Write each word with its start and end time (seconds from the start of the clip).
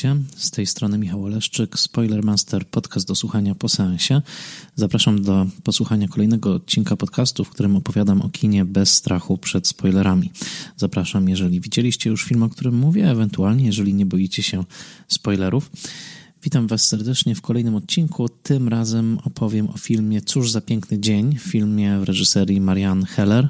Witajcie, 0.00 0.22
z 0.36 0.50
tej 0.50 0.66
strony 0.66 0.98
Michał 0.98 1.24
Oleszczyk, 1.24 1.78
Spoilermaster, 1.78 2.66
podcast 2.66 3.08
do 3.08 3.14
słuchania 3.14 3.54
po 3.54 3.68
seansie. 3.68 4.22
Zapraszam 4.74 5.22
do 5.22 5.46
posłuchania 5.64 6.08
kolejnego 6.08 6.54
odcinka 6.54 6.96
podcastu, 6.96 7.44
w 7.44 7.50
którym 7.50 7.76
opowiadam 7.76 8.22
o 8.22 8.28
kinie 8.28 8.64
bez 8.64 8.94
strachu 8.94 9.38
przed 9.38 9.68
spoilerami. 9.68 10.32
Zapraszam, 10.76 11.28
jeżeli 11.28 11.60
widzieliście 11.60 12.10
już 12.10 12.24
film, 12.24 12.42
o 12.42 12.48
którym 12.48 12.74
mówię, 12.74 13.10
ewentualnie 13.10 13.66
jeżeli 13.66 13.94
nie 13.94 14.06
boicie 14.06 14.42
się 14.42 14.64
spoilerów. 15.08 15.70
Witam 16.42 16.66
Was 16.66 16.82
serdecznie 16.82 17.34
w 17.34 17.40
kolejnym 17.40 17.74
odcinku. 17.74 18.28
Tym 18.28 18.68
razem 18.68 19.18
opowiem 19.24 19.68
o 19.68 19.78
filmie 19.78 20.20
Cóż 20.20 20.50
za 20.50 20.60
piękny 20.60 20.98
dzień, 20.98 21.38
filmie 21.38 21.98
w 21.98 22.02
reżyserii 22.02 22.60
Marianne 22.60 23.06
Heller, 23.06 23.48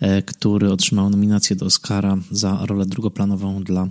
e, 0.00 0.22
który 0.22 0.72
otrzymał 0.72 1.10
nominację 1.10 1.56
do 1.56 1.66
Oscara 1.66 2.18
za 2.30 2.66
rolę 2.66 2.86
drugoplanową 2.86 3.62
dla 3.62 3.88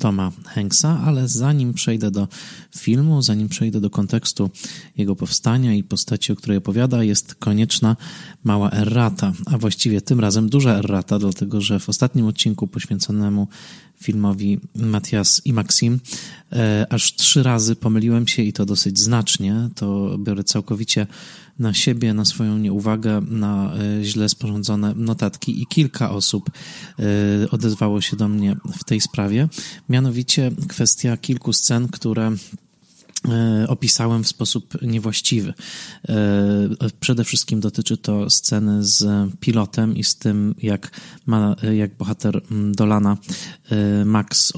Toma 0.00 0.32
Hanksa, 0.46 1.00
ale 1.04 1.28
zanim 1.28 1.74
przejdę 1.74 2.10
do 2.10 2.28
filmu, 2.76 3.22
zanim 3.22 3.48
przejdę 3.48 3.80
do 3.80 3.90
kontekstu 3.90 4.50
jego 4.96 5.16
powstania 5.16 5.74
i 5.74 5.82
postaci, 5.82 6.32
o 6.32 6.36
której 6.36 6.58
opowiada, 6.58 7.04
jest 7.04 7.34
konieczna 7.34 7.96
mała 8.44 8.70
errata, 8.70 9.32
a 9.46 9.58
właściwie 9.58 10.00
tym 10.00 10.20
razem 10.20 10.48
duża 10.48 10.74
errata, 10.74 11.18
dlatego 11.18 11.60
że 11.60 11.80
w 11.80 11.88
ostatnim 11.88 12.26
odcinku 12.26 12.66
poświęconemu 12.68 13.48
filmowi 14.02 14.60
Matias 14.74 15.42
i 15.44 15.52
Maxim. 15.52 16.00
E, 16.52 16.86
aż 16.90 17.14
trzy 17.14 17.42
razy 17.42 17.76
pomyliłem 17.76 18.28
się 18.28 18.42
i 18.42 18.52
to 18.52 18.66
dosyć 18.66 18.98
znacznie. 18.98 19.68
To 19.74 20.18
biorę 20.18 20.44
całkowicie 20.44 21.06
na 21.58 21.74
siebie, 21.74 22.14
na 22.14 22.24
swoją 22.24 22.58
nieuwagę, 22.58 23.20
na 23.20 23.74
e, 23.74 24.04
źle 24.04 24.28
sporządzone 24.28 24.94
notatki 24.96 25.62
i 25.62 25.66
kilka 25.66 26.10
osób 26.10 26.50
e, 26.98 27.50
odezwało 27.50 28.00
się 28.00 28.16
do 28.16 28.28
mnie 28.28 28.56
w 28.78 28.84
tej 28.84 29.00
sprawie. 29.00 29.48
Mianowicie 29.88 30.50
kwestia 30.68 31.16
kilku 31.16 31.52
scen, 31.52 31.88
które 31.88 32.32
opisałem 33.68 34.24
w 34.24 34.28
sposób 34.28 34.82
niewłaściwy. 34.82 35.54
E, 36.08 36.68
przede 37.00 37.24
wszystkim 37.24 37.60
dotyczy 37.60 37.96
to 37.96 38.30
sceny 38.30 38.84
z 38.84 39.30
pilotem 39.40 39.96
i 39.96 40.04
z 40.04 40.16
tym, 40.16 40.54
jak, 40.62 40.90
ma, 41.26 41.56
jak 41.72 41.96
bohater 41.96 42.42
mm, 42.50 42.74
Dolana 42.74 43.16
e, 43.70 44.04
Max 44.04 44.52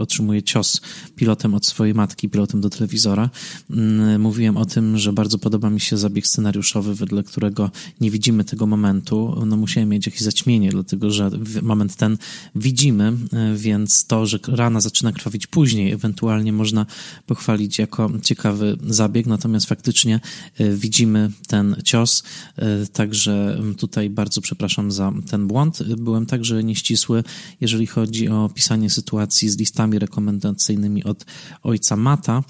otrzymuje 0.00 0.42
cios 0.42 0.80
pilotem 1.16 1.54
od 1.54 1.66
swojej 1.66 1.94
matki, 1.94 2.28
pilotem 2.28 2.60
do 2.60 2.70
telewizora. 2.70 3.30
Mm, 3.70 4.20
mówiłem 4.20 4.56
o 4.56 4.64
tym, 4.64 4.98
że 4.98 5.12
bardzo 5.12 5.38
podoba 5.38 5.70
mi 5.70 5.80
się 5.80 5.96
zabieg 5.96 6.26
scenariuszowy, 6.26 6.94
wedle 6.94 7.22
którego 7.22 7.70
nie 8.00 8.10
widzimy 8.10 8.44
tego 8.44 8.66
momentu. 8.66 9.42
No 9.46 9.56
musiałem 9.56 9.88
mieć 9.88 10.06
jakieś 10.06 10.20
zaćmienie, 10.20 10.70
dlatego 10.70 11.10
że 11.10 11.30
moment 11.62 11.96
ten 11.96 12.18
widzimy, 12.54 13.12
więc 13.54 14.06
to, 14.06 14.26
że 14.26 14.38
rana 14.48 14.80
zaczyna 14.80 15.12
krwawić 15.12 15.46
później, 15.46 15.92
ewentualnie 15.92 16.52
można 16.52 16.86
pochwalić 17.26 17.77
jako 17.78 18.10
ciekawy 18.22 18.76
zabieg, 18.86 19.26
natomiast 19.26 19.66
faktycznie 19.66 20.20
e, 20.58 20.70
widzimy 20.70 21.30
ten 21.46 21.76
cios, 21.84 22.22
e, 22.56 22.86
także 22.86 23.62
tutaj 23.76 24.10
bardzo 24.10 24.40
przepraszam 24.40 24.92
za 24.92 25.12
ten 25.30 25.46
błąd. 25.46 25.82
Byłem 25.82 26.26
także 26.26 26.64
nieścisły, 26.64 27.24
jeżeli 27.60 27.86
chodzi 27.86 28.28
o 28.28 28.50
pisanie 28.54 28.90
sytuacji 28.90 29.48
z 29.48 29.58
listami 29.58 29.98
rekomendacyjnymi 29.98 31.04
od 31.04 31.24
ojca 31.62 31.96
Mata. 31.96 32.42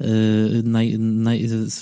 E, 0.00 0.06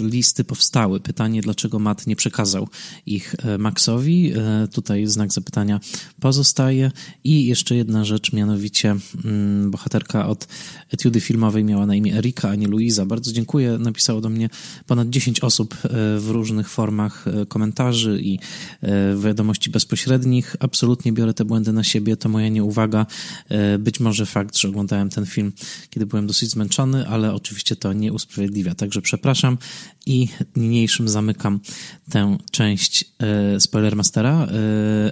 listy 0.00 0.44
powstały. 0.44 1.00
Pytanie, 1.00 1.42
dlaczego 1.42 1.78
Mat 1.78 2.06
nie 2.06 2.16
przekazał 2.16 2.68
ich 3.06 3.34
Maxowi. 3.58 4.32
Tutaj 4.72 5.06
znak 5.06 5.32
zapytania 5.32 5.80
pozostaje. 6.20 6.90
I 7.24 7.46
jeszcze 7.46 7.76
jedna 7.76 8.04
rzecz, 8.04 8.32
mianowicie 8.32 8.96
mm, 9.24 9.70
bohaterka 9.70 10.26
od 10.28 10.48
etiudy 10.92 11.20
filmowej 11.20 11.64
miała 11.64 11.86
na 11.86 11.94
imię 11.94 12.14
Erika, 12.14 12.48
a 12.48 12.54
nie 12.54 12.68
Luiza. 12.90 13.06
Bardzo 13.06 13.32
dziękuję. 13.32 13.78
Napisało 13.78 14.20
do 14.20 14.28
mnie 14.28 14.48
ponad 14.86 15.10
10 15.10 15.40
osób 15.40 15.74
e, 15.74 15.78
w 16.18 16.26
różnych 16.28 16.68
formach 16.68 17.28
e, 17.28 17.46
komentarzy 17.46 18.20
i 18.22 18.38
e, 18.82 19.16
wiadomości 19.16 19.70
bezpośrednich. 19.70 20.56
Absolutnie 20.60 21.12
biorę 21.12 21.34
te 21.34 21.44
błędy 21.44 21.72
na 21.72 21.84
siebie, 21.84 22.16
to 22.16 22.28
moja 22.28 22.48
nieuwaga. 22.48 23.06
Być 23.78 24.00
może 24.00 24.26
fakt, 24.26 24.56
że 24.56 24.68
oglądałem 24.68 25.10
ten 25.10 25.26
film, 25.26 25.52
kiedy 25.90 26.06
byłem 26.06 26.26
dosyć 26.26 26.50
zmęczony, 26.50 27.08
ale 27.08 27.34
oczywiście 27.34 27.76
to 27.76 27.92
nie 27.92 28.12
usprawiedliwia. 28.12 28.74
Także 28.74 29.02
przepraszam 29.02 29.58
i 30.06 30.28
niniejszym 30.56 31.08
zamykam 31.08 31.60
tę 32.10 32.38
część 32.50 33.04
Spoilermastera, 33.58 34.46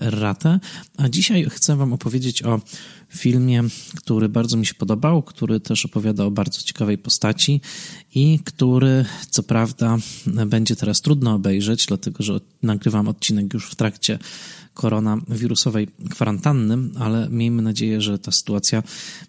erratę. 0.01 0.61
A 0.97 1.09
dzisiaj 1.09 1.47
chcę 1.51 1.77
Wam 1.77 1.93
opowiedzieć 1.93 2.43
o 2.43 2.61
filmie, 3.09 3.65
który 3.97 4.29
bardzo 4.29 4.57
mi 4.57 4.67
się 4.67 4.75
podobał, 4.75 5.23
który 5.23 5.61
też 5.61 5.85
opowiada 5.85 6.25
o 6.25 6.31
bardzo 6.31 6.63
ciekawej 6.63 6.99
postaci 6.99 7.61
i 8.15 8.41
który, 8.45 9.05
co 9.31 9.43
prawda, 9.43 9.99
będzie 10.47 10.77
teraz 10.77 11.01
trudno 11.01 11.35
obejrzeć, 11.35 11.87
dlatego 11.87 12.23
że 12.23 12.41
nagrywam 12.63 13.09
odcinek 13.09 13.55
już 13.55 13.71
w 13.71 13.75
trakcie 13.75 14.19
koronawirusowej 14.75 15.89
kwarantanny, 16.11 16.77
ale 16.99 17.29
miejmy 17.31 17.63
nadzieję, 17.63 18.01
że 18.01 18.19
ta 18.19 18.33
sytuacja 18.33 18.83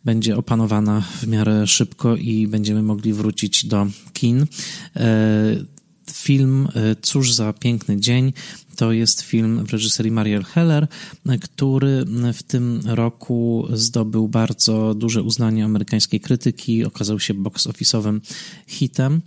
będzie 0.06 0.38
opanowana 0.38 1.02
w 1.02 1.28
miarę 1.28 1.68
szybko 1.68 2.16
i 2.16 2.48
będziemy 2.48 2.82
mogli 2.82 3.14
wrócić 3.14 3.66
do 3.66 3.88
kin. 4.14 4.46
Film 6.20 6.68
e, 6.76 6.96
Cóż 7.02 7.34
za 7.34 7.54
piękny 7.54 8.00
dzień 8.00 8.34
to 8.76 8.92
jest 8.92 9.22
film 9.22 9.66
w 9.66 9.72
reżyserii 9.72 10.12
Mariel 10.12 10.44
Heller, 10.44 10.88
który 11.42 12.06
w 12.34 12.44
tym 12.44 12.82
roku 12.86 13.68
zdobył 13.74 14.28
bardzo 14.28 14.94
duże 14.94 15.24
uznanie 15.24 15.66
amerykańskiej 15.66 16.20
krytyki, 16.20 16.86
okazał 16.86 17.20
się 17.20 17.34
box 17.34 17.68
office'owym 17.68 18.20
hitem. 18.68 19.22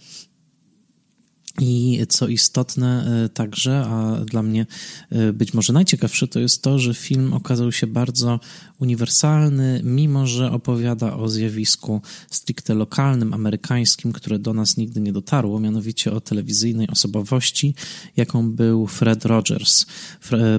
I 1.60 2.00
co 2.08 2.28
istotne 2.28 3.22
e, 3.24 3.28
także, 3.28 3.84
a 3.86 4.24
dla 4.24 4.42
mnie 4.42 4.66
e, 5.10 5.32
być 5.32 5.54
może 5.54 5.72
najciekawsze, 5.72 6.28
to 6.28 6.40
jest 6.40 6.62
to, 6.62 6.78
że 6.78 6.94
film 6.94 7.32
okazał 7.32 7.72
się 7.72 7.86
bardzo 7.86 8.40
uniwersalny, 8.78 9.80
mimo 9.84 10.26
że 10.26 10.52
opowiada 10.52 11.16
o 11.16 11.28
zjawisku 11.28 12.00
stricte 12.30 12.74
lokalnym, 12.74 13.34
amerykańskim, 13.34 14.12
które 14.12 14.38
do 14.38 14.54
nas 14.54 14.76
nigdy 14.76 15.00
nie 15.00 15.12
dotarło, 15.12 15.60
mianowicie 15.60 16.12
o 16.12 16.20
telewizyjnej 16.20 16.88
osobowości, 16.88 17.74
jaką 18.16 18.50
był 18.50 18.86
Fred 18.86 19.24
Rogers. 19.24 19.86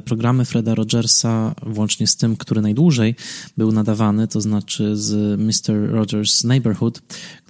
Programy 0.06 0.46
Freda 0.46 0.76
Rogersa, 0.76 1.56
włącznie 1.66 2.08
z 2.08 2.16
tym, 2.16 2.38
który 2.38 2.62
najdłużej 2.62 3.16
był 3.58 3.72
nadawany, 3.72 4.28
to 4.28 4.42
znaczy 4.42 4.98
z 4.98 5.40
Mr. 5.40 5.90
Rogers 5.90 6.44
Neighborhood, 6.44 7.02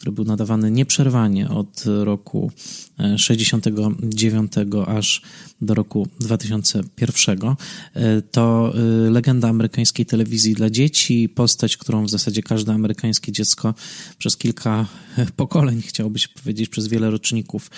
który 0.04 0.16
był 0.16 0.26
nadawany 0.26 0.72
nieprzerwanie 0.72 1.50
od 1.50 1.84
roku 1.86 2.52
69 3.18 4.52
e, 4.58 4.86
aż 4.88 5.22
do 5.62 5.74
roku 5.74 6.08
2001. 6.20 7.40
E, 7.94 8.22
to 8.22 8.74
e, 8.76 9.10
legenda 9.10 9.50
amerykańskiej 9.50 10.06
telewizji 10.06 10.54
dla 10.54 10.70
dzieci, 10.70 11.30
postać, 11.30 11.78
którą 11.78 12.06
w 12.06 12.10
zasadzie 12.10 12.44
każde 12.44 12.74
amerykańskie 12.74 13.32
dziecko 13.32 13.74
przez 14.18 14.38
kilka 14.38 14.86
pokoleń, 15.36 15.82
chciałoby 15.82 16.20
się 16.20 16.28
powiedzieć, 16.30 16.70
przez 16.70 16.88
wiele 16.88 17.12
roczników 17.12 17.72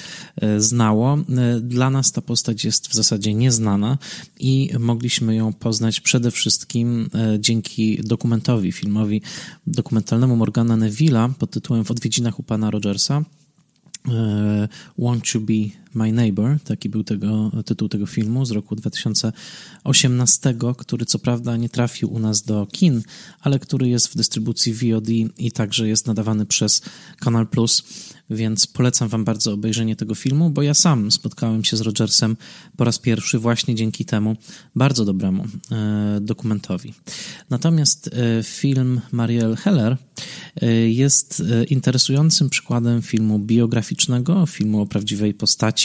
znało. 0.57 1.17
Dla 1.61 1.89
nas 1.89 2.11
ta 2.11 2.21
postać 2.21 2.65
jest 2.65 2.87
w 2.87 2.93
zasadzie 2.93 3.33
nieznana 3.33 3.97
i 4.39 4.69
mogliśmy 4.79 5.35
ją 5.35 5.53
poznać 5.53 5.99
przede 5.99 6.31
wszystkim 6.31 7.09
dzięki 7.39 7.99
dokumentowi, 8.03 8.71
filmowi 8.71 9.21
dokumentalnemu 9.67 10.35
Morgana 10.35 10.77
Neville'a 10.77 11.33
pod 11.33 11.51
tytułem 11.51 11.83
W 11.83 11.91
odwiedzinach 12.15 12.39
u 12.39 12.43
pana 12.43 12.71
Rogersa. 12.71 13.23
Won't 14.97 15.33
You 15.33 15.41
Be 15.41 15.84
My 15.95 16.11
Neighbor, 16.11 16.59
taki 16.59 16.89
był 16.89 17.03
tego, 17.03 17.51
tytuł 17.65 17.89
tego 17.89 18.05
filmu 18.05 18.45
z 18.45 18.51
roku 18.51 18.75
2018, 18.75 20.55
który 20.77 21.05
co 21.05 21.19
prawda 21.19 21.57
nie 21.57 21.69
trafił 21.69 22.13
u 22.13 22.19
nas 22.19 22.41
do 22.41 22.67
kin, 22.71 23.01
ale 23.41 23.59
który 23.59 23.89
jest 23.89 24.07
w 24.07 24.15
dystrybucji 24.15 24.73
VOD 24.73 25.09
i 25.37 25.51
także 25.51 25.87
jest 25.87 26.07
nadawany 26.07 26.45
przez 26.45 26.81
Kanal 27.19 27.47
Plus, 27.47 27.83
więc 28.29 28.67
polecam 28.67 29.09
Wam 29.09 29.23
bardzo 29.25 29.53
obejrzenie 29.53 29.95
tego 29.95 30.15
filmu, 30.15 30.49
bo 30.49 30.61
ja 30.61 30.73
sam 30.73 31.11
spotkałem 31.11 31.63
się 31.63 31.77
z 31.77 31.81
Rogersem 31.81 32.37
po 32.77 32.83
raz 32.83 32.99
pierwszy 32.99 33.39
właśnie 33.39 33.75
dzięki 33.75 34.05
temu 34.05 34.35
bardzo 34.75 35.05
dobremu 35.05 35.45
e, 35.71 36.17
dokumentowi. 36.21 36.93
Natomiast 37.49 38.07
e, 38.07 38.43
film 38.43 39.01
Marielle 39.11 39.55
Heller 39.55 39.97
e, 40.61 40.67
jest 40.89 41.43
interesującym 41.69 42.49
przykładem 42.49 43.01
filmu 43.01 43.39
biograficznego, 43.39 44.45
filmu 44.45 44.81
o 44.81 44.85
prawdziwej 44.85 45.33
postaci, 45.33 45.84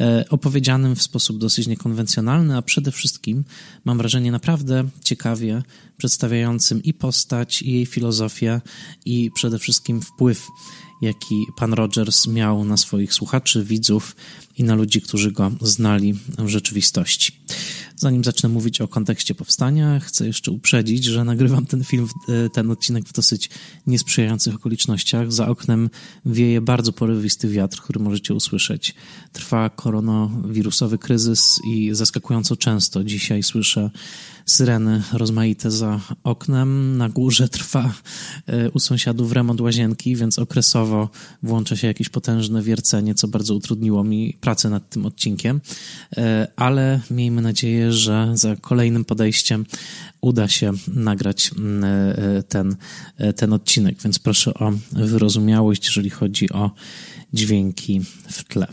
E, 0.00 0.24
opowiedzianym 0.30 0.96
w 0.96 1.02
sposób 1.02 1.38
dosyć 1.38 1.66
niekonwencjonalny, 1.66 2.56
a 2.56 2.62
przede 2.62 2.92
wszystkim, 2.92 3.44
mam 3.84 3.98
wrażenie, 3.98 4.32
naprawdę 4.32 4.88
ciekawie 5.04 5.62
przedstawiającym 5.96 6.82
i 6.82 6.94
postać, 6.94 7.62
i 7.62 7.72
jej 7.72 7.86
filozofię, 7.86 8.60
i 9.04 9.30
przede 9.34 9.58
wszystkim 9.58 10.00
wpływ, 10.00 10.46
jaki 11.02 11.46
pan 11.56 11.72
Rogers 11.72 12.26
miał 12.26 12.64
na 12.64 12.76
swoich 12.76 13.14
słuchaczy, 13.14 13.64
widzów 13.64 14.16
i 14.58 14.64
na 14.64 14.74
ludzi, 14.74 15.00
którzy 15.00 15.32
go 15.32 15.50
znali 15.60 16.14
w 16.38 16.48
rzeczywistości. 16.48 17.32
Zanim 17.98 18.24
zacznę 18.24 18.48
mówić 18.48 18.80
o 18.80 18.88
kontekście 18.88 19.34
powstania, 19.34 20.00
chcę 20.00 20.26
jeszcze 20.26 20.50
uprzedzić, 20.50 21.04
że 21.04 21.24
nagrywam 21.24 21.66
ten 21.66 21.84
film, 21.84 22.08
e, 22.28 22.50
ten 22.50 22.70
odcinek 22.70 23.04
w 23.04 23.12
dosyć 23.12 23.50
niesprzyjających 23.86 24.54
okolicznościach. 24.54 25.32
Za 25.32 25.48
oknem 25.48 25.90
wieje 26.26 26.60
bardzo 26.60 26.92
porywisty 26.92 27.48
wiatr, 27.48 27.80
który 27.80 28.00
możecie 28.00 28.34
usłyszeć. 28.34 28.94
Trwa 29.32 29.70
koronawirusowy 29.70 30.98
kryzys 30.98 31.58
i 31.70 31.90
zaskakująco 31.92 32.56
często 32.56 33.04
dzisiaj 33.04 33.42
słyszę 33.42 33.90
syreny 34.48 35.02
rozmaite 35.12 35.70
za 35.70 36.00
oknem. 36.24 36.96
Na 36.96 37.08
górze 37.08 37.48
trwa 37.48 37.94
e, 38.46 38.70
u 38.70 38.78
sąsiadów 38.78 39.32
remont 39.32 39.60
łazienki, 39.60 40.16
więc 40.16 40.38
okresowo 40.38 41.08
włącza 41.42 41.76
się 41.76 41.86
jakieś 41.86 42.08
potężne 42.08 42.62
wiercenie, 42.62 43.14
co 43.14 43.28
bardzo 43.28 43.54
utrudniło 43.54 44.04
mi 44.04 44.36
pracę 44.40 44.70
nad 44.70 44.90
tym 44.90 45.06
odcinkiem. 45.06 45.60
E, 46.16 46.48
ale 46.56 47.00
miejmy 47.10 47.42
nadzieję, 47.42 47.92
że 47.92 48.30
za 48.34 48.56
kolejnym 48.56 49.04
podejściem 49.04 49.66
uda 50.20 50.48
się 50.48 50.72
nagrać 50.88 51.50
e, 51.82 52.42
ten, 52.42 52.76
ten 53.36 53.52
odcinek, 53.52 54.02
więc 54.02 54.18
proszę 54.18 54.54
o 54.54 54.72
wyrozumiałość, 54.92 55.86
jeżeli 55.86 56.10
chodzi 56.10 56.52
o 56.52 56.70
dźwięki 57.32 58.00
w 58.30 58.44
tle. 58.44 58.66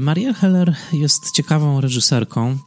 Maria 0.00 0.32
Heller 0.32 0.74
jest 0.92 1.30
ciekawą 1.30 1.80
reżyserką. 1.80 2.58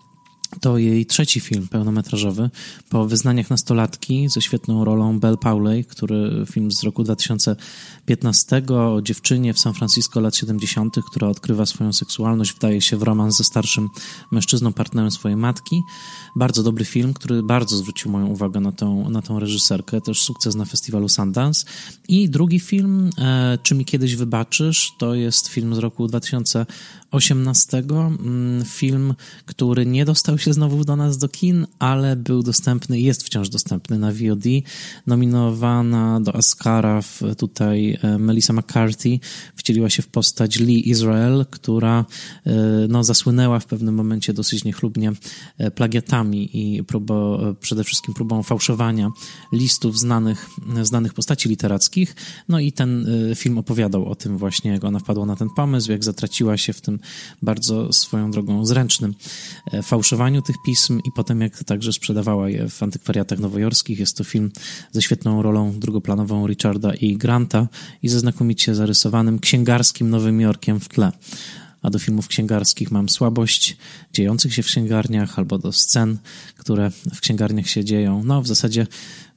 To 0.61 0.77
jej 0.77 1.05
trzeci 1.05 1.39
film 1.39 1.67
pełnometrażowy 1.67 2.49
po 2.89 3.05
Wyznaniach 3.05 3.49
nastolatki 3.49 4.29
ze 4.29 4.41
świetną 4.41 4.85
rolą 4.85 5.19
Belle 5.19 5.37
Pauley, 5.37 5.85
który 5.85 6.45
film 6.51 6.71
z 6.71 6.83
roku 6.83 7.03
2015 7.03 8.63
o 8.69 9.01
dziewczynie 9.01 9.53
w 9.53 9.59
San 9.59 9.73
Francisco 9.73 10.19
lat 10.19 10.35
70., 10.35 10.95
która 11.11 11.27
odkrywa 11.27 11.65
swoją 11.65 11.93
seksualność, 11.93 12.53
wdaje 12.53 12.81
się 12.81 12.97
w 12.97 13.03
romans 13.03 13.37
ze 13.37 13.43
starszym 13.43 13.89
mężczyzną, 14.31 14.73
partnerem 14.73 15.11
swojej 15.11 15.37
matki. 15.37 15.81
Bardzo 16.35 16.63
dobry 16.63 16.85
film, 16.85 17.13
który 17.13 17.43
bardzo 17.43 17.77
zwrócił 17.77 18.11
moją 18.11 18.27
uwagę 18.27 18.59
na 18.59 18.71
tą, 18.71 19.09
na 19.09 19.21
tą 19.21 19.39
reżyserkę, 19.39 20.01
też 20.01 20.21
sukces 20.21 20.55
na 20.55 20.65
festiwalu 20.65 21.09
Sundance. 21.09 21.65
I 22.07 22.29
drugi 22.29 22.59
film, 22.59 23.09
e, 23.17 23.57
Czy 23.63 23.75
mi 23.75 23.85
kiedyś 23.85 24.15
wybaczysz, 24.15 24.91
to 24.99 25.15
jest 25.15 25.47
film 25.47 25.75
z 25.75 25.77
roku 25.77 26.07
2000 26.07 26.65
18 27.11 27.77
mm, 27.77 28.65
film, 28.65 29.13
który 29.45 29.85
nie 29.85 30.05
dostał 30.05 30.37
się 30.37 30.53
znowu 30.53 30.83
do 30.85 30.95
nas 30.95 31.17
do 31.17 31.29
kin, 31.29 31.67
ale 31.79 32.15
był 32.15 32.43
dostępny, 32.43 32.99
jest 32.99 33.23
wciąż 33.23 33.49
dostępny 33.49 33.99
na 33.99 34.11
VOD. 34.11 34.43
Nominowana 35.07 36.21
do 36.21 36.33
Oscara 36.33 37.01
tutaj 37.37 37.97
e, 38.01 38.17
Melissa 38.17 38.53
McCarthy 38.53 39.19
wcieliła 39.55 39.89
się 39.89 40.01
w 40.01 40.07
postać 40.07 40.59
Lee 40.59 40.89
Israel, 40.89 41.45
która 41.49 42.05
e, 42.45 42.53
no, 42.89 43.03
zasłynęła 43.03 43.59
w 43.59 43.65
pewnym 43.65 43.95
momencie 43.95 44.33
dosyć 44.33 44.63
niechlubnie 44.63 45.11
e, 45.57 45.71
plagiatami 45.71 46.49
i 46.53 46.83
próbo, 46.83 47.39
przede 47.59 47.83
wszystkim 47.83 48.13
próbą 48.13 48.43
fałszowania 48.43 49.11
listów 49.53 49.99
znanych, 49.99 50.49
znanych 50.83 51.13
postaci 51.13 51.49
literackich. 51.49 52.15
No 52.49 52.59
i 52.59 52.71
ten 52.71 53.07
film 53.35 53.57
opowiadał 53.57 54.05
o 54.05 54.15
tym 54.15 54.37
właśnie, 54.37 54.71
jak 54.71 54.83
ona 54.83 54.99
wpadła 54.99 55.25
na 55.25 55.35
ten 55.35 55.49
pomysł, 55.49 55.91
jak 55.91 56.03
zatraciła 56.03 56.57
się 56.57 56.73
w 56.73 56.81
tym 56.81 56.98
bardzo 57.41 57.93
swoją 57.93 58.31
drogą 58.31 58.65
zręcznym 58.65 59.15
fałszowaniu 59.83 60.41
tych 60.41 60.55
pism 60.65 60.99
i 61.05 61.11
potem 61.15 61.41
jak 61.41 61.63
także 61.63 61.93
sprzedawała 61.93 62.49
je 62.49 62.69
w 62.69 62.83
antykwariatach 62.83 63.39
nowojorskich. 63.39 63.99
Jest 63.99 64.17
to 64.17 64.23
film 64.23 64.51
ze 64.91 65.01
świetną 65.01 65.41
rolą 65.41 65.79
drugoplanową 65.79 66.47
Richarda 66.47 66.93
i 66.93 67.17
Granta 67.17 67.67
i 68.03 68.09
ze 68.09 68.19
znakomicie 68.19 68.75
zarysowanym 68.75 69.39
księgarskim 69.39 70.09
Nowym 70.09 70.41
Jorkiem 70.41 70.79
w 70.79 70.89
tle 70.89 71.11
a 71.81 71.89
do 71.89 71.99
filmów 71.99 72.27
księgarskich 72.27 72.91
mam 72.91 73.09
słabość 73.09 73.77
dziejących 74.13 74.53
się 74.53 74.63
w 74.63 74.65
księgarniach 74.65 75.39
albo 75.39 75.57
do 75.57 75.71
scen, 75.71 76.17
które 76.57 76.91
w 77.13 77.19
księgarniach 77.19 77.69
się 77.69 77.85
dzieją. 77.85 78.23
No, 78.23 78.41
w 78.41 78.47
zasadzie 78.47 78.87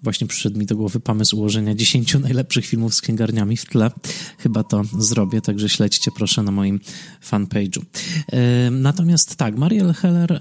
właśnie 0.03 0.27
przyszedł 0.27 0.59
mi 0.59 0.67
do 0.67 0.77
głowy 0.77 1.01
pomysł 1.01 1.37
ułożenia 1.37 1.75
10 1.75 2.15
najlepszych 2.15 2.67
filmów 2.67 2.95
z 2.95 3.01
księgarniami 3.01 3.57
w 3.57 3.65
tle. 3.65 3.91
Chyba 4.39 4.65
to 4.65 4.83
zrobię, 4.99 5.41
także 5.41 5.69
śledźcie 5.69 6.11
proszę 6.17 6.43
na 6.43 6.51
moim 6.51 6.81
fanpage'u. 7.31 7.83
Natomiast 8.71 9.37
tak, 9.37 9.59
Mariel 9.59 9.93
Heller 9.93 10.41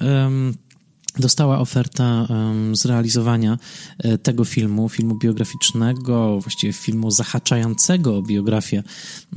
dostała 1.20 1.60
ofertę 1.60 2.28
zrealizowania 2.74 3.58
e, 3.98 4.18
tego 4.18 4.46
filmu, 4.46 4.90
filmu 4.90 5.16
biograficznego, 5.16 6.40
właściwie 6.40 6.74
filmu 6.74 7.12
zahaczającego 7.12 8.22
biografię 8.22 8.84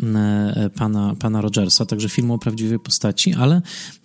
e, 0.03 0.71
pana, 0.75 1.15
pana 1.19 1.41
Rogersa, 1.41 1.87
także 1.87 2.09
filmu 2.09 2.35
o 2.35 2.39
prawdziwej 2.39 2.79
postaci, 2.79 3.35
ale 3.35 3.63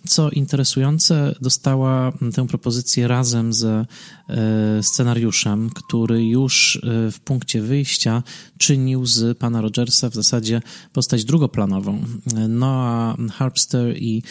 co 0.08 0.30
interesujące, 0.30 1.34
dostała 1.40 2.12
tę 2.34 2.46
propozycję 2.46 3.08
razem 3.08 3.52
ze 3.52 3.86
e, 4.28 4.82
scenariuszem, 4.82 5.70
który 5.70 6.26
już 6.26 6.80
w 7.12 7.20
punkcie 7.24 7.62
wyjścia 7.62 8.22
czynił 8.58 9.06
z 9.06 9.38
pana 9.38 9.60
Rogersa 9.60 10.10
w 10.10 10.14
zasadzie 10.14 10.62
postać 10.92 11.24
drugoplanową. 11.24 12.04
Noah 12.48 13.16
Harpster 13.32 13.96
i 13.96 14.22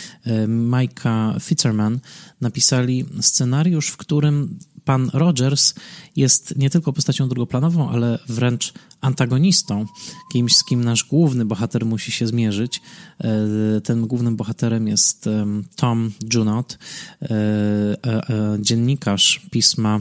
Micah 0.47 1.43
Fitzerman 1.43 1.99
napisali 2.41 3.05
scenariusz, 3.29 3.87
w 3.87 3.97
którym 3.97 4.59
pan 4.85 5.09
Rogers 5.13 5.73
jest 6.15 6.57
nie 6.57 6.69
tylko 6.69 6.93
postacią 6.93 7.29
drugoplanową, 7.29 7.89
ale 7.89 8.19
wręcz 8.27 8.73
antagonistą, 9.01 9.85
kimś, 10.31 10.55
z 10.55 10.63
kim 10.63 10.83
nasz 10.83 11.03
główny 11.03 11.45
bohater 11.45 11.85
musi 11.85 12.11
się 12.11 12.27
zmierzyć. 12.27 12.81
E, 13.19 13.81
tym 13.81 14.07
głównym 14.07 14.35
bohaterem 14.35 14.87
jest 14.87 15.29
Tom 15.75 16.11
Junot, 16.33 16.77
e, 17.21 17.27
e, 17.29 18.57
dziennikarz 18.59 19.41
pisma 19.51 19.99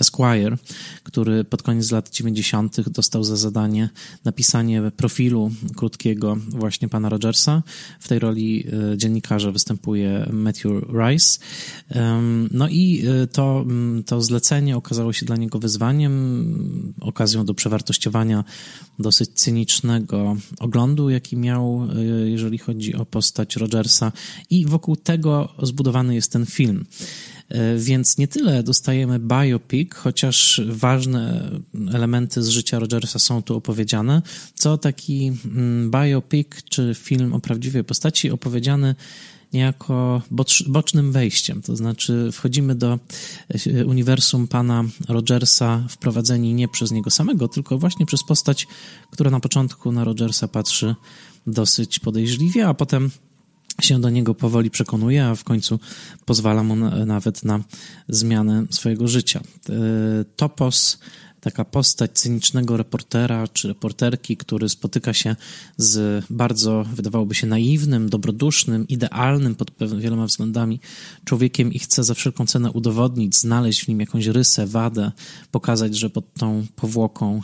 Esquire, 0.00 0.56
który 1.02 1.44
pod 1.44 1.62
koniec 1.62 1.90
lat 1.90 2.10
90. 2.10 2.90
dostał 2.90 3.24
za 3.24 3.36
zadanie 3.36 3.90
napisanie 4.24 4.90
profilu 4.96 5.50
krótkiego 5.76 6.36
właśnie 6.48 6.88
pana 6.88 7.08
Rogersa. 7.08 7.62
W 8.00 8.08
tej 8.08 8.18
roli 8.18 8.66
dziennikarza 8.96 9.52
występuje 9.52 10.28
Matthew 10.32 10.72
Rice. 10.72 11.38
No 12.50 12.68
i 12.68 13.04
to, 13.32 13.60
mm, 13.60 14.04
to 14.04 14.22
zlecenie 14.22 14.76
okazało 14.76 15.12
się 15.12 15.26
dla 15.26 15.36
niego 15.36 15.58
wyzwaniem, 15.58 16.94
okazją 17.00 17.44
do 17.44 17.54
przewartościowania 17.54 18.44
dosyć 18.98 19.30
cynicznego 19.34 20.36
oglądu, 20.58 21.10
jaki 21.10 21.36
miał, 21.36 21.88
e, 21.96 22.04
jeżeli 22.30 22.58
chodzi 22.58 22.94
o 22.94 23.06
postać 23.06 23.56
Rogersa, 23.56 24.12
i 24.50 24.66
wokół 24.66 24.96
tego 24.96 25.48
zbudowany 25.62 26.14
jest 26.14 26.32
ten 26.32 26.46
film. 26.46 26.84
E, 27.52 27.76
więc 27.76 28.18
nie 28.18 28.28
tyle 28.28 28.62
dostajemy 28.62 29.18
biopic, 29.18 29.94
chociaż 29.94 30.60
ważne 30.68 31.50
elementy 31.94 32.42
z 32.42 32.48
życia 32.48 32.78
Rogersa 32.78 33.18
są 33.18 33.42
tu 33.42 33.56
opowiedziane, 33.56 34.22
co 34.54 34.78
taki 34.78 35.32
mm, 35.44 35.90
biopic 35.90 36.48
czy 36.70 36.94
film 36.94 37.34
o 37.34 37.40
prawdziwej 37.40 37.84
postaci 37.84 38.30
opowiedziany 38.30 38.94
niejako 39.52 40.22
bocznym 40.66 41.12
wejściem. 41.12 41.62
To 41.62 41.76
znaczy, 41.76 42.28
wchodzimy 42.32 42.74
do 42.74 42.98
e, 43.66 43.86
uniwersum 43.86 44.48
pana 44.48 44.84
Rogersa, 45.08 45.86
wprowadzeni 45.88 46.54
nie 46.54 46.68
przez 46.68 46.92
niego 46.92 47.10
samego, 47.10 47.48
tylko 47.48 47.78
właśnie 47.78 48.06
przez 48.06 48.24
postać, 48.24 48.66
która 49.10 49.30
na 49.30 49.40
początku 49.40 49.92
na 49.92 50.04
Rogersa 50.04 50.48
patrzy 50.48 50.94
dosyć 51.46 51.98
podejrzliwie, 51.98 52.68
a 52.68 52.74
potem 52.74 53.10
się 53.80 54.00
do 54.00 54.10
niego 54.10 54.34
powoli 54.34 54.70
przekonuje, 54.70 55.26
a 55.26 55.34
w 55.34 55.44
końcu 55.44 55.80
pozwala 56.24 56.62
mu 56.62 56.76
na, 56.76 57.06
nawet 57.06 57.44
na 57.44 57.60
zmianę 58.08 58.64
swojego 58.70 59.08
życia. 59.08 59.40
E, 59.68 59.72
topos 60.36 60.98
taka 61.42 61.64
postać 61.64 62.10
cynicznego 62.14 62.76
reportera 62.76 63.48
czy 63.48 63.68
reporterki, 63.68 64.36
który 64.36 64.68
spotyka 64.68 65.12
się 65.12 65.36
z 65.76 66.24
bardzo, 66.30 66.84
wydawałoby 66.94 67.34
się, 67.34 67.46
naiwnym, 67.46 68.08
dobrodusznym, 68.08 68.88
idealnym 68.88 69.54
pod 69.54 69.70
wieloma 69.98 70.26
względami 70.26 70.80
człowiekiem 71.24 71.72
i 71.72 71.78
chce 71.78 72.04
za 72.04 72.14
wszelką 72.14 72.46
cenę 72.46 72.70
udowodnić, 72.70 73.36
znaleźć 73.36 73.84
w 73.84 73.88
nim 73.88 74.00
jakąś 74.00 74.26
rysę, 74.26 74.66
wadę, 74.66 75.12
pokazać, 75.50 75.96
że 75.96 76.10
pod 76.10 76.34
tą 76.34 76.66
powłoką 76.76 77.42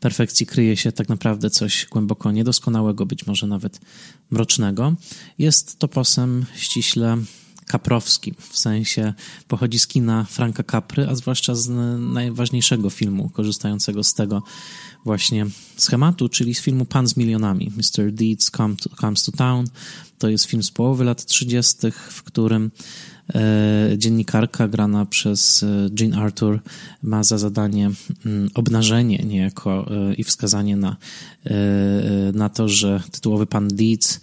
perfekcji 0.00 0.46
kryje 0.46 0.76
się 0.76 0.92
tak 0.92 1.08
naprawdę 1.08 1.50
coś 1.50 1.86
głęboko 1.90 2.32
niedoskonałego, 2.32 3.06
być 3.06 3.26
może 3.26 3.46
nawet 3.46 3.80
mrocznego. 4.30 4.94
Jest 5.38 5.78
toposem 5.78 6.44
ściśle 6.56 7.18
kaprowskim, 7.66 8.34
w 8.50 8.58
sensie 8.58 9.14
pochodzi 9.48 9.78
z 9.78 9.86
kina 9.86 10.24
Franka 10.24 10.62
Capry, 10.62 11.08
a 11.08 11.14
zwłaszcza 11.14 11.54
z 11.54 11.68
najważniejszego 11.98 12.90
filmu 12.90 13.28
korzystającego 13.28 14.04
z 14.04 14.14
tego 14.14 14.42
właśnie 15.04 15.46
schematu, 15.76 16.28
czyli 16.28 16.54
z 16.54 16.60
filmu 16.60 16.84
Pan 16.84 17.08
z 17.08 17.16
milionami. 17.16 17.72
Mr. 17.76 18.12
Deeds 18.12 18.50
Comes 19.00 19.22
to 19.24 19.32
Town. 19.32 19.66
To 20.18 20.28
jest 20.28 20.44
film 20.44 20.62
z 20.62 20.70
połowy 20.70 21.04
lat 21.04 21.24
30., 21.24 21.76
w 22.10 22.22
którym 22.22 22.70
Dziennikarka 23.96 24.68
grana 24.68 25.06
przez 25.06 25.64
Jean 26.00 26.14
Arthur 26.14 26.60
ma 27.02 27.24
za 27.24 27.38
zadanie 27.38 27.90
mm, 28.26 28.50
obnażenie 28.54 29.18
niejako 29.18 29.90
i 30.16 30.24
wskazanie 30.24 30.76
na, 30.76 30.96
na 32.34 32.48
to, 32.48 32.68
że 32.68 33.02
tytułowy 33.10 33.46
pan 33.46 33.68
Deeds 33.68 34.20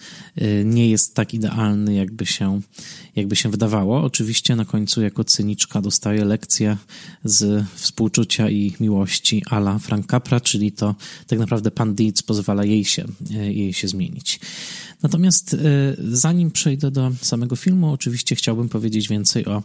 nie 0.65 0.89
jest 0.89 1.15
tak 1.15 1.33
idealny, 1.33 1.93
jakby 1.93 2.25
się, 2.25 2.61
jakby 3.15 3.35
się 3.35 3.49
wydawało. 3.49 4.03
Oczywiście 4.03 4.55
na 4.55 4.65
końcu 4.65 5.01
jako 5.01 5.23
cyniczka 5.23 5.81
dostaje 5.81 6.25
lekcję 6.25 6.77
z 7.23 7.65
współczucia 7.75 8.49
i 8.49 8.73
miłości 8.79 9.43
ala 9.49 9.79
Frank 9.79 10.11
Capra, 10.11 10.39
czyli 10.39 10.71
to 10.71 10.95
tak 11.27 11.39
naprawdę 11.39 11.71
pan 11.71 11.95
Deeds 11.95 12.23
pozwala 12.23 12.65
jej 12.65 12.85
się, 12.85 13.05
jej 13.29 13.73
się 13.73 13.87
zmienić. 13.87 14.39
Natomiast 15.04 15.54
e, 15.54 15.58
zanim 16.00 16.51
przejdę 16.51 16.92
do 16.92 17.12
samego 17.22 17.56
filmu, 17.56 17.92
oczywiście 17.92 18.36
chciałbym 18.36 18.70
powiedzieć 18.70 19.08
więcej 19.08 19.46
o 19.46 19.63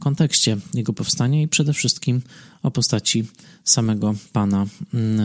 kontekście 0.00 0.56
jego 0.74 0.92
powstania 0.92 1.42
i 1.42 1.48
przede 1.48 1.72
wszystkim 1.72 2.22
o 2.62 2.70
postaci 2.70 3.24
samego 3.64 4.14
pana, 4.32 4.66
mm, 4.94 5.20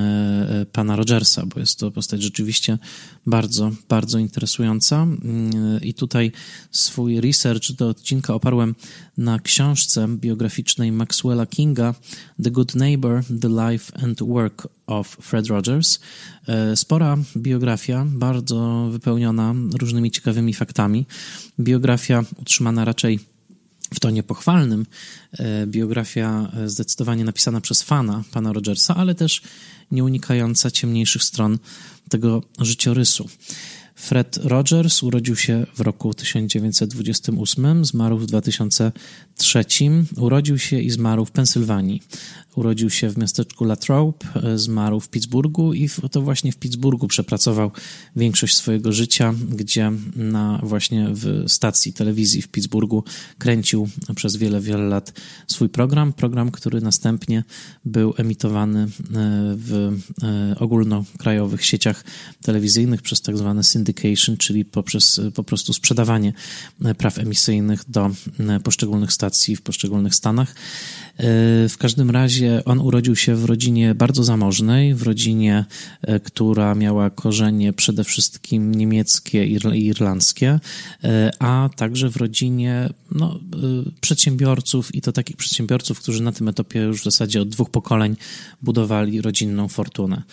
e, 0.62 0.66
pana 0.66 0.96
Rogersa, 0.96 1.46
bo 1.46 1.60
jest 1.60 1.80
to 1.80 1.92
postać 1.92 2.22
rzeczywiście 2.22 2.78
bardzo, 3.26 3.72
bardzo 3.90 4.20
interesująca. 4.20 5.04
Mm, 5.04 5.82
I 5.82 5.94
tutaj 5.94 6.32
swój 6.72 7.22
research 7.22 7.72
do 7.72 7.90
odcinka 7.90 8.34
oparłem 8.34 8.76
na 9.18 9.40
książce 9.40 10.08
biograficznej 10.08 10.92
Maxwella 10.92 11.46
Kinga 11.46 11.96
The 12.44 12.52
Good 12.52 12.76
Neighbor, 12.76 13.24
The 13.42 13.50
Life 13.50 13.98
and 14.04 14.22
Work 14.22 14.68
of 14.88 15.18
Fred 15.22 15.48
Rogers. 15.48 16.00
E, 16.48 16.76
spora 16.76 17.18
biografia, 17.38 18.06
bardzo 18.08 18.90
wypełniona 18.92 19.54
różnymi 19.80 20.12
ciekawymi 20.12 20.54
faktami. 20.54 21.06
Biografia 21.60 22.24
utrzymana 22.42 22.86
raczej 22.86 23.35
w 23.94 24.00
tonie 24.00 24.24
pochwalnym. 24.24 24.86
E, 25.34 25.68
biografia 25.68 26.52
e, 26.58 26.70
zdecydowanie 26.70 27.24
napisana 27.24 27.62
przez 27.62 27.84
fana 27.84 28.24
pana 28.32 28.54
Rogersa, 28.54 28.96
ale 28.96 29.16
też 29.16 29.42
nie 29.92 30.04
unikająca 30.04 30.72
ciemniejszych 30.72 31.24
stron 31.24 31.60
tego 32.10 32.44
życiorysu. 32.60 33.30
Fred 33.96 34.38
Rogers 34.44 35.04
urodził 35.04 35.36
się 35.36 35.66
w 35.76 35.80
roku 35.80 36.14
1928, 36.14 37.86
zmarł 37.86 38.18
w 38.18 38.26
2003. 39.38 40.22
Urodził 40.22 40.60
się 40.60 40.80
i 40.80 40.90
zmarł 40.90 41.26
w 41.26 41.32
Pensylwanii. 41.32 42.02
Urodził 42.56 42.90
się 42.90 43.10
w 43.10 43.18
miasteczku 43.18 43.66
Latrobe, 43.66 44.18
e, 44.36 44.58
zmarł 44.58 45.00
w 45.00 45.10
Pittsburghu 45.10 45.74
i 45.74 45.90
to 46.12 46.22
właśnie 46.22 46.52
w 46.52 46.58
Pittsburghu 46.58 47.08
przepracował 47.08 47.72
większość 48.16 48.56
swojego 48.56 48.94
życia, 48.94 49.34
gdzie 49.50 49.92
na 50.16 50.60
właśnie 50.64 51.08
w 51.12 51.44
stacji 51.48 51.94
telewizji 51.94 52.42
w 52.42 52.48
Pittsburghu 52.48 53.04
kręcił 53.38 53.90
przez 54.16 54.36
wiele, 54.36 54.62
wiele 54.62 54.84
lat 54.84 55.14
swój 55.48 55.70
program. 55.70 56.14
Program, 56.14 56.52
który 56.52 56.82
następnie 56.82 57.44
był 57.86 58.14
emitowany 58.18 58.80
e, 58.80 58.88
w 59.56 59.94
e, 60.24 60.60
ogólnokrajowych 60.60 61.66
sieciach 61.66 62.04
telewizyjnych 62.42 63.02
przez 63.02 63.22
tak 63.22 63.38
zwane 63.38 63.64
syndication, 63.64 64.38
czyli 64.38 64.66
poprzez 64.66 65.22
po 65.34 65.44
prostu 65.44 65.74
sprzedawanie 65.74 66.34
praw 66.98 67.20
emisyjnych 67.20 67.84
do 67.90 68.12
poszczególnych 68.64 69.12
stacji 69.12 69.25
w 69.56 69.62
poszczególnych 69.62 70.16
stanach. 70.16 70.56
W 71.70 71.76
każdym 71.80 72.12
razie 72.12 72.62
on 72.66 72.80
urodził 72.80 73.16
się 73.16 73.36
w 73.36 73.46
rodzinie 73.46 73.96
bardzo 73.96 74.24
zamożnej, 74.24 74.96
w 74.96 75.04
rodzinie, 75.04 75.66
e, 76.02 76.20
która 76.20 76.76
miała 76.76 77.10
korzenie 77.10 77.74
przede 77.74 78.04
wszystkim 78.04 78.76
niemieckie 78.76 79.46
i 79.48 79.86
irlandzkie, 79.86 80.60
e, 81.04 81.32
a 81.40 81.70
także 81.76 82.10
w 82.10 82.18
rodzinie 82.18 82.90
no, 83.12 83.40
e, 83.54 83.92
przedsiębiorców 84.02 84.96
i 84.96 85.02
to 85.02 85.12
takich 85.12 85.38
przedsiębiorców, 85.38 86.00
którzy 86.00 86.24
na 86.24 86.32
tym 86.32 86.48
etapie 86.48 86.80
już 86.80 87.02
w 87.02 87.04
zasadzie 87.04 87.42
od 87.42 87.50
dwóch 87.50 87.70
pokoleń 87.70 88.16
budowali 88.62 89.22
rodzinną 89.22 89.68
fortunę. 89.68 90.24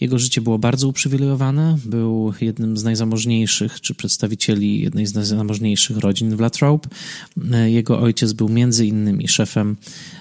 Jego 0.00 0.18
życie 0.18 0.40
było 0.40 0.58
bardzo 0.58 0.88
uprzywilejowane. 0.88 1.78
Był 1.84 2.32
jednym 2.40 2.76
z 2.76 2.84
najzamożniejszych, 2.84 3.80
czy 3.80 3.94
przedstawicieli 3.94 4.80
jednej 4.80 5.06
z 5.06 5.14
najzamożniejszych 5.14 5.96
rodzin 5.96 6.36
w 6.36 6.40
Latrobe. 6.40 6.88
Jego 7.66 8.00
ojciec 8.00 8.32
był 8.32 8.48
między 8.48 8.86
innymi 8.86 9.28
szefem 9.28 9.76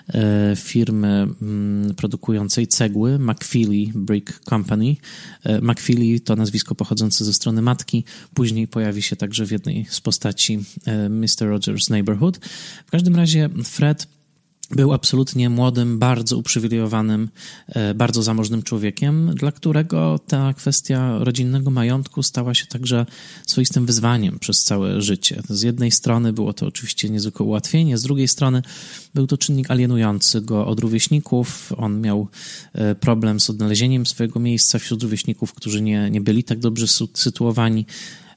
e, 0.10 0.54
firmy 0.56 1.28
mm, 1.42 1.96
produkującej 1.96 2.68
cegły 2.68 3.20
McFeely 3.20 3.92
Brick 3.96 4.40
Company. 4.40 4.96
E, 5.44 5.62
McFeely 5.62 6.20
to 6.20 6.36
nazwisko 6.36 6.76
pochodzące 6.76 7.26
ze 7.26 7.34
strony 7.34 7.62
matki. 7.62 8.04
Później 8.34 8.68
pojawi 8.68 9.02
się 9.02 9.16
także 9.16 9.46
w 9.46 9.52
jednej 9.52 9.86
z 9.90 10.02
postaci 10.02 10.60
e, 10.86 11.10
Mr. 11.10 11.28
Rogers 11.42 11.90
Neighborhood. 11.90 12.38
W 12.88 12.92
każdym 12.92 13.16
razie 13.16 13.50
Fred 13.64 14.08
był 14.72 14.94
absolutnie 14.94 15.50
młodym, 15.50 16.00
bardzo 16.00 16.38
uprzywilejowanym, 16.38 17.30
e, 17.68 17.94
bardzo 17.94 18.24
zamożnym 18.24 18.64
człowiekiem, 18.64 19.36
dla 19.36 19.52
którego 19.52 20.20
ta 20.28 20.54
kwestia 20.54 21.18
rodzinnego 21.20 21.72
majątku 21.72 22.24
stała 22.24 22.54
się 22.54 22.66
także 22.66 23.06
swoistym 23.48 23.86
wyzwaniem 23.86 24.40
przez 24.40 24.64
całe 24.64 25.02
życie. 25.02 25.42
Z 25.50 25.62
jednej 25.62 25.92
strony 25.92 26.34
było 26.34 26.54
to 26.54 26.68
oczywiście 26.68 27.10
niezwykłe 27.10 27.46
ułatwienie, 27.46 27.98
z 27.98 28.04
drugiej 28.04 28.28
strony 28.28 28.62
był 29.16 29.28
to 29.28 29.38
czynnik 29.38 29.72
alienujący 29.72 30.42
go 30.42 30.68
od 30.68 30.80
rówieśników. 30.80 31.74
On 31.78 32.02
miał 32.02 32.28
e, 32.74 32.96
problem 32.96 33.40
z 33.40 33.50
odnalezieniem 33.50 34.06
swojego 34.06 34.40
miejsca 34.40 34.80
wśród 34.80 35.04
rówieśników, 35.04 35.54
którzy 35.54 35.82
nie, 35.82 36.10
nie 36.10 36.22
byli 36.22 36.44
tak 36.44 36.60
dobrze 36.60 36.86
sytuowani. 37.14 37.86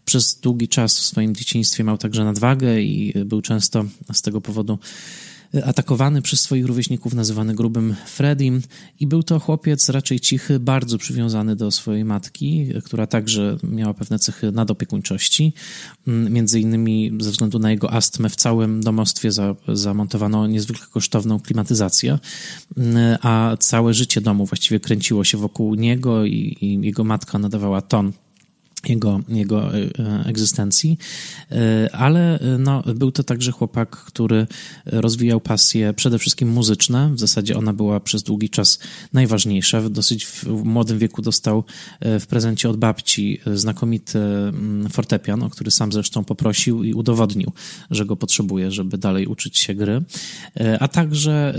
Przez 0.05 0.41
długi 0.41 0.69
czas 0.69 0.99
w 0.99 1.03
swoim 1.03 1.35
dzieciństwie 1.35 1.85
miał 1.85 1.99
także 1.99 2.25
nadwagę 2.25 2.81
i 2.81 3.25
był 3.25 3.43
często 3.43 3.85
z 4.13 4.23
tego 4.23 4.41
powodu 4.41 4.79
atakowany 5.65 6.23
przez 6.23 6.41
swoich 6.41 6.67
rówieśników, 6.67 7.15
nazywany 7.15 7.55
grubym 7.55 7.95
Fredim. 8.07 8.63
I 9.01 9.07
był 9.07 9.23
to 9.23 9.41
chłopiec 9.41 9.89
raczej 9.89 10.21
cichy, 10.21 10.61
bardzo 10.61 10.99
przywiązany 10.99 11.57
do 11.57 11.71
swojej 11.71 12.05
matki, 12.05 12.69
która 12.85 13.07
także 13.07 13.57
miała 13.63 13.95
pewne 13.95 14.19
cechy 14.19 14.53
nadopiekuńczości. 14.53 15.53
Mm, 16.09 16.33
między 16.33 16.61
innymi 16.61 17.13
ze 17.21 17.31
względu 17.31 17.59
na 17.59 17.71
jego 17.71 17.93
astmę 17.93 18.29
w 18.29 18.37
całym 18.37 18.83
domostwie 18.83 19.33
za, 19.33 19.55
zamontowano 19.69 20.47
niezwykle 20.47 20.87
kosztowną 20.91 21.41
klimatyzację, 21.41 22.19
mm, 22.77 23.19
a 23.23 23.57
całe 23.61 23.95
życie 23.95 24.21
domu 24.21 24.47
właściwie 24.47 24.81
kręciło 24.81 25.25
się 25.25 25.39
wokół 25.39 25.75
niego 25.75 26.25
i, 26.25 26.57
i 26.61 26.87
jego 26.87 27.05
matka 27.05 27.39
nadawała 27.39 27.83
ton 27.83 28.13
jego, 28.89 29.21
jego 29.29 29.77
e, 29.77 30.25
egzystencji, 30.27 30.99
e, 31.51 31.97
ale 31.97 32.41
e, 32.41 32.59
no, 32.59 32.83
był 32.95 33.13
to 33.13 33.25
także 33.25 33.53
chłopak, 33.53 33.91
który 33.91 34.47
rozwijał 34.87 35.41
pasje 35.41 35.95
przede 35.95 36.19
wszystkim 36.19 36.49
muzyczne. 36.49 37.15
W 37.15 37.21
zasadzie 37.21 37.57
ona 37.57 37.73
była 37.73 38.01
przez 38.01 38.23
długi 38.23 38.51
czas 38.51 38.79
najważniejsza. 39.13 39.81
W 39.81 39.91
dosyć 39.91 40.27
w 40.27 40.47
młodym 40.65 40.99
wieku 40.99 41.23
dostał 41.23 41.65
w 42.01 42.27
prezencie 42.27 42.71
od 42.71 42.77
babci 42.77 43.41
znakomity 43.55 44.19
mm, 44.19 44.89
fortepian, 44.91 45.43
o 45.43 45.51
który 45.51 45.71
sam 45.71 45.93
zresztą 45.93 46.25
poprosił 46.25 46.85
i 46.85 46.95
udowodnił, 46.95 47.53
że 47.91 48.07
go 48.07 48.17
potrzebuje, 48.17 48.71
żeby 48.71 48.99
dalej 48.99 49.27
uczyć 49.27 49.59
się 49.59 49.75
gry. 49.75 50.03
A 50.81 50.89
także 50.89 51.55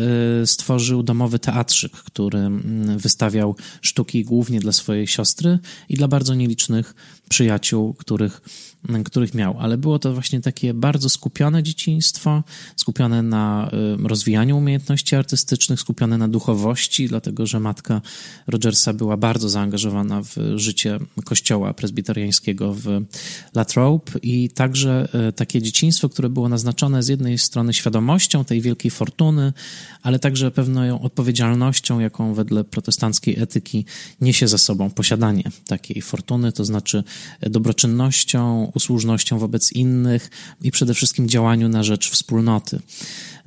stworzył 0.45 1.03
domowy 1.03 1.39
teatrzyk, 1.39 1.91
który 1.91 2.39
mm, 2.39 2.97
wystawiał 2.97 3.55
sztuki 3.81 4.23
głównie 4.23 4.59
dla 4.59 4.71
swojej 4.71 5.07
siostry 5.07 5.59
i 5.89 5.95
dla 5.95 6.07
bardzo 6.07 6.35
nielicznych 6.35 6.95
przyjaciół, 7.29 7.93
których, 7.93 8.41
których 9.05 9.33
miał, 9.33 9.55
ale 9.59 9.77
było 9.77 9.99
to 9.99 10.13
właśnie 10.13 10.41
takie 10.41 10.73
bardzo 10.73 11.09
skupione 11.09 11.63
dzieciństwo, 11.63 12.43
skupione 12.75 13.21
na 13.21 13.71
y, 14.03 14.07
rozwijaniu 14.07 14.57
umiejętności 14.57 15.15
artystycznych, 15.15 15.79
skupione 15.79 16.17
na 16.17 16.27
duchowości, 16.27 17.07
dlatego 17.07 17.45
że 17.45 17.59
matka 17.59 18.01
Rogersa 18.47 18.93
była 18.93 19.17
bardzo 19.17 19.49
zaangażowana 19.49 20.21
w 20.21 20.35
życie 20.55 20.99
kościoła 21.25 21.73
prezbiteriańskiego 21.73 22.73
w 22.73 22.87
Latrobe 23.55 24.11
i 24.21 24.49
także 24.49 25.07
y, 25.29 25.33
takie 25.33 25.61
dzieciństwo, 25.61 26.09
które 26.09 26.29
było 26.29 26.49
naznaczone 26.49 27.03
z 27.03 27.07
jednej 27.07 27.37
strony 27.37 27.73
świadomością 27.73 28.45
tej 28.45 28.61
wielkiej 28.61 28.91
fortuny, 28.91 29.53
ale 30.01 30.19
także 30.19 30.51
pewną 30.51 31.01
odpowiedzialnością, 31.01 31.99
jaką 31.99 32.33
wedle 32.33 32.63
protestanckiej 32.63 33.39
etyki 33.39 33.85
niesie 34.21 34.47
za 34.47 34.57
sobą 34.57 34.89
posiadanie 34.89 35.43
takiej 35.67 36.01
fortuny, 36.01 36.51
to 36.51 36.65
znaczy 36.65 37.02
dobroczynnością, 37.41 38.71
usłużnością 38.75 39.39
wobec 39.39 39.71
innych 39.71 40.29
i 40.61 40.71
przede 40.71 40.93
wszystkim 40.93 41.29
działaniu 41.29 41.69
na 41.69 41.83
rzecz 41.83 42.09
wspólnoty. 42.09 42.79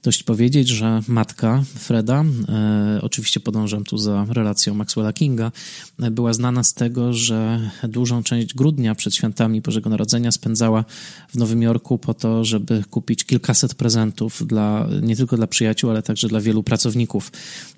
Dość 0.06 0.22
powiedzieć, 0.22 0.68
że 0.68 1.00
matka 1.08 1.62
Freda, 1.74 2.24
e, 2.48 2.98
oczywiście 3.02 3.40
podążam 3.40 3.84
tu 3.84 3.98
za 3.98 4.26
relacją 4.28 4.74
Maxwella 4.74 5.12
Kinga, 5.12 5.52
e, 6.00 6.10
była 6.10 6.32
znana 6.32 6.62
z 6.62 6.74
tego, 6.74 7.12
że 7.12 7.70
dużą 7.88 8.22
część 8.22 8.54
grudnia 8.54 8.94
przed 8.94 9.14
świętami 9.14 9.60
Bożego 9.60 9.90
Narodzenia 9.90 10.32
spędzała 10.32 10.84
w 11.28 11.36
Nowym 11.36 11.62
Jorku 11.62 11.98
po 11.98 12.14
to, 12.14 12.44
żeby 12.44 12.84
kupić 12.90 13.24
kilkaset 13.24 13.74
prezentów 13.74 14.46
dla, 14.46 14.88
nie 15.02 15.16
tylko 15.16 15.36
dla 15.36 15.46
przyjaciół, 15.46 15.90
ale 15.90 16.02
także 16.02 16.28
dla 16.28 16.40
wielu 16.40 16.62
pracowników 16.62 17.32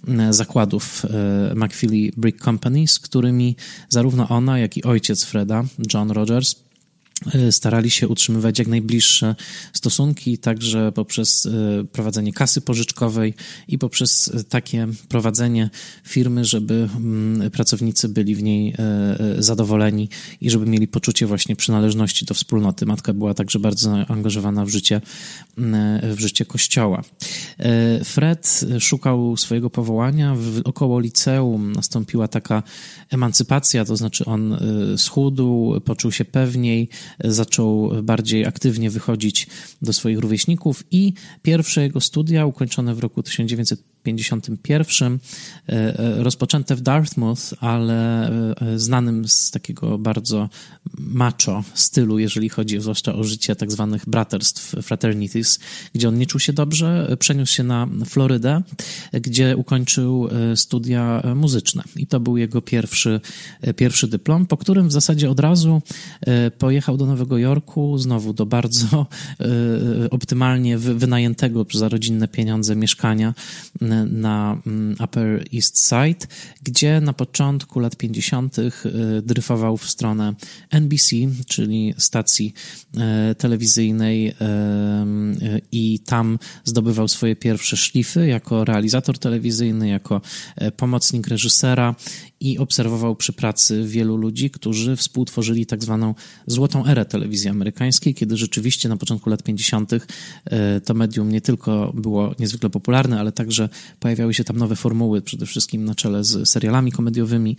e, 0.08 0.32
zakładów 0.32 1.04
e, 1.04 1.54
McFeely 1.54 2.10
Brick 2.16 2.44
Company, 2.44 2.88
z 2.88 2.98
którymi 2.98 3.56
zarówno 3.88 4.28
ona, 4.28 4.58
jak 4.58 4.76
i 4.76 4.84
ojciec 4.84 5.24
Freda, 5.24 5.64
John 5.94 6.10
Rogers, 6.10 6.67
starali 7.50 7.90
się 7.90 8.08
utrzymywać 8.08 8.58
jak 8.58 8.68
najbliższe 8.68 9.34
stosunki, 9.72 10.38
także 10.38 10.92
poprzez 10.92 11.46
e, 11.46 11.84
prowadzenie 11.84 12.32
kasy 12.32 12.60
pożyczkowej 12.60 13.34
i 13.68 13.78
poprzez 13.78 14.30
e, 14.34 14.44
takie 14.44 14.88
prowadzenie 15.08 15.70
firmy, 16.04 16.44
żeby 16.44 16.88
mm, 16.96 17.50
pracownicy 17.50 18.08
byli 18.08 18.34
w 18.34 18.42
niej 18.42 18.74
zadowoleni 19.38 20.08
i 20.40 20.50
żeby 20.50 20.66
mieli 20.66 20.88
poczucie 20.88 21.26
właśnie 21.26 21.56
przynależności 21.56 22.24
do 22.24 22.34
wspólnoty. 22.34 22.86
Matka 22.86 23.12
była 23.12 23.34
także 23.34 23.58
bardzo 23.58 23.90
zaangażowana 23.90 24.64
w 24.64 24.68
życie, 24.68 25.00
w 26.02 26.16
życie 26.18 26.44
kościoła. 26.44 27.02
Fred 28.04 28.64
szukał 28.80 29.36
swojego 29.36 29.70
powołania. 29.70 30.34
W, 30.34 30.60
około 30.64 31.00
liceum 31.00 31.72
nastąpiła 31.72 32.28
taka 32.28 32.62
emancypacja, 33.10 33.84
to 33.84 33.96
znaczy 33.96 34.24
on 34.24 34.58
schudł, 34.96 35.80
poczuł 35.84 36.12
się 36.12 36.24
pewniej, 36.24 36.88
zaczął 37.24 37.90
bardziej 38.02 38.46
aktywnie 38.46 38.90
wychodzić 38.90 39.46
do 39.82 39.92
swoich 39.92 40.18
rówieśników 40.18 40.84
i 40.90 41.12
pierwsze 41.42 41.82
jego 41.82 42.00
studia 42.00 42.46
ukończone 42.46 42.94
w 42.94 42.98
roku 42.98 43.22
1900 43.22 43.80
51 44.02 45.18
e, 45.68 45.72
e, 45.72 46.22
rozpoczęte 46.22 46.76
w 46.76 46.80
Dartmouth, 46.80 47.54
ale 47.60 48.28
e, 48.28 48.78
znanym 48.78 49.28
z 49.28 49.50
takiego 49.50 49.98
bardzo 49.98 50.48
macho 50.98 51.64
stylu, 51.74 52.18
jeżeli 52.18 52.48
chodzi 52.48 52.80
zwłaszcza 52.80 53.14
o 53.14 53.24
życie 53.24 53.56
tak 53.56 53.72
zwanych 53.72 54.02
braterstw, 54.06 54.74
fraternities, 54.82 55.58
gdzie 55.94 56.08
on 56.08 56.18
nie 56.18 56.26
czuł 56.26 56.40
się 56.40 56.52
dobrze, 56.52 57.16
przeniósł 57.18 57.54
się 57.54 57.62
na 57.62 57.88
Florydę, 58.06 58.62
gdzie 59.12 59.56
ukończył 59.56 60.28
studia 60.54 61.22
muzyczne. 61.34 61.82
I 61.96 62.06
to 62.06 62.20
był 62.20 62.36
jego 62.36 62.62
pierwszy, 62.62 63.20
pierwszy 63.76 64.08
dyplom, 64.08 64.46
po 64.46 64.56
którym 64.56 64.88
w 64.88 64.92
zasadzie 64.92 65.30
od 65.30 65.40
razu 65.40 65.82
pojechał 66.58 66.96
do 66.96 67.06
Nowego 67.06 67.38
Jorku, 67.38 67.98
znowu 67.98 68.32
do 68.32 68.46
bardzo 68.46 69.06
optymalnie 70.10 70.78
wynajętego 70.78 71.66
za 71.74 71.88
rodzinne 71.88 72.28
pieniądze 72.28 72.76
mieszkania 72.76 73.34
na 74.10 74.58
mm, 74.66 74.96
Upper 75.04 75.44
East 75.54 75.88
Side, 75.88 76.26
gdzie 76.62 77.00
na 77.00 77.12
początku 77.12 77.80
lat 77.80 77.96
50. 77.96 78.58
Y, 78.58 78.72
dryfował 79.22 79.76
w 79.76 79.90
stronę 79.90 80.34
NBC, 80.88 81.16
czyli 81.46 81.94
stacji 81.98 82.54
e, 82.96 83.34
telewizyjnej, 83.34 84.28
e, 84.28 84.34
i 85.72 85.98
tam 85.98 86.38
zdobywał 86.64 87.08
swoje 87.08 87.36
pierwsze 87.36 87.76
szlify 87.76 88.26
jako 88.26 88.64
realizator 88.64 89.18
telewizyjny, 89.18 89.88
jako 89.88 90.20
e, 90.56 90.70
pomocnik 90.70 91.28
reżysera 91.28 91.94
i 92.40 92.58
obserwował 92.58 93.16
przy 93.16 93.32
pracy 93.32 93.84
wielu 93.86 94.16
ludzi, 94.16 94.50
którzy 94.50 94.96
współtworzyli 94.96 95.66
tak 95.66 95.82
zwaną 95.82 96.14
złotą 96.46 96.86
erę 96.86 97.04
telewizji 97.04 97.50
amerykańskiej, 97.50 98.14
kiedy 98.14 98.36
rzeczywiście 98.36 98.88
na 98.88 98.96
początku 98.96 99.30
lat 99.30 99.42
50. 99.42 99.92
E, 100.44 100.80
to 100.80 100.94
medium 100.94 101.32
nie 101.32 101.40
tylko 101.40 101.92
było 101.94 102.34
niezwykle 102.38 102.70
popularne, 102.70 103.20
ale 103.20 103.32
także 103.32 103.68
pojawiały 104.00 104.34
się 104.34 104.44
tam 104.44 104.56
nowe 104.56 104.76
formuły, 104.76 105.22
przede 105.22 105.46
wszystkim 105.46 105.84
na 105.84 105.94
czele 105.94 106.24
z 106.24 106.48
serialami 106.48 106.92
komediowymi, 106.92 107.56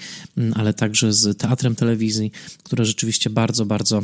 ale 0.53 0.73
także 0.73 1.13
z 1.13 1.37
teatrem 1.37 1.75
telewizji, 1.75 2.31
które 2.63 2.85
rzeczywiście 2.85 3.18
bardzo, 3.27 3.65
bardzo 3.65 4.01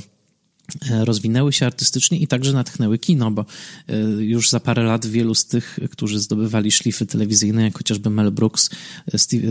E, 0.92 1.06
rozwinęły 1.06 1.54
się 1.54 1.66
artystycznie 1.66 2.20
i 2.20 2.28
także 2.28 2.54
natchnęły 2.54 2.98
kino, 2.98 3.32
bo 3.32 3.46
e, 3.88 3.98
już 4.24 4.50
za 4.50 4.60
parę 4.60 4.84
lat 4.84 5.06
wielu 5.06 5.36
z 5.36 5.46
tych, 5.46 5.80
którzy 5.92 6.20
zdobywali 6.20 6.72
szlify 6.72 7.06
telewizyjne, 7.06 7.64
jak 7.64 7.78
chociażby 7.78 8.10
Mel 8.10 8.32
Brooks, 8.32 8.70
e, 9.14 9.18
Steve, 9.18 9.48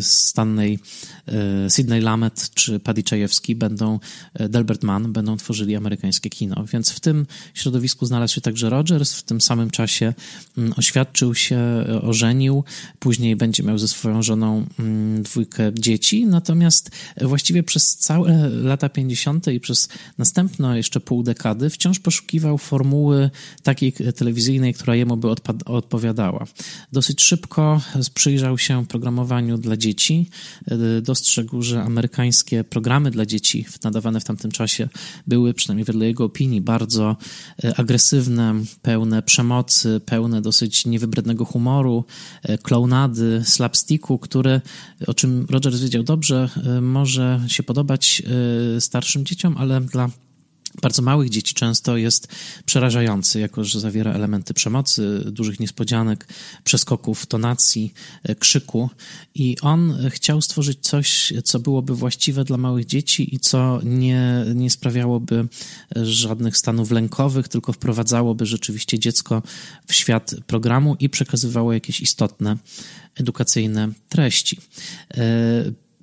Stanley, 0.00 0.78
Sidney 1.68 2.00
Lamet 2.00 2.50
czy 2.54 2.80
Paddy 2.80 3.02
Czajewski 3.02 3.54
będą, 3.54 3.98
Delbert 4.34 4.82
Mann 4.82 5.12
będą 5.12 5.36
tworzyli 5.36 5.76
amerykańskie 5.76 6.30
kino. 6.30 6.64
Więc 6.72 6.90
w 6.90 7.00
tym 7.00 7.26
środowisku 7.54 8.06
znalazł 8.06 8.34
się 8.34 8.40
także 8.40 8.70
Rogers, 8.70 9.14
w 9.14 9.22
tym 9.22 9.40
samym 9.40 9.70
czasie 9.70 10.14
mm, 10.58 10.72
oświadczył 10.76 11.34
się, 11.34 11.60
ożenił, 12.02 12.64
później 12.98 13.36
będzie 13.36 13.62
miał 13.62 13.78
ze 13.78 13.88
swoją 13.88 14.22
żoną 14.22 14.66
mm, 14.78 15.22
dwójkę 15.22 15.72
dzieci, 15.74 16.26
natomiast 16.26 16.90
właściwie 17.20 17.62
przez 17.62 17.96
całe 17.96 18.48
lata 18.48 18.88
50. 18.88 19.46
i 19.46 19.60
przez 19.60 19.88
następne 20.18 20.76
jeszcze 20.76 21.00
pół 21.00 21.22
dekady 21.22 21.70
wciąż 21.70 21.98
poszukiwał 21.98 22.58
formuły 22.58 23.30
takiej 23.62 23.92
telewizyjnej, 23.92 24.74
która 24.74 24.96
jemu 24.96 25.16
by 25.16 25.28
odpowiadała. 25.64 26.46
Dosyć 26.92 27.22
szybko 27.22 27.80
przyjrzał 28.14 28.58
się 28.58 28.86
programowaniu 28.86 29.58
dla 29.58 29.76
dzieci. 29.76 30.30
Dostrzegł, 31.20 31.62
że 31.62 31.82
amerykańskie 31.82 32.64
programy 32.64 33.10
dla 33.10 33.26
dzieci 33.26 33.66
nadawane 33.84 34.20
w 34.20 34.24
tamtym 34.24 34.50
czasie 34.50 34.88
były, 35.26 35.54
przynajmniej 35.54 35.84
wedle 35.84 36.06
jego 36.06 36.24
opinii, 36.24 36.60
bardzo 36.60 37.16
e, 37.64 37.78
agresywne, 37.80 38.54
pełne 38.82 39.22
przemocy, 39.22 40.00
pełne 40.06 40.42
dosyć 40.42 40.86
niewybrednego 40.86 41.44
humoru, 41.44 42.04
e, 42.42 42.58
klounady, 42.58 43.42
slapsticku, 43.44 44.18
które, 44.18 44.60
o 45.06 45.14
czym 45.14 45.46
Rogers 45.50 45.80
wiedział 45.80 46.02
dobrze, 46.02 46.48
e, 46.66 46.80
może 46.80 47.40
się 47.48 47.62
podobać 47.62 48.22
starszym 48.78 49.24
dzieciom, 49.24 49.56
ale 49.58 49.80
dla 49.80 50.10
bardzo 50.82 51.02
małych 51.02 51.30
dzieci 51.30 51.54
często 51.54 51.96
jest 51.96 52.28
przerażający, 52.64 53.40
jako 53.40 53.64
że 53.64 53.80
zawiera 53.80 54.12
elementy 54.12 54.54
przemocy, 54.54 55.24
dużych 55.26 55.60
niespodzianek, 55.60 56.26
przeskoków, 56.64 57.26
tonacji, 57.26 57.92
e, 58.22 58.34
krzyku. 58.34 58.90
I 59.34 59.56
on 59.60 59.98
chciał 60.10 60.42
stworzyć 60.42 60.78
coś, 60.80 61.32
co 61.44 61.58
byłoby 61.58 61.94
właściwe 61.94 62.44
dla 62.44 62.56
małych 62.56 62.86
dzieci 62.86 63.34
i 63.34 63.40
co 63.40 63.80
nie, 63.84 64.44
nie 64.54 64.70
sprawiałoby 64.70 65.48
żadnych 66.02 66.56
stanów 66.56 66.90
lękowych, 66.90 67.48
tylko 67.48 67.72
wprowadzałoby 67.72 68.46
rzeczywiście 68.46 68.98
dziecko 68.98 69.42
w 69.86 69.94
świat 69.94 70.34
programu 70.46 70.96
i 71.00 71.08
przekazywało 71.08 71.72
jakieś 71.72 72.00
istotne 72.00 72.56
edukacyjne 73.14 73.88
treści. 74.08 74.58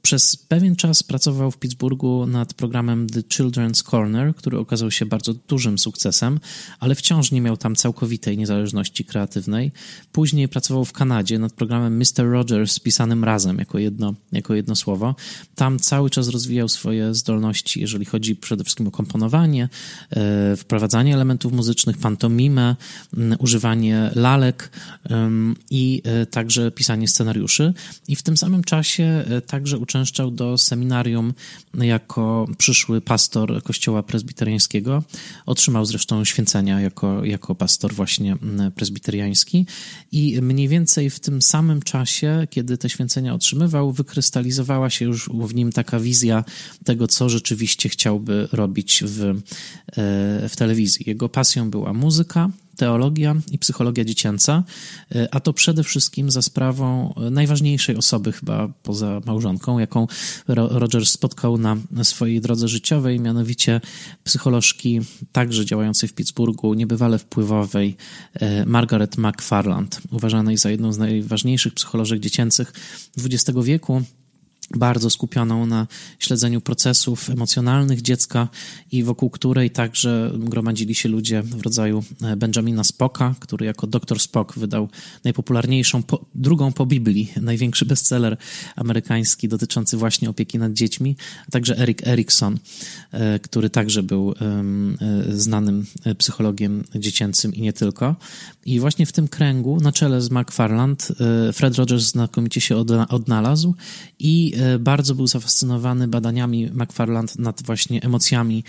Przez 0.01 0.35
pewien 0.35 0.75
czas 0.75 1.03
pracował 1.03 1.51
w 1.51 1.57
Pittsburghu 1.57 2.25
nad 2.25 2.53
programem 2.53 3.09
The 3.09 3.21
Children's 3.21 3.83
Corner, 3.83 4.35
który 4.35 4.59
okazał 4.59 4.91
się 4.91 5.05
bardzo 5.05 5.33
dużym 5.33 5.79
sukcesem, 5.79 6.39
ale 6.79 6.95
wciąż 6.95 7.31
nie 7.31 7.41
miał 7.41 7.57
tam 7.57 7.75
całkowitej 7.75 8.37
niezależności 8.37 9.05
kreatywnej. 9.05 9.71
Później 10.11 10.47
pracował 10.47 10.85
w 10.85 10.91
Kanadzie 10.91 11.39
nad 11.39 11.53
programem 11.53 11.97
Mr. 11.97 12.31
Rogers 12.31 12.79
pisanym 12.79 13.23
razem 13.23 13.57
jako 13.57 13.79
jedno, 13.79 14.13
jako 14.31 14.55
jedno 14.55 14.75
słowo. 14.75 15.15
Tam 15.55 15.79
cały 15.79 16.09
czas 16.09 16.27
rozwijał 16.27 16.69
swoje 16.69 17.13
zdolności, 17.13 17.81
jeżeli 17.81 18.05
chodzi 18.05 18.35
przede 18.35 18.63
wszystkim 18.63 18.87
o 18.87 18.91
komponowanie, 18.91 19.69
e, 20.09 20.55
wprowadzanie 20.55 21.13
elementów 21.13 21.53
muzycznych, 21.53 21.97
pantomimę, 21.97 22.75
używanie 23.39 24.11
lalek 24.15 24.71
i 25.69 26.01
e, 26.05 26.25
także 26.25 26.71
pisanie 26.71 27.07
scenariuszy. 27.07 27.73
I 28.07 28.15
w 28.15 28.23
tym 28.23 28.37
samym 28.37 28.63
czasie 28.63 29.03
e, 29.03 29.41
także 29.41 29.77
uczęszczał 29.87 30.31
do 30.31 30.57
seminarium 30.57 31.33
jako 31.73 32.47
przyszły 32.57 33.01
pastor 33.01 33.63
kościoła 33.63 34.03
prezbiteriańskiego. 34.03 35.03
Otrzymał 35.45 35.85
zresztą 35.85 36.25
święcenia 36.25 36.81
jako, 36.81 37.25
jako 37.25 37.55
pastor 37.55 37.93
właśnie 37.93 38.33
mm, 38.33 38.71
prezbiteriański 38.71 39.65
i 40.11 40.41
mniej 40.41 40.67
więcej 40.67 41.09
w 41.09 41.19
tym 41.19 41.41
samym 41.41 41.81
czasie, 41.81 42.47
kiedy 42.49 42.77
te 42.77 42.89
święcenia 42.89 43.33
otrzymywał, 43.33 43.91
wykrystalizowała 43.91 44.89
się 44.89 45.05
już 45.05 45.29
w 45.29 45.55
nim 45.55 45.71
taka 45.71 45.99
wizja 45.99 46.43
tego, 46.83 47.07
co 47.07 47.29
rzeczywiście 47.29 47.89
chciałby 47.89 48.47
robić 48.51 49.03
w, 49.05 49.21
e, 49.23 49.33
w 50.49 50.55
telewizji. 50.57 51.03
Jego 51.07 51.29
pasją 51.29 51.69
była 51.69 51.93
muzyka, 51.93 52.49
teologia 52.77 53.35
i 53.51 53.57
psychologia 53.57 54.05
dziecięca, 54.05 54.63
e, 55.15 55.27
a 55.31 55.39
to 55.39 55.53
przede 55.53 55.83
wszystkim 55.83 56.31
za 56.31 56.41
sprawą 56.41 57.13
najważniejszej 57.31 57.95
osoby 57.95 58.31
chyba 58.31 58.67
poza 58.83 59.21
małżonką, 59.25 59.79
jaką 59.79 60.07
Roger 60.47 61.05
spotkał 61.05 61.57
na 61.57 61.77
swojej 62.03 62.41
drodze 62.41 62.67
życiowej, 62.67 63.19
mianowicie 63.19 63.81
psycholożki 64.23 65.01
także 65.31 65.65
działającej 65.65 66.09
w 66.09 66.13
Pittsburghu, 66.13 66.73
niebywale 66.73 67.19
wpływowej 67.19 67.97
e, 68.33 68.65
Margaret 68.65 69.17
McFarland, 69.17 70.01
uważanej 70.11 70.57
za 70.57 70.71
jedną 70.71 70.93
z 70.93 70.97
najważniejszych 70.97 71.73
psycholożek 71.73 72.19
dziecięcych 72.19 72.73
XX 73.17 73.59
wieku 73.63 74.01
bardzo 74.75 75.09
skupioną 75.09 75.65
na 75.65 75.87
śledzeniu 76.19 76.61
procesów 76.61 77.29
emocjonalnych 77.29 78.01
dziecka 78.01 78.47
i 78.91 79.03
wokół 79.03 79.29
której 79.29 79.71
także 79.71 80.31
gromadzili 80.37 80.95
się 80.95 81.09
ludzie 81.09 81.41
w 81.41 81.61
rodzaju 81.61 82.03
e, 82.23 82.35
Benjamina 82.35 82.83
Spocka, 82.83 83.35
który 83.39 83.65
jako 83.65 83.87
doktor 83.87 84.19
Spock 84.19 84.57
wydał 84.57 84.89
najpopularniejszą, 85.23 86.03
po, 86.03 86.25
drugą 86.35 86.71
po 86.71 86.85
Biblii, 86.85 87.31
największy 87.41 87.85
bestseller 87.85 88.37
amerykański 88.75 89.47
dotyczący 89.47 89.97
właśnie 89.97 90.29
opieki 90.29 90.59
nad 90.59 90.73
dziećmi, 90.73 91.15
a 91.47 91.51
także 91.51 91.77
Eric 91.77 92.07
Erikson, 92.07 92.59
e, 93.11 93.39
który 93.39 93.69
także 93.69 94.03
był 94.03 94.31
e, 94.31 94.63
znanym 95.29 95.85
psychologiem 96.17 96.83
dziecięcym 96.95 97.55
i 97.55 97.61
nie 97.61 97.73
tylko. 97.73 98.15
I 98.65 98.79
właśnie 98.79 99.05
w 99.05 99.11
tym 99.11 99.27
kręgu, 99.27 99.79
na 99.81 99.91
czele 99.91 100.21
z 100.21 100.31
McFarland, 100.31 101.07
Fred 101.53 101.75
Rogers 101.75 102.03
znakomicie 102.03 102.61
się 102.61 102.77
odnalazł 103.09 103.75
i 104.19 104.56
bardzo 104.79 105.15
był 105.15 105.27
zafascynowany 105.27 106.07
badaniami 106.07 106.69
McFarland 106.73 107.39
nad 107.39 107.63
właśnie 107.63 108.01
emocjami 108.01 108.63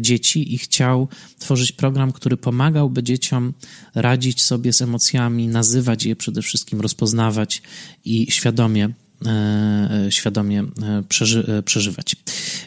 dzieci 0.00 0.54
i 0.54 0.58
chciał 0.58 1.08
tworzyć 1.38 1.72
program, 1.72 2.12
który 2.12 2.36
pomagałby 2.36 3.02
dzieciom 3.02 3.54
radzić 3.94 4.42
sobie 4.42 4.72
z 4.72 4.82
emocjami, 4.82 5.48
nazywać 5.48 6.04
je 6.04 6.16
przede 6.16 6.42
wszystkim, 6.42 6.80
rozpoznawać 6.80 7.62
i 8.04 8.30
świadomie 8.30 8.88
E, 8.88 8.88
e, 8.88 9.05
świadomie 10.10 10.60
e, 10.60 10.66
przeży, 11.08 11.62
przeżywać. 11.64 12.16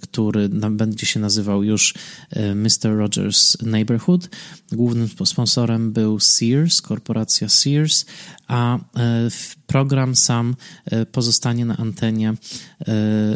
który 0.00 0.48
będzie 0.48 1.06
się 1.06 1.20
nazywał 1.20 1.62
już 1.62 1.94
Mr. 2.54 2.96
Rogers 2.96 3.62
Neighborhood. 3.62 4.28
Głównym 4.72 5.08
sponsorem 5.24 5.92
był 5.92 6.20
Sears, 6.20 6.82
korporacja 6.82 7.48
Sears, 7.48 8.04
a 8.48 8.78
program 9.66 10.16
sam 10.16 10.56
e, 10.84 11.06
pozostanie 11.06 11.64
na 11.64 11.76
antenie 11.76 12.30
e, 12.30 12.34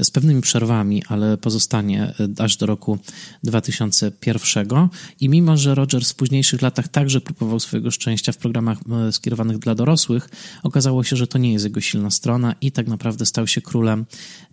z 0.04 0.10
pewnymi 0.10 0.40
przerwami, 0.40 1.02
ale 1.08 1.36
pozostanie 1.36 2.02
e, 2.38 2.42
aż 2.42 2.56
do 2.56 2.66
roku 2.66 2.98
2001. 3.44 4.88
I 5.20 5.28
mimo, 5.28 5.56
że 5.56 5.74
Rogers 5.74 6.12
w 6.12 6.14
późniejszych 6.14 6.62
latach 6.62 6.88
także 6.88 7.20
próbował 7.20 7.60
swojego 7.60 7.90
szczęścia 7.90 8.32
w 8.32 8.36
programach 8.36 8.78
skierowanych 9.10 9.58
dla 9.58 9.74
dorosłych, 9.74 10.28
okazało 10.62 11.04
się, 11.04 11.16
że 11.16 11.26
to 11.26 11.38
nie 11.38 11.52
jest 11.52 11.64
jego 11.64 11.80
silna 11.80 12.10
strona 12.10 12.54
i 12.60 12.72
tak 12.72 12.86
naprawdę 12.86 13.26
stał 13.26 13.46
się 13.46 13.60
królem 13.60 14.06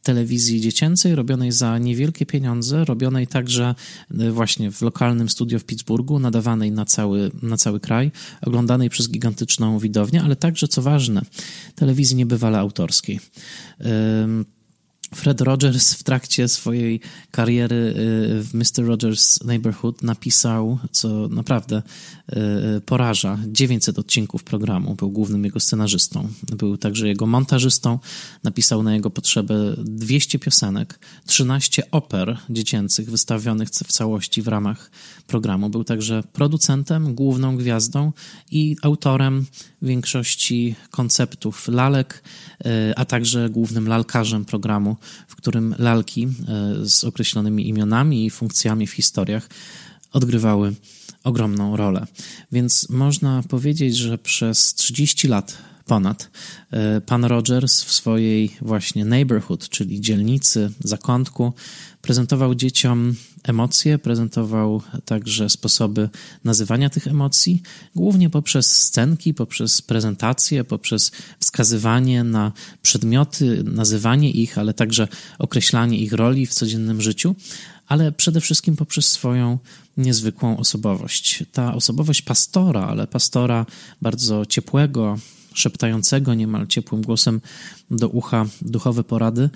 telewizji 0.04 0.62
dziecięcej, 0.62 1.16
robionej 1.16 1.52
za 1.52 1.78
niewielkie 1.78 2.26
pieniądze, 2.26 2.86
robionej 2.86 3.28
także 3.28 3.76
właśnie 4.32 4.72
w 4.72 4.82
lokalnym 4.82 5.30
studio 5.30 5.60
w 5.60 5.64
Pittsburghu, 5.64 6.20
nadawanej 6.20 6.72
na 6.72 6.86
cały, 6.86 7.32
na 7.42 7.58
cały 7.58 7.80
kraj, 7.80 8.12
oglądanej 8.42 8.90
przez 8.90 9.10
gigantyczną 9.10 9.80
widownię, 9.80 10.22
ale 10.24 10.36
także, 10.36 10.68
co 10.68 10.82
ważne, 10.82 11.22
telewizji 11.78 12.16
niebywale 12.16 12.60
autorskiej. 12.60 13.20
Fred 15.16 15.42
Rogers 15.42 15.94
w 15.94 16.04
trakcie 16.04 16.48
swojej 16.48 17.00
kariery 17.32 17.76
y, 17.76 17.94
w 18.44 18.54
Mr. 18.54 18.86
Rogers 18.88 19.44
Neighborhood 19.44 20.04
napisał, 20.04 20.80
co 20.92 21.28
naprawdę 21.28 21.82
y, 22.78 22.82
poraża, 22.82 23.40
900 23.48 24.00
odcinków 24.00 24.44
programu. 24.44 24.96
Był 24.96 25.12
głównym 25.12 25.46
jego 25.46 25.60
scenarzystą. 25.60 26.28
Był 26.58 26.78
także 26.78 27.08
jego 27.08 27.26
montażystą. 27.26 28.00
Napisał 28.44 28.84
na 28.84 28.96
jego 28.96 29.10
potrzeby 29.10 29.76
200 29.78 30.40
piosenek, 30.40 31.00
13 31.26 31.92
oper 31.92 32.38
dziecięcych 32.50 33.12
wystawionych 33.12 33.70
w 33.70 33.92
całości 33.92 34.42
w 34.42 34.48
ramach 34.48 34.92
programu. 35.28 35.70
Był 35.70 35.84
także 35.84 36.24
producentem, 36.34 37.16
główną 37.16 37.58
gwiazdą 37.58 38.12
i 38.52 38.76
autorem 38.82 39.46
większości 39.82 40.76
konceptów 40.92 41.68
lalek, 41.68 42.24
y, 42.66 42.96
a 42.96 43.06
także 43.06 43.50
głównym 43.50 43.88
lalkarzem 43.88 44.46
programu 44.46 44.96
w 45.28 45.36
którym 45.36 45.76
lalki 45.80 46.24
e, 46.24 46.30
z 46.86 47.04
określonymi 47.04 47.70
imionami 47.70 48.26
i 48.26 48.30
funkcjami 48.30 48.88
w 48.88 48.92
historiach 48.92 49.50
odgrywały 50.12 50.74
ogromną 51.24 51.78
rolę. 51.78 52.08
Więc 52.52 52.90
można 52.90 53.44
powiedzieć, 53.50 53.98
że 53.98 54.18
przez 54.18 54.74
30 54.74 55.28
lat 55.28 55.58
ponad 55.86 56.30
e, 56.72 57.02
pan 57.02 57.26
Rogers 57.26 57.84
w 57.84 57.92
swojej 57.92 58.58
właśnie 58.62 59.06
neighborhood, 59.06 59.70
czyli 59.70 60.02
dzielnicy, 60.02 60.72
zakątku, 60.80 61.54
prezentował 62.02 62.56
dzieciom 62.56 63.16
emocje, 63.50 63.98
prezentował 63.98 64.82
także 65.06 65.50
sposoby 65.50 66.10
nazywania 66.44 66.90
tych 66.90 67.08
emocji, 67.08 67.62
głównie 67.96 68.30
poprzez 68.30 68.76
scenki, 68.76 69.34
poprzez 69.34 69.82
prezentacje, 69.82 70.64
poprzez 70.64 71.12
wskazywanie 71.40 72.24
na 72.24 72.52
przedmioty, 72.82 73.64
nazywanie 73.64 74.32
ich, 74.32 74.58
ale 74.58 74.74
także 74.74 75.08
określanie 75.40 75.98
ich 75.98 76.14
roli 76.14 76.46
w 76.46 76.54
codziennym 76.54 77.02
życiu, 77.02 77.36
ale 77.88 78.12
przede 78.12 78.42
wszystkim 78.42 78.76
poprzez 78.76 79.08
swoją 79.08 79.58
niezwykłą 79.98 80.58
osobowość. 80.58 81.44
Ta 81.52 81.74
osobowość 81.74 82.22
pastora, 82.22 82.88
ale 82.88 83.08
pastora 83.08 83.66
bardzo 84.02 84.46
ciepłego, 84.46 85.18
szeptającego 85.54 86.34
niemal 86.34 86.68
ciepłym 86.68 87.02
głosem 87.02 87.42
do 87.92 88.10
ucha 88.10 88.46
duchowe 88.62 89.04
porady, 89.04 89.50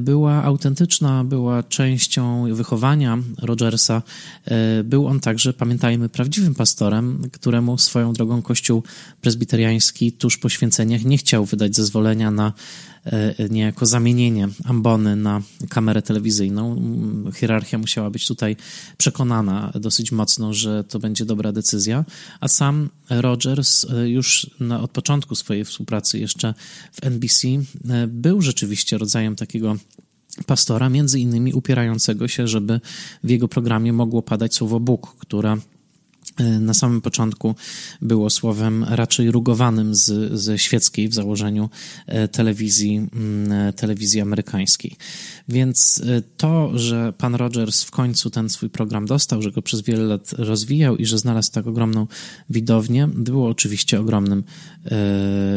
była 0.00 0.42
autentyczna, 0.44 1.24
była 1.24 1.62
częścią 1.62 2.54
wychowania 2.54 3.18
Rogersa. 3.42 4.02
Był 4.84 5.06
on 5.06 5.20
także, 5.20 5.52
pamiętajmy, 5.52 6.08
prawdziwym 6.08 6.54
pastorem, 6.54 7.22
któremu 7.32 7.78
swoją 7.78 8.12
drogą 8.12 8.42
Kościół 8.42 8.82
prezbiteriański 9.20 10.12
tuż 10.12 10.38
po 10.38 10.48
święceniach 10.48 11.04
nie 11.04 11.18
chciał 11.18 11.44
wydać 11.44 11.76
zezwolenia 11.76 12.30
na 12.30 12.52
E, 13.06 13.48
niejako 13.50 13.86
zamienienie 13.86 14.48
ambony 14.64 15.16
na 15.16 15.42
kamerę 15.68 16.02
telewizyjną. 16.02 16.76
Hierarchia 17.34 17.78
musiała 17.78 18.10
być 18.10 18.26
tutaj 18.26 18.56
przekonana 18.96 19.72
dosyć 19.74 20.12
mocno, 20.12 20.54
że 20.54 20.84
to 20.84 20.98
będzie 20.98 21.24
dobra 21.24 21.52
decyzja, 21.52 22.04
a 22.40 22.48
sam 22.48 22.88
Rogers 23.10 23.84
e, 23.84 24.08
już 24.08 24.50
na, 24.60 24.80
od 24.80 24.90
początku 24.90 25.34
swojej 25.34 25.64
współpracy 25.64 26.18
jeszcze 26.18 26.54
w 26.92 27.04
NBC 27.04 27.48
e, 27.48 27.60
był 28.08 28.42
rzeczywiście 28.42 28.98
rodzajem 28.98 29.36
takiego 29.36 29.76
pastora, 30.46 30.88
między 30.88 31.20
innymi 31.20 31.54
upierającego 31.54 32.28
się, 32.28 32.48
żeby 32.48 32.80
w 33.24 33.30
jego 33.30 33.48
programie 33.48 33.92
mogło 33.92 34.22
padać 34.22 34.54
słowo 34.54 34.80
Bóg, 34.80 35.16
które 35.18 35.56
E, 36.40 36.60
na 36.60 36.74
samym 36.74 37.00
początku 37.00 37.54
było 38.02 38.30
słowem 38.30 38.84
raczej 38.84 39.30
rugowanym 39.30 39.94
z, 39.94 40.32
ze 40.40 40.58
świeckiej 40.58 41.08
w 41.08 41.14
założeniu 41.14 41.70
e, 42.06 42.28
telewizji, 42.28 42.96
mm, 42.96 43.52
e, 43.52 43.72
telewizji 43.72 44.20
amerykańskiej. 44.20 44.96
Więc 45.48 46.02
to, 46.36 46.78
że 46.78 47.12
pan 47.18 47.34
Rogers 47.34 47.82
w 47.82 47.90
końcu 47.90 48.30
ten 48.30 48.48
swój 48.48 48.70
program 48.70 49.06
dostał, 49.06 49.42
że 49.42 49.50
go 49.50 49.62
przez 49.62 49.80
wiele 49.80 50.04
lat 50.04 50.32
rozwijał 50.32 50.96
i 50.96 51.06
że 51.06 51.18
znalazł 51.18 51.52
tak 51.52 51.66
ogromną 51.66 52.06
widownię, 52.50 53.08
było 53.14 53.48
oczywiście 53.48 54.00
ogromnym 54.00 54.44
e, 54.79 54.79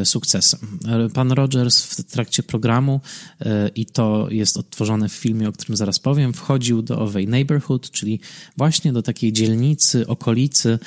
sukcesem. 0.03 0.59
Pan 1.13 1.31
Rogers 1.31 1.83
w 1.83 2.03
trakcie 2.03 2.43
programu, 2.43 3.01
e, 3.39 3.67
i 3.67 3.86
to 3.86 4.27
jest 4.29 4.57
odtworzone 4.57 5.09
w 5.09 5.13
filmie, 5.13 5.49
o 5.49 5.51
którym 5.51 5.77
zaraz 5.77 5.99
powiem, 5.99 6.33
wchodził 6.33 6.81
do 6.81 6.99
owej 6.99 7.27
neighborhood, 7.27 7.91
czyli 7.91 8.19
właśnie 8.57 8.93
do 8.93 9.01
takiej 9.01 9.33
dzielnicy, 9.33 10.07
okolicy, 10.07 10.79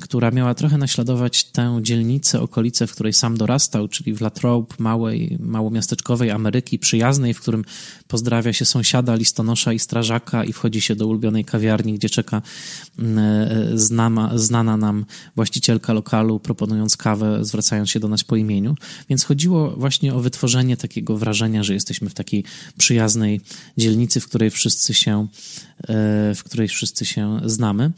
która 0.00 0.30
miała 0.30 0.54
trochę 0.54 0.78
naśladować 0.78 1.44
tę 1.44 1.78
dzielnicę, 1.82 2.40
okolicę, 2.40 2.86
w 2.86 2.92
której 2.92 3.12
sam 3.12 3.36
dorastał, 3.36 3.88
czyli 3.88 4.14
w 4.14 4.20
Latrobe, 4.20 4.74
małej, 4.78 5.36
małomiasteczkowej 5.40 6.30
Ameryki, 6.30 6.78
przyjaznej, 6.78 7.34
w 7.34 7.40
którym 7.40 7.64
pozdrawia 8.10 8.52
się 8.52 8.64
sąsiada, 8.64 9.14
listonosza 9.14 9.72
i 9.72 9.78
strażaka 9.78 10.44
i 10.44 10.52
wchodzi 10.52 10.80
się 10.80 10.96
do 10.96 11.06
ulubionej 11.06 11.44
kawiarni, 11.44 11.94
gdzie 11.94 12.10
czeka 12.10 12.42
mm, 12.98 13.18
e, 13.18 13.78
znama, 13.78 14.38
znana 14.38 14.76
nam 14.76 15.04
właścicielka 15.36 15.92
lokalu, 15.92 16.40
proponując 16.40 16.96
kawę, 16.96 17.44
zwracając 17.44 17.90
się 17.90 18.00
do 18.00 18.08
nas 18.08 18.24
po 18.24 18.36
imieniu. 18.36 18.74
Więc 19.08 19.24
chodziło 19.24 19.70
właśnie 19.70 20.14
o 20.14 20.20
wytworzenie 20.20 20.76
takiego 20.76 21.16
wrażenia, 21.16 21.62
że 21.62 21.74
jesteśmy 21.74 22.10
w 22.10 22.14
takiej 22.14 22.44
przyjaznej 22.78 23.40
dzielnicy, 23.78 24.20
w 24.20 24.28
której 24.28 24.50
wszyscy 24.50 24.94
się, 24.94 25.26
w 26.34 26.40
której 26.44 26.68
wszyscy 26.68 27.04
się 27.04 27.40
znamy. 27.44 27.90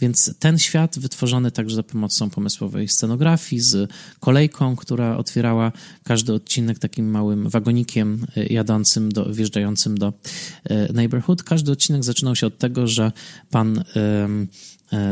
Więc 0.00 0.34
ten 0.38 0.58
świat 0.58 0.98
wytworzony 0.98 1.50
także 1.50 1.76
za 1.76 1.82
pomocą 1.82 2.30
pomysłowej 2.30 2.88
scenografii, 2.88 3.60
z 3.60 3.90
kolejką, 4.20 4.76
która 4.76 5.16
otwierała 5.16 5.72
każdy 6.04 6.32
odcinek 6.32 6.78
takim 6.78 7.10
małym 7.10 7.48
wagonikiem 7.48 8.26
e, 8.36 8.46
jadącym, 8.46 9.12
do, 9.12 9.32
wjeżdżającym 9.32 9.98
do 9.98 10.12
e, 10.64 10.92
neighborhood. 10.92 11.42
Każdy 11.42 11.72
odcinek 11.72 12.04
zaczynał 12.04 12.36
się 12.36 12.46
od 12.46 12.58
tego, 12.58 12.86
że 12.86 13.12
pan 13.50 13.84
E, 13.96 14.28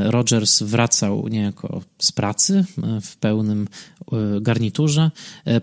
Rogers 0.04 0.62
wracał 0.62 1.28
niejako 1.28 1.82
z 1.98 2.12
pracy 2.12 2.64
e, 2.82 3.00
w 3.00 3.16
pełnym 3.16 3.68
e, 4.12 4.40
garniturze, 4.40 5.10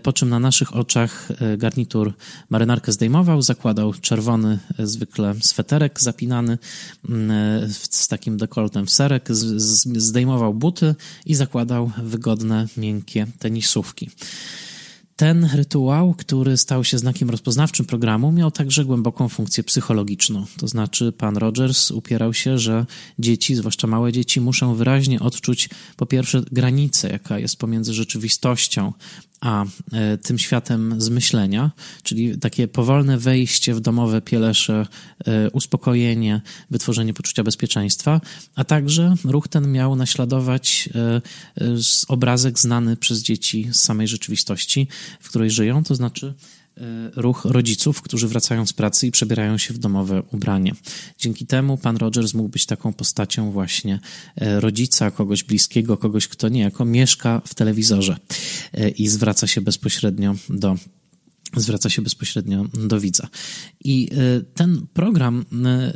po 0.02 0.12
czym 0.12 0.28
na 0.28 0.38
naszych 0.38 0.76
oczach 0.76 1.28
garnitur 1.58 2.14
marynarkę 2.50 2.92
zdejmował, 2.92 3.42
zakładał 3.42 3.94
czerwony 3.94 4.58
zwykle 4.78 5.34
sweterek 5.40 6.00
zapinany 6.00 6.58
z 7.68 8.08
takim 8.08 8.36
dekoltem 8.36 8.86
w 8.86 8.90
serek, 8.90 9.28
zdejmował 9.96 10.54
buty 10.54 10.94
i 11.26 11.34
zakładał 11.34 11.90
wygodne, 12.02 12.66
miękkie 12.76 13.26
tenisówki. 13.38 14.10
Ten 15.16 15.44
rytuał, 15.54 16.14
który 16.14 16.56
stał 16.56 16.84
się 16.84 16.98
znakiem 16.98 17.30
rozpoznawczym 17.30 17.86
programu, 17.86 18.32
miał 18.32 18.50
także 18.50 18.84
głęboką 18.84 19.28
funkcję 19.28 19.64
psychologiczną. 19.64 20.44
To 20.58 20.68
znaczy, 20.68 21.12
pan 21.12 21.36
Rogers 21.36 21.90
upierał 21.90 22.34
się, 22.34 22.58
że 22.58 22.86
dzieci, 23.18 23.54
zwłaszcza 23.54 23.86
małe 23.86 24.12
dzieci, 24.12 24.40
muszą 24.40 24.74
wyraźnie 24.74 25.20
odczuć 25.20 25.68
po 25.96 26.06
pierwsze 26.06 26.42
granicę, 26.52 27.08
jaka 27.08 27.38
jest 27.38 27.56
pomiędzy 27.56 27.94
rzeczywistością 27.94 28.92
a 29.46 29.64
e, 29.92 30.18
tym 30.18 30.38
światem 30.38 31.00
zmyślenia, 31.00 31.70
czyli 32.02 32.38
takie 32.38 32.68
powolne 32.68 33.18
wejście 33.18 33.74
w 33.74 33.80
domowe 33.80 34.20
pielesze, 34.22 34.86
e, 35.26 35.50
uspokojenie, 35.50 36.40
wytworzenie 36.70 37.14
poczucia 37.14 37.44
bezpieczeństwa, 37.44 38.20
a 38.54 38.64
także 38.64 39.14
ruch 39.24 39.48
ten 39.48 39.72
miał 39.72 39.96
naśladować 39.96 40.88
e, 40.94 41.20
obrazek 42.08 42.58
znany 42.58 42.96
przez 42.96 43.22
dzieci 43.22 43.68
z 43.72 43.80
samej 43.80 44.08
rzeczywistości, 44.08 44.88
w 45.20 45.28
której 45.28 45.50
żyją, 45.50 45.84
to 45.84 45.94
znaczy 45.94 46.34
ruch 47.16 47.44
rodziców, 47.44 48.02
którzy 48.02 48.28
wracają 48.28 48.66
z 48.66 48.72
pracy 48.72 49.06
i 49.06 49.10
przebierają 49.10 49.58
się 49.58 49.74
w 49.74 49.78
domowe 49.78 50.22
ubranie. 50.32 50.72
Dzięki 51.18 51.46
temu 51.46 51.78
pan 51.78 51.96
Rogers 51.96 52.34
mógł 52.34 52.48
być 52.48 52.66
taką 52.66 52.92
postacią 52.92 53.50
właśnie 53.50 54.00
rodzica, 54.36 55.10
kogoś 55.10 55.44
bliskiego, 55.44 55.96
kogoś, 55.96 56.28
kto 56.28 56.48
niejako 56.48 56.84
mieszka 56.84 57.42
w 57.46 57.54
telewizorze 57.54 58.16
i 58.98 59.08
zwraca 59.08 59.46
się 59.46 59.60
bezpośrednio 59.60 60.34
do 60.48 60.76
zwraca 61.56 61.90
się 61.90 62.02
bezpośrednio 62.02 62.64
do 62.74 63.00
widza. 63.00 63.28
I 63.84 64.08
e, 64.12 64.40
ten 64.40 64.86
program 64.94 65.44
e, 65.64 65.92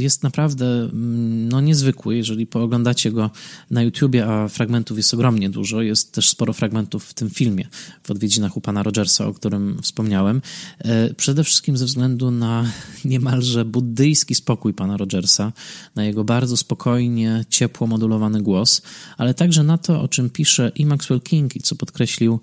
jest 0.00 0.22
naprawdę 0.22 0.66
mm, 0.66 1.48
no, 1.48 1.60
niezwykły. 1.60 2.16
Jeżeli 2.16 2.46
pooglądacie 2.46 3.12
go 3.12 3.30
na 3.70 3.82
YouTubie, 3.82 4.26
a 4.26 4.48
fragmentów 4.48 4.96
jest 4.96 5.14
ogromnie 5.14 5.50
dużo, 5.50 5.82
jest 5.82 6.12
też 6.12 6.28
sporo 6.28 6.52
fragmentów 6.52 7.04
w 7.04 7.14
tym 7.14 7.30
filmie, 7.30 7.68
w 8.02 8.10
odwiedzinach 8.10 8.56
u 8.56 8.60
pana 8.60 8.82
Rogersa, 8.82 9.26
o 9.26 9.34
którym 9.34 9.78
wspomniałem. 9.82 10.42
E, 10.78 11.14
przede 11.14 11.44
wszystkim 11.44 11.76
ze 11.76 11.84
względu 11.84 12.30
na 12.30 12.72
niemalże 13.04 13.64
buddyjski 13.64 14.34
spokój 14.34 14.74
pana 14.74 14.96
Rogersa, 14.96 15.52
na 15.94 16.04
jego 16.04 16.24
bardzo 16.24 16.56
spokojnie, 16.56 17.44
ciepło 17.48 17.86
modulowany 17.86 18.42
głos, 18.42 18.82
ale 19.18 19.34
także 19.34 19.62
na 19.62 19.78
to, 19.78 20.02
o 20.02 20.08
czym 20.08 20.30
pisze 20.30 20.72
i 20.74 20.86
Maxwell 20.86 21.20
King, 21.20 21.56
i 21.56 21.60
co 21.60 21.76
podkreślił 21.76 22.40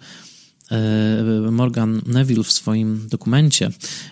Morgan 1.52 2.02
Neville 2.06 2.44
w 2.44 2.52
swoim 2.52 3.08
dokumencie. 3.10 3.70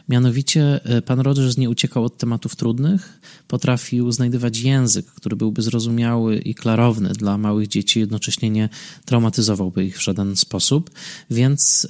Mianowicie 0.10 0.80
e, 0.84 1.02
pan 1.02 1.20
Rogers 1.20 1.58
nie 1.58 1.70
uciekał 1.70 2.06
od 2.06 2.18
tematów 2.18 2.56
trudnych, 2.56 3.20
potrafił 3.48 4.12
znajdywać 4.12 4.60
język, 4.60 5.06
który 5.06 5.36
byłby 5.36 5.62
zrozumiały 5.62 6.38
i 6.38 6.56
klarowny 6.56 7.10
dla 7.10 7.38
małych 7.38 7.68
dzieci, 7.68 8.00
jednocześnie 8.00 8.50
nie 8.50 8.70
traumatyzowałby 9.06 9.86
ich 9.86 9.98
w 9.98 10.04
żaden 10.04 10.36
sposób. 10.36 10.90
Więc 11.30 11.88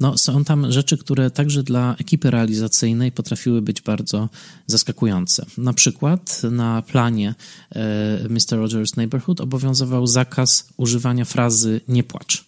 no, 0.00 0.18
są 0.18 0.44
tam 0.44 0.72
rzeczy, 0.72 0.98
które 0.98 1.30
także 1.30 1.62
dla 1.62 1.96
ekipy 1.98 2.30
realizacyjnej 2.30 3.12
potrafiły 3.12 3.62
być 3.62 3.80
bardzo 3.80 4.28
zaskakujące. 4.66 5.46
Na 5.58 5.72
przykład 5.72 6.42
na 6.50 6.82
planie 6.82 7.34
e, 7.70 8.28
Mr. 8.28 8.58
Rogers 8.58 8.96
Neighborhood 8.96 9.40
obowiązywał 9.40 10.06
zakaz 10.06 10.68
używania 10.76 11.24
frazy 11.24 11.80
nie 11.88 12.02
płacz. 12.02 12.44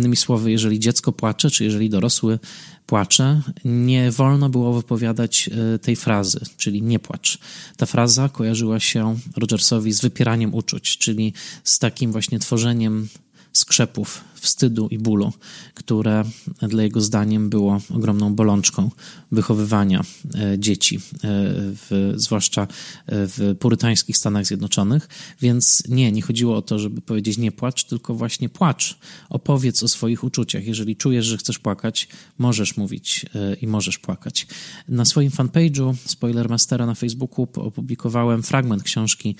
Innymi 0.00 0.16
słowy, 0.16 0.50
jeżeli 0.50 0.78
dziecko 0.78 1.12
płacze, 1.12 1.50
czy 1.50 1.64
jeżeli 1.64 1.90
dorosły 1.90 2.38
płacze, 2.86 3.42
nie 3.64 4.10
wolno 4.10 4.48
było 4.48 4.72
wypowiadać 4.72 5.50
e, 5.74 5.78
tej 5.78 5.96
frazy, 5.96 6.40
czyli 6.56 6.82
nie 6.82 6.98
płacz. 6.98 7.38
Ta 7.76 7.86
fraza 7.86 8.28
kojarzyła 8.28 8.80
się 8.80 9.16
Rogersowi 9.36 9.92
z 9.92 10.00
wypieraniem 10.00 10.54
uczuć, 10.54 10.98
czyli 10.98 11.32
z 11.64 11.78
takim 11.78 12.12
właśnie 12.12 12.38
tworzeniem 12.38 13.08
skrzepów 13.52 14.24
wstydu 14.40 14.88
i 14.88 14.98
bólu, 14.98 15.32
które 15.74 16.24
dla 16.62 16.82
jego 16.82 17.00
zdaniem 17.00 17.50
było 17.50 17.80
ogromną 17.90 18.34
bolączką 18.34 18.90
wychowywania 19.32 20.04
e, 20.34 20.58
dzieci, 20.58 20.96
e, 20.96 21.00
w, 21.22 22.12
zwłaszcza 22.16 22.66
w 23.08 23.56
purytańskich 23.58 24.16
Stanach 24.16 24.46
Zjednoczonych. 24.46 25.08
Więc 25.40 25.82
nie, 25.88 26.12
nie 26.12 26.22
chodziło 26.22 26.56
o 26.56 26.62
to, 26.62 26.78
żeby 26.78 27.00
powiedzieć 27.00 27.38
nie 27.38 27.52
płacz, 27.52 27.84
tylko 27.84 28.14
właśnie 28.14 28.48
płacz. 28.48 28.98
Opowiedz 29.30 29.82
o 29.82 29.88
swoich 29.88 30.24
uczuciach. 30.24 30.66
Jeżeli 30.66 30.96
czujesz, 30.96 31.26
że 31.26 31.36
chcesz 31.36 31.58
płakać, 31.58 32.08
możesz 32.38 32.76
mówić 32.76 33.26
e, 33.34 33.54
i 33.54 33.66
możesz 33.66 33.98
płakać. 33.98 34.46
Na 34.88 35.04
swoim 35.04 35.30
fanpage'u 35.30 35.94
Spoilermastera 36.06 36.86
na 36.86 36.94
Facebooku 36.94 37.48
opublikowałem 37.54 38.42
fragment 38.42 38.82
książki, 38.82 39.36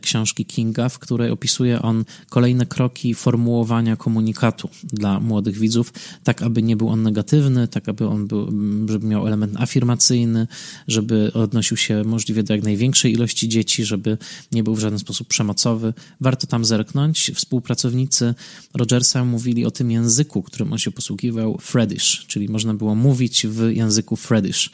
książki 0.00 0.46
Kinga, 0.46 0.88
w 0.88 0.98
której 0.98 1.30
opisuje 1.30 1.82
on 1.82 2.04
kolejne 2.28 2.66
kroki 2.66 3.05
formułowania 3.14 3.96
komunikatu 3.96 4.68
dla 4.84 5.20
młodych 5.20 5.58
widzów, 5.58 5.92
tak 6.24 6.42
aby 6.42 6.62
nie 6.62 6.76
był 6.76 6.88
on 6.88 7.02
negatywny, 7.02 7.68
tak 7.68 7.88
aby 7.88 8.06
on 8.06 8.26
był, 8.26 8.52
żeby 8.88 9.06
miał 9.06 9.26
element 9.26 9.56
afirmacyjny, 9.56 10.46
żeby 10.88 11.32
odnosił 11.32 11.76
się 11.76 12.02
możliwie 12.04 12.42
do 12.42 12.54
jak 12.54 12.62
największej 12.62 13.12
ilości 13.12 13.48
dzieci, 13.48 13.84
żeby 13.84 14.18
nie 14.52 14.62
był 14.62 14.74
w 14.74 14.80
żaden 14.80 14.98
sposób 14.98 15.28
przemocowy. 15.28 15.94
Warto 16.20 16.46
tam 16.46 16.64
zerknąć. 16.64 17.30
Współpracownicy 17.34 18.34
Rogersa 18.74 19.24
mówili 19.24 19.64
o 19.64 19.70
tym 19.70 19.90
języku, 19.90 20.42
którym 20.42 20.72
on 20.72 20.78
się 20.78 20.90
posługiwał, 20.90 21.58
Fredish, 21.60 22.24
czyli 22.26 22.48
można 22.48 22.74
było 22.74 22.94
mówić 22.94 23.46
w 23.46 23.70
języku 23.70 24.16
Fredish, 24.16 24.70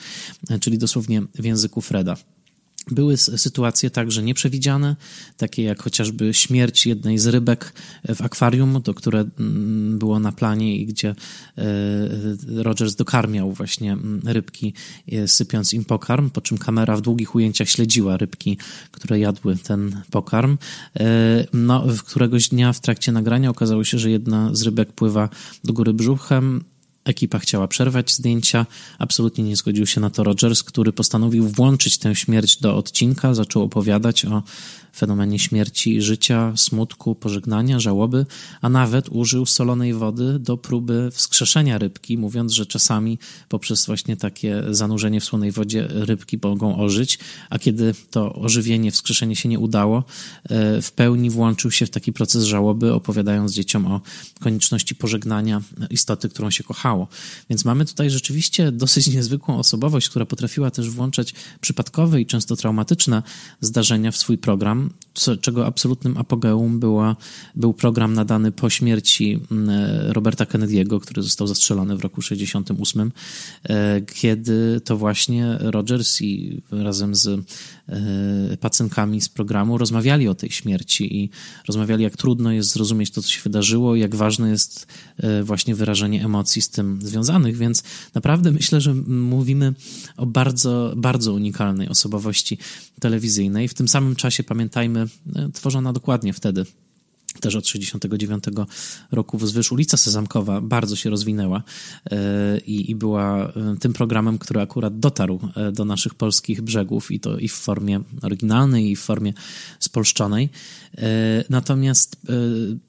czyli 0.60 0.78
dosłownie 0.78 1.22
w 1.34 1.44
języku 1.44 1.80
Freda. 1.80 2.16
Były 2.90 3.16
sytuacje 3.16 3.90
także 3.90 4.22
nieprzewidziane, 4.22 4.96
takie 5.36 5.62
jak 5.62 5.82
chociażby 5.82 6.34
śmierć 6.34 6.86
jednej 6.86 7.18
z 7.18 7.26
rybek 7.26 7.72
w 8.14 8.22
akwarium, 8.22 8.82
to 8.82 8.94
które 8.94 9.24
mm, 9.40 9.98
było 9.98 10.18
na 10.18 10.32
planie 10.32 10.76
i 10.76 10.86
gdzie 10.86 11.08
e, 11.08 11.64
Rogers 12.48 12.94
dokarmiał 12.94 13.52
właśnie 13.52 13.92
mm, 13.92 14.20
rybki, 14.24 14.74
e, 15.12 15.28
sypiąc 15.28 15.72
im 15.74 15.84
pokarm, 15.84 16.30
po 16.30 16.40
czym 16.40 16.58
kamera 16.58 16.96
w 16.96 17.00
długich 17.00 17.34
ujęciach 17.34 17.68
śledziła 17.68 18.16
rybki, 18.16 18.58
które 18.90 19.18
jadły 19.18 19.56
ten 19.56 20.02
pokarm. 20.10 20.58
E, 21.00 21.46
no, 21.52 21.86
któregoś 22.06 22.48
dnia 22.48 22.72
w 22.72 22.80
trakcie 22.80 23.12
nagrania 23.12 23.50
okazało 23.50 23.84
się, 23.84 23.98
że 23.98 24.10
jedna 24.10 24.54
z 24.54 24.62
rybek 24.62 24.92
pływa 24.92 25.28
do 25.64 25.72
góry 25.72 25.92
brzuchem, 25.92 26.64
Ekipa 27.04 27.38
chciała 27.38 27.68
przerwać 27.68 28.12
zdjęcia, 28.12 28.66
absolutnie 28.98 29.44
nie 29.44 29.56
zgodził 29.56 29.86
się 29.86 30.00
na 30.00 30.10
to 30.10 30.24
Rogers, 30.24 30.62
który 30.62 30.92
postanowił 30.92 31.48
włączyć 31.48 31.98
tę 31.98 32.14
śmierć 32.14 32.56
do 32.56 32.76
odcinka, 32.76 33.34
zaczął 33.34 33.62
opowiadać 33.62 34.24
o 34.24 34.42
fenomenie 34.96 35.38
śmierci, 35.38 36.02
życia, 36.02 36.52
smutku, 36.56 37.14
pożegnania, 37.14 37.80
żałoby, 37.80 38.26
a 38.60 38.68
nawet 38.68 39.08
użył 39.08 39.46
solonej 39.46 39.94
wody 39.94 40.38
do 40.38 40.56
próby 40.56 41.08
wskrzeszenia 41.12 41.78
rybki, 41.78 42.18
mówiąc, 42.18 42.52
że 42.52 42.66
czasami 42.66 43.18
poprzez 43.48 43.86
właśnie 43.86 44.16
takie 44.16 44.62
zanurzenie 44.70 45.20
w 45.20 45.24
słonej 45.24 45.52
wodzie 45.52 45.88
rybki 45.90 46.38
mogą 46.42 46.76
ożyć, 46.76 47.18
a 47.50 47.58
kiedy 47.58 47.94
to 48.10 48.34
ożywienie, 48.34 48.90
wskrzeszenie 48.90 49.36
się 49.36 49.48
nie 49.48 49.58
udało, 49.58 50.04
e, 50.44 50.82
w 50.82 50.92
pełni 50.92 51.30
włączył 51.30 51.70
się 51.70 51.86
w 51.86 51.90
taki 51.90 52.12
proces 52.12 52.44
żałoby, 52.44 52.92
opowiadając 52.92 53.52
dzieciom 53.52 53.86
o 53.86 54.00
konieczności 54.40 54.94
pożegnania 54.94 55.62
istoty, 55.90 56.28
którą 56.28 56.50
się 56.50 56.64
kochało. 56.64 57.08
Więc 57.50 57.64
mamy 57.64 57.84
tutaj 57.84 58.10
rzeczywiście 58.10 58.72
dosyć 58.72 59.06
niezwykłą 59.16 59.58
osobowość, 59.58 60.08
która 60.08 60.26
potrafiła 60.26 60.70
też 60.70 60.90
włączać 60.90 61.34
przypadkowe 61.60 62.20
i 62.20 62.26
często 62.26 62.56
traumatyczne 62.56 63.22
zdarzenia 63.60 64.10
w 64.10 64.16
swój 64.16 64.38
program, 64.38 64.81
co, 65.14 65.36
czego 65.36 65.66
absolutnym 65.66 66.16
apogeum 66.16 66.80
była, 66.80 67.16
był 67.54 67.74
program 67.74 68.14
nadany 68.14 68.52
po 68.52 68.70
śmierci 68.70 69.40
mm, 69.50 69.70
Roberta 70.12 70.44
Kennedy'ego, 70.44 71.00
który 71.00 71.22
został 71.22 71.46
zastrzelony 71.46 71.96
w 71.96 72.00
roku 72.00 72.22
68, 72.22 73.12
e, 73.64 74.00
kiedy 74.00 74.80
to 74.84 74.96
właśnie 74.96 75.56
Rogers 75.60 76.22
i 76.22 76.62
razem 76.70 77.14
z 77.14 77.40
e, 77.88 78.56
pacynkami 78.56 79.20
z 79.20 79.28
programu 79.28 79.78
rozmawiali 79.78 80.28
o 80.28 80.34
tej 80.34 80.50
śmierci 80.50 81.16
i 81.16 81.30
rozmawiali, 81.68 82.02
jak 82.02 82.16
trudno 82.16 82.52
jest 82.52 82.72
zrozumieć 82.72 83.10
to, 83.10 83.22
co 83.22 83.28
się 83.28 83.40
wydarzyło, 83.40 83.96
jak 83.96 84.14
ważne 84.14 84.50
jest 84.50 84.86
e, 85.16 85.42
właśnie 85.42 85.74
wyrażenie 85.74 86.24
emocji 86.24 86.62
z 86.62 86.70
tym 86.70 86.98
związanych, 87.02 87.56
więc 87.56 87.82
naprawdę 88.14 88.52
myślę, 88.52 88.80
że 88.80 88.94
mówimy 89.06 89.74
o 90.16 90.26
bardzo, 90.26 90.94
bardzo 90.96 91.32
unikalnej 91.32 91.88
osobowości 91.88 92.58
telewizyjnej. 93.00 93.68
W 93.68 93.74
tym 93.74 93.88
samym 93.88 94.16
czasie 94.16 94.42
pamiętajmy, 94.42 95.06
e, 95.36 95.48
tworzona 95.52 95.92
dokładnie 95.92 96.32
wtedy 96.32 96.66
też 97.40 97.54
od 97.56 97.64
1969 97.64 98.44
roku 99.12 99.38
wzwyż 99.38 99.72
ulica 99.72 99.96
Sezamkowa 99.96 100.60
bardzo 100.60 100.96
się 100.96 101.10
rozwinęła 101.10 101.62
e, 102.10 102.58
i, 102.58 102.90
i, 102.90 102.94
była 102.94 103.48
e, 103.48 103.52
tym 103.80 103.92
programem, 103.92 104.38
który 104.38 104.60
akurat 104.60 104.98
dotarł 104.98 105.40
do 105.72 105.84
naszych 105.84 106.14
polskich 106.14 106.62
brzegów 106.62 107.10
i 107.10 107.20
to 107.20 107.38
i 107.38 107.48
w 107.48 107.54
formie 107.54 108.00
oryginalnej, 108.22 108.90
i 108.90 108.96
w 108.96 109.00
formie 109.00 109.32
spolszczonej. 109.78 110.50
Natomiast 111.50 112.16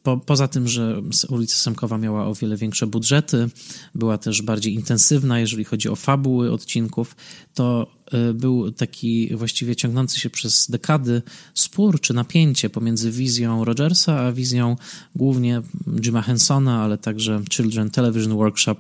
po, 0.04 0.18
poza 0.18 0.48
tym, 0.48 0.68
że 0.68 1.02
ulica 1.30 1.56
Sezamkowa 1.56 1.98
miała 1.98 2.28
o 2.28 2.36
wiele 2.36 2.58
większe 2.58 2.88
budżety, 2.88 3.50
była 3.96 4.18
też 4.18 4.42
bardziej 4.42 4.74
intensywna, 4.74 5.40
jeżeli 5.40 5.64
chodzi 5.64 5.90
o 5.90 5.96
fabuły 5.96 6.52
odcinków, 6.52 7.16
to 7.54 7.92
był 8.34 8.72
taki 8.72 9.36
właściwie 9.36 9.76
ciągnący 9.76 10.20
się 10.20 10.30
przez 10.30 10.72
dekady 10.72 11.22
spór 11.54 12.02
czy 12.02 12.14
napięcie 12.14 12.70
pomiędzy 12.70 13.12
wizją 13.12 13.66
Rogersa 13.66 14.20
a 14.20 14.32
wizją 14.32 14.76
głównie 15.16 15.62
Jima 16.00 16.22
Hensona, 16.22 16.82
ale 16.82 16.98
także 16.98 17.42
Children 17.52 17.90
Television 17.90 18.38
Workshop 18.38 18.76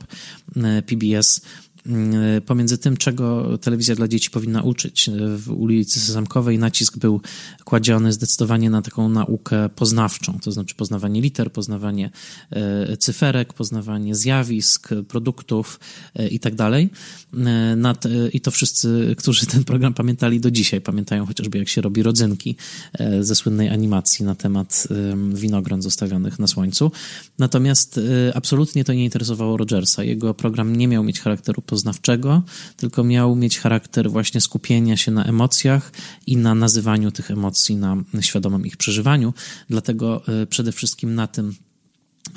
PBS 0.86 1.42
pomiędzy 2.46 2.78
tym, 2.78 2.98
czego 2.98 3.58
telewizja 3.58 3.96
dla 3.96 4.08
dzieci 4.08 4.30
powinna 4.30 4.62
uczyć. 4.62 5.10
W 5.38 5.52
ulicy 5.52 6.00
Sezamkowej 6.00 6.60
nacisk 6.60 6.98
był 6.98 7.22
kładziony 7.64 8.14
zdecydowanie 8.14 8.70
na 8.70 8.82
taką 8.82 9.10
naukę 9.10 9.70
poznawczą, 9.70 10.40
to 10.40 10.52
znaczy 10.52 10.76
poznawanie 10.76 11.22
liter, 11.22 11.52
poznawanie 11.52 12.10
y, 12.92 12.98
cyferek, 12.98 13.54
poznawanie 13.54 14.16
zjawisk, 14.16 14.90
produktów 15.08 15.80
i 16.32 16.40
tak 16.40 16.56
dalej. 16.56 16.90
I 18.34 18.42
to 18.42 18.52
wszyscy, 18.52 19.16
którzy 19.18 19.46
ten 19.46 19.64
program 19.64 19.94
pamiętali 19.94 20.40
do 20.40 20.52
dzisiaj, 20.52 20.82
pamiętają 20.82 21.26
chociażby 21.26 21.58
jak 21.58 21.70
się 21.70 21.82
robi 21.82 22.04
rodzynki 22.04 22.56
ze 23.22 23.36
słynnej 23.36 23.70
animacji 23.70 24.26
na 24.26 24.36
temat 24.36 24.88
winogron 25.34 25.82
zostawionych 25.82 26.40
na 26.40 26.48
słońcu. 26.48 26.92
Natomiast 27.40 28.00
absolutnie 28.34 28.84
to 28.84 28.94
nie 28.94 29.04
interesowało 29.04 29.58
Rogersa. 29.58 30.04
Jego 30.04 30.34
program 30.34 30.76
nie 30.76 30.88
miał 30.88 31.04
mieć 31.04 31.20
charakteru 31.20 31.62
poznawczego, 31.74 32.42
tylko 32.78 33.04
miał 33.04 33.36
mieć 33.36 33.60
charakter 33.60 34.12
właśnie 34.12 34.42
skupienia 34.42 34.98
się 34.98 35.12
na 35.12 35.24
emocjach 35.26 35.92
i 36.28 36.38
na 36.38 36.56
nazywaniu 36.56 37.12
tych 37.12 37.32
emocji, 37.32 37.76
na 37.76 38.22
świadomym 38.22 38.66
ich 38.66 38.78
przeżywaniu. 38.78 39.34
Dlatego 39.70 40.22
e, 40.28 40.46
przede 40.46 40.72
wszystkim 40.72 41.16
na 41.16 41.28
tym 41.28 41.56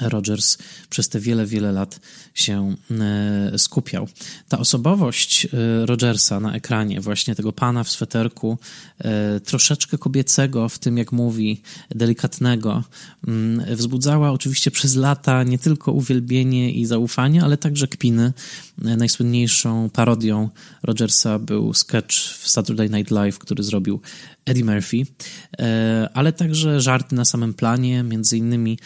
Rogers 0.01 0.59
przez 0.91 1.09
te 1.09 1.21
wiele, 1.21 1.47
wiele 1.47 1.73
lat 1.73 2.01
się 2.35 2.77
e, 2.91 3.59
skupiał. 3.59 4.09
Ta 4.49 4.59
osobowość 4.59 5.45
e, 5.45 5.87
Rogersa 5.87 6.41
na 6.41 6.55
ekranie, 6.55 7.01
właśnie 7.01 7.35
tego 7.35 7.53
pana 7.53 7.85
w 7.85 7.91
sweterku, 7.91 8.59
e, 8.99 9.41
troszeczkę 9.41 9.99
kobiecego 9.99 10.69
w 10.69 10.79
tym, 10.79 10.99
jak 10.99 11.13
mówi, 11.13 11.63
delikatnego, 11.91 12.85
mm, 13.27 13.77
wzbudzała 13.77 14.31
oczywiście 14.31 14.71
przez 14.71 14.95
lata 14.97 15.43
nie 15.43 15.59
tylko 15.59 15.93
uwielbienie 15.93 16.73
i 16.73 16.87
zaufanie, 16.87 17.45
ale 17.45 17.57
także 17.57 17.89
kpiny. 17.89 18.33
Najsłynniejszą 18.79 19.91
parodią 19.91 20.49
Rogersa 20.83 21.39
był 21.39 21.75
sketch 21.75 22.17
w 22.17 22.49
Saturday 22.49 22.91
Night 22.91 23.11
Live, 23.11 23.39
który 23.39 23.63
zrobił 23.63 24.01
Eddie 24.47 24.65
Murphy, 24.65 25.07
ale 26.15 26.33
także 26.33 26.81
żarty 26.81 27.15
na 27.15 27.25
samym 27.25 27.55
planie, 27.55 28.03
między 28.03 28.39
innymi 28.39 28.79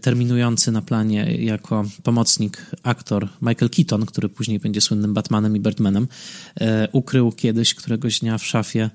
terminujące 0.00 0.72
na 0.72 0.82
planie 0.82 1.36
jako 1.36 1.84
pomocnik 2.02 2.66
aktor 2.82 3.28
Michael 3.42 3.70
Keaton, 3.70 4.06
który 4.06 4.28
później 4.28 4.58
będzie 4.58 4.80
słynnym 4.80 5.14
Batmanem 5.14 5.56
i 5.56 5.60
Birdmanem, 5.60 6.08
e, 6.60 6.88
ukrył 6.92 7.32
kiedyś 7.32 7.74
któregoś 7.74 8.20
dnia 8.20 8.38
w 8.38 8.44
szafie 8.44 8.82
e, 8.84 8.90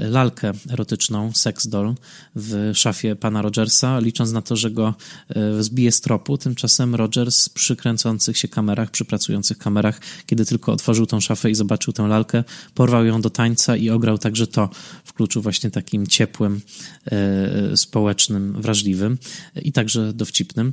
lalkę 0.00 0.52
erotyczną, 0.70 1.32
sex 1.34 1.66
doll, 1.66 1.94
w 2.34 2.72
szafie 2.74 3.16
pana 3.16 3.42
Rogersa, 3.42 3.98
licząc 3.98 4.32
na 4.32 4.42
to, 4.42 4.56
że 4.56 4.70
go 4.70 4.94
e, 5.28 5.62
zbije 5.62 5.92
z 5.92 6.00
tropu. 6.00 6.38
Tymczasem 6.38 6.94
Rogers 6.94 7.48
przy 7.48 7.76
kręcących 7.76 8.38
się 8.38 8.48
kamerach, 8.48 8.90
przy 8.90 9.04
pracujących 9.04 9.58
kamerach, 9.58 10.00
kiedy 10.26 10.44
tylko 10.44 10.72
otworzył 10.72 11.06
tą 11.06 11.20
szafę 11.20 11.50
i 11.50 11.54
zobaczył 11.54 11.92
tę 11.92 12.02
lalkę, 12.02 12.44
porwał 12.74 13.04
ją 13.04 13.20
do 13.20 13.30
tańca 13.30 13.76
i 13.76 13.90
ograł 13.90 14.18
także 14.18 14.46
to 14.46 14.70
w 15.04 15.12
kluczu 15.12 15.42
właśnie 15.42 15.70
takim 15.70 16.06
ciepłym, 16.06 16.60
e, 17.06 17.76
społecznym, 17.76 18.62
wrażliwym 18.62 19.18
i 19.62 19.72
także 19.72 20.12
dowcipnym. 20.12 20.72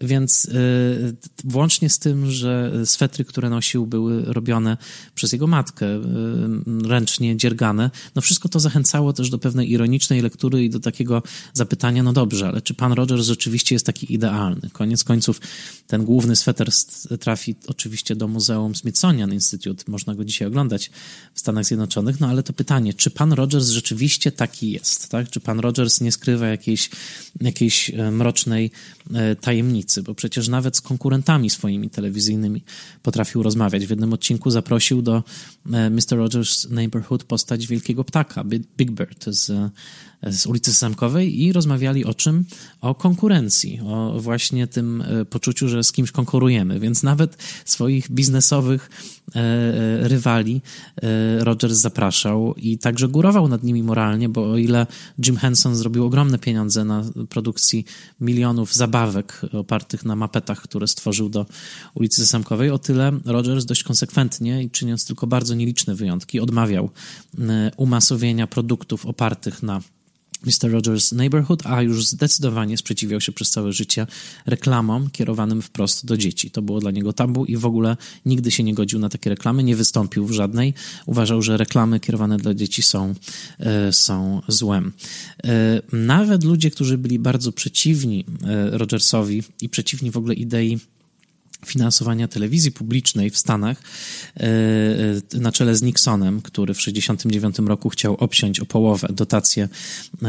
Więc 0.00 0.50
włącznie 1.44 1.90
z 1.90 1.98
tym, 1.98 2.30
że 2.30 2.72
swetry, 2.84 3.24
które 3.24 3.50
nosił, 3.50 3.86
były 3.86 4.24
robione 4.24 4.76
przez 5.14 5.32
jego 5.32 5.46
matkę, 5.46 5.86
ręcznie 6.84 7.36
dziergane, 7.36 7.75
no 8.14 8.22
wszystko 8.22 8.48
to 8.48 8.60
zachęcało 8.60 9.12
też 9.12 9.30
do 9.30 9.38
pewnej 9.38 9.70
ironicznej 9.70 10.22
lektury 10.22 10.64
i 10.64 10.70
do 10.70 10.80
takiego 10.80 11.22
zapytania, 11.52 12.02
no 12.02 12.12
dobrze, 12.12 12.48
ale 12.48 12.62
czy 12.62 12.74
pan 12.74 12.92
Rogers 12.92 13.26
rzeczywiście 13.26 13.74
jest 13.74 13.86
taki 13.86 14.14
idealny? 14.14 14.70
Koniec 14.72 15.04
końców 15.04 15.40
ten 15.86 16.04
główny 16.04 16.36
sweter 16.36 16.68
trafi 17.20 17.54
oczywiście 17.66 18.16
do 18.16 18.28
Muzeum 18.28 18.74
Smithsonian 18.74 19.32
Institute, 19.32 19.84
można 19.88 20.14
go 20.14 20.24
dzisiaj 20.24 20.48
oglądać 20.48 20.90
w 21.34 21.40
Stanach 21.40 21.64
Zjednoczonych, 21.64 22.20
no 22.20 22.26
ale 22.26 22.42
to 22.42 22.52
pytanie, 22.52 22.94
czy 22.94 23.10
pan 23.10 23.32
Rogers 23.32 23.68
rzeczywiście 23.68 24.32
taki 24.32 24.70
jest, 24.70 25.08
tak? 25.08 25.30
Czy 25.30 25.40
pan 25.40 25.60
Rogers 25.60 26.00
nie 26.00 26.12
skrywa 26.12 26.46
jakiejś, 26.46 26.90
jakiejś 27.40 27.90
e, 27.90 28.10
mrocznej 28.10 28.70
e, 29.14 29.36
tajemnicy, 29.36 30.02
bo 30.02 30.14
przecież 30.14 30.48
nawet 30.48 30.76
z 30.76 30.80
konkurentami 30.80 31.50
swoimi 31.50 31.90
telewizyjnymi 31.90 32.62
potrafił 33.02 33.42
rozmawiać. 33.42 33.86
W 33.86 33.90
jednym 33.90 34.12
odcinku 34.12 34.50
zaprosił 34.50 35.02
do 35.02 35.22
e, 35.72 35.90
Mr. 35.90 36.00
Rogers 36.10 36.70
Neighborhood 36.70 37.24
postać 37.24 37.65
wielkiego 37.68 38.04
ptaka, 38.04 38.44
Big 38.76 38.90
Bird 38.90 39.24
z, 39.24 39.72
z 40.22 40.46
ulicy 40.46 40.74
Samkowej 40.74 41.42
i 41.42 41.52
rozmawiali 41.52 42.04
o 42.04 42.14
czym? 42.14 42.44
O 42.80 42.94
konkurencji, 42.94 43.80
o 43.86 44.20
właśnie 44.20 44.66
tym 44.66 45.02
e, 45.02 45.24
poczuciu, 45.24 45.68
że 45.68 45.84
z 45.84 45.92
kimś 45.92 46.10
konkurujemy, 46.10 46.80
więc 46.80 47.02
nawet 47.02 47.42
swoich 47.64 48.10
biznesowych 48.10 48.90
e, 49.34 49.40
e, 49.40 50.08
rywali 50.08 50.62
Rogers 51.38 51.78
zapraszał 51.78 52.54
i 52.54 52.78
także 52.78 53.08
górował 53.08 53.48
nad 53.48 53.62
nimi 53.62 53.82
moralnie, 53.82 54.28
bo 54.28 54.50
o 54.50 54.56
ile 54.56 54.86
Jim 55.26 55.36
Henson 55.36 55.76
zrobił 55.76 56.04
ogromne 56.04 56.38
pieniądze 56.38 56.84
na 56.84 57.04
produkcji 57.28 57.84
milionów 58.20 58.74
zabawek 58.74 59.40
opartych 59.52 60.04
na 60.04 60.16
mapetach, 60.16 60.62
które 60.62 60.86
stworzył 60.86 61.28
do 61.28 61.46
ulicy 61.94 62.26
Samkowej, 62.26 62.70
o 62.70 62.78
tyle 62.78 63.12
Rogers 63.24 63.64
dość 63.64 63.82
konsekwentnie 63.82 64.62
i 64.62 64.70
czyniąc 64.70 65.06
tylko 65.06 65.26
bardzo 65.26 65.54
nieliczne 65.54 65.94
wyjątki, 65.94 66.40
odmawiał 66.40 66.90
umasowienia 67.76 68.46
produktów 68.46 69.06
opartych 69.06 69.62
na 69.62 69.80
Mr. 70.44 70.70
Rogers' 70.70 71.12
Neighborhood, 71.12 71.66
a 71.66 71.82
już 71.82 72.06
zdecydowanie 72.06 72.76
sprzeciwiał 72.76 73.20
się 73.20 73.32
przez 73.32 73.50
całe 73.50 73.72
życie 73.72 74.06
reklamom 74.46 75.10
kierowanym 75.10 75.62
wprost 75.62 76.06
do 76.06 76.16
dzieci. 76.16 76.50
To 76.50 76.62
było 76.62 76.80
dla 76.80 76.90
niego 76.90 77.12
tabu 77.12 77.44
i 77.44 77.56
w 77.56 77.66
ogóle 77.66 77.96
nigdy 78.26 78.50
się 78.50 78.62
nie 78.62 78.74
godził 78.74 78.98
na 78.98 79.08
takie 79.08 79.30
reklamy, 79.30 79.62
nie 79.62 79.76
wystąpił 79.76 80.26
w 80.26 80.32
żadnej. 80.32 80.74
Uważał, 81.06 81.42
że 81.42 81.56
reklamy 81.56 82.00
kierowane 82.00 82.36
dla 82.36 82.54
dzieci 82.54 82.82
są, 82.82 83.14
e, 83.58 83.92
są 83.92 84.42
złem. 84.48 84.92
E, 85.44 85.82
nawet 85.92 86.44
ludzie, 86.44 86.70
którzy 86.70 86.98
byli 86.98 87.18
bardzo 87.18 87.52
przeciwni 87.52 88.24
e, 88.44 88.78
Rogersowi 88.78 89.42
i 89.60 89.68
przeciwni 89.68 90.10
w 90.10 90.16
ogóle 90.16 90.34
idei 90.34 90.78
finansowania 91.66 92.28
telewizji 92.28 92.72
publicznej 92.72 93.30
w 93.30 93.38
Stanach 93.38 93.82
e, 94.36 94.42
e, 95.34 95.38
na 95.40 95.52
czele 95.52 95.76
z 95.76 95.82
Nixonem, 95.82 96.42
który 96.42 96.74
w 96.74 96.78
1969 96.78 97.68
roku 97.68 97.88
chciał 97.88 98.14
obsiąść 98.14 98.60
o 98.60 98.66
połowę 98.66 99.08
dotację 99.10 99.68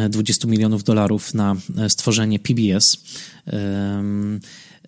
20 0.09 0.47
milionów 0.47 0.83
dolarów 0.83 1.33
na 1.33 1.55
stworzenie 1.87 2.39
PBS. 2.39 2.97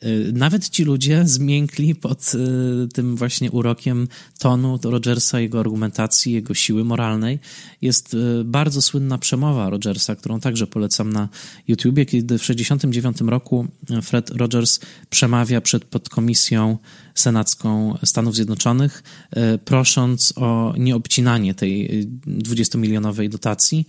Y, 0.06 0.34
nawet 0.34 0.70
ci 0.70 0.84
ludzie 0.84 1.28
zmiękli 1.28 1.96
pod 1.96 2.32
y, 2.36 2.88
tym 2.94 3.16
właśnie 3.16 3.52
urokiem 3.52 4.08
tonu 4.38 4.80
Rogersa, 4.84 5.40
jego 5.40 5.60
argumentacji, 5.60 6.34
jego 6.34 6.54
siły 6.54 6.84
moralnej. 6.84 7.40
Jest 7.82 8.14
y, 8.14 8.44
bardzo 8.46 8.82
słynna 8.82 9.18
przemowa 9.18 9.70
Rogersa, 9.70 10.16
którą 10.16 10.40
także 10.40 10.68
polecam 10.68 11.14
na 11.14 11.30
YouTubie, 11.68 12.06
kiedy 12.06 12.38
w 12.38 12.42
1969 12.42 13.32
roku 13.32 13.68
Fred 14.02 14.30
Rogers 14.30 14.80
przemawia 15.10 15.62
przed 15.62 15.86
podkomisją 15.86 16.78
senacką 17.22 17.98
Stanów 18.04 18.36
Zjednoczonych, 18.36 19.04
prosząc 19.66 20.34
o 20.36 20.74
nieobcinanie 20.78 21.54
tej 21.54 22.08
20-milionowej 22.28 23.30
dotacji. 23.30 23.86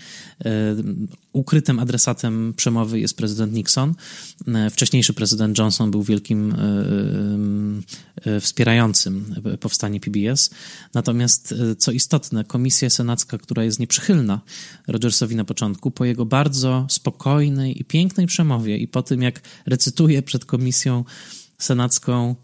Ukrytym 1.33 1.79
adresatem 1.79 2.55
przemowy 2.57 3.01
jest 3.01 3.17
prezydent 3.17 3.53
Nixon. 3.53 3.95
Wcześniejszy 4.71 5.13
prezydent 5.15 5.59
Johnson 5.59 5.91
był 5.91 6.03
wielkim 6.03 6.53
e, 6.53 6.57
e, 8.27 8.37
e, 8.37 8.41
wspierającym 8.41 9.35
powstanie 9.61 10.01
PBS. 10.01 10.51
Natomiast, 10.95 11.55
co 11.79 11.93
istotne, 11.93 12.45
komisja 12.45 12.91
senacka, 12.91 13.39
która 13.39 13.65
jest 13.65 13.79
nieprzychylna 13.79 14.41
Rogersowi 14.89 15.37
na 15.37 15.45
początku, 15.45 15.91
po 15.91 16.05
jego 16.05 16.27
bardzo 16.27 16.87
spokojnej 16.89 17.81
i 17.81 17.85
pięknej 17.85 18.27
przemowie 18.27 18.79
i 18.79 18.89
po 18.89 19.03
tym, 19.03 19.23
jak 19.23 19.41
recytuje 19.67 20.23
przed 20.23 20.45
komisją 20.45 21.05
senacką 21.59 22.35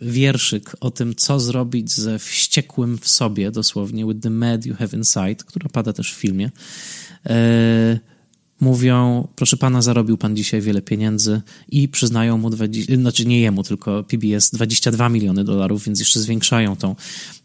wierszyk 0.00 0.76
o 0.80 0.90
tym, 0.90 1.14
co 1.14 1.40
zrobić 1.40 1.92
ze 1.92 2.18
wściekłym 2.18 2.98
w 2.98 3.08
sobie, 3.08 3.50
dosłownie, 3.50 4.06
with 4.06 4.20
the 4.20 4.30
mad 4.30 4.66
you 4.66 4.74
have 4.74 4.96
inside, 4.96 5.44
która 5.46 5.68
pada 5.68 5.92
też 5.92 6.14
w 6.14 6.16
filmie, 6.16 6.50
mówią, 8.60 9.28
proszę 9.36 9.56
pana, 9.56 9.82
zarobił 9.82 10.18
pan 10.18 10.36
dzisiaj 10.36 10.60
wiele 10.60 10.82
pieniędzy 10.82 11.40
i 11.68 11.88
przyznają 11.88 12.38
mu, 12.38 12.50
20, 12.50 12.96
znaczy 12.96 13.26
nie 13.26 13.40
jemu, 13.40 13.62
tylko 13.62 14.04
PBS 14.04 14.50
22 14.50 15.08
miliony 15.08 15.44
dolarów, 15.44 15.84
więc 15.84 15.98
jeszcze 15.98 16.20
zwiększają 16.20 16.76
tą, 16.76 16.96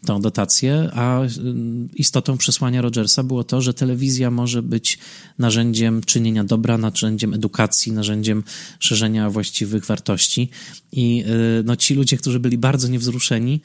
tą 0.06 0.20
dotację, 0.20 0.90
a 0.92 1.24
y, 1.24 1.28
istotą 1.94 2.38
przesłania 2.38 2.82
Rogersa 2.82 3.22
było 3.22 3.44
to, 3.44 3.62
że 3.62 3.74
telewizja 3.74 4.30
może 4.30 4.62
być 4.62 4.98
narzędziem 5.38 6.02
czynienia 6.02 6.44
dobra, 6.44 6.78
narzędziem 6.78 7.34
edukacji, 7.34 7.92
narzędziem 7.92 8.44
szerzenia 8.80 9.30
właściwych 9.30 9.86
wartości 9.86 10.48
i 10.92 11.24
y, 11.60 11.64
no, 11.64 11.76
ci 11.76 11.94
ludzie, 11.94 12.16
którzy 12.16 12.40
byli 12.40 12.58
bardzo 12.58 12.88
niewzruszeni, 12.88 13.60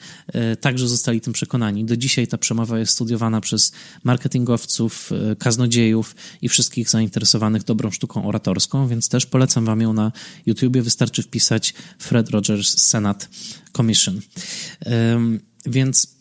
y, 0.52 0.56
także 0.56 0.88
zostali 0.88 1.20
tym 1.20 1.32
przekonani. 1.32 1.84
Do 1.84 1.96
dzisiaj 1.96 2.26
ta 2.26 2.38
przemowa 2.38 2.78
jest 2.78 2.92
studiowana 2.92 3.40
przez 3.40 3.72
marketingowców, 4.04 5.10
kaznodziejów 5.38 6.16
i 6.42 6.48
wszystkich 6.48 6.90
zainteresowanych 6.90 7.41
dobrą 7.64 7.90
sztuką 7.90 8.28
oratorską, 8.28 8.88
więc 8.88 9.08
też 9.08 9.26
polecam 9.26 9.64
wam 9.64 9.80
ją 9.80 9.92
na 9.92 10.12
YouTubie. 10.46 10.82
Wystarczy 10.82 11.22
wpisać 11.22 11.74
Fred 11.98 12.30
Rogers 12.30 12.78
Senate 12.80 13.26
Commission. 13.76 14.20
Więc 15.66 16.16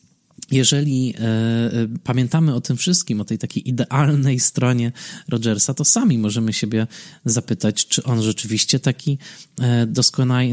jeżeli 0.51 1.13
e, 1.13 1.21
e, 1.21 1.71
pamiętamy 2.03 2.55
o 2.55 2.61
tym 2.61 2.77
wszystkim, 2.77 3.21
o 3.21 3.25
tej 3.25 3.37
takiej 3.37 3.69
idealnej 3.69 4.39
stronie 4.39 4.91
Rogersa, 5.27 5.73
to 5.73 5.85
sami 5.85 6.17
możemy 6.17 6.53
siebie 6.53 6.87
zapytać, 7.25 7.87
czy 7.87 8.03
on 8.03 8.21
rzeczywiście 8.21 8.79
taki 8.79 9.17
e, 9.61 9.87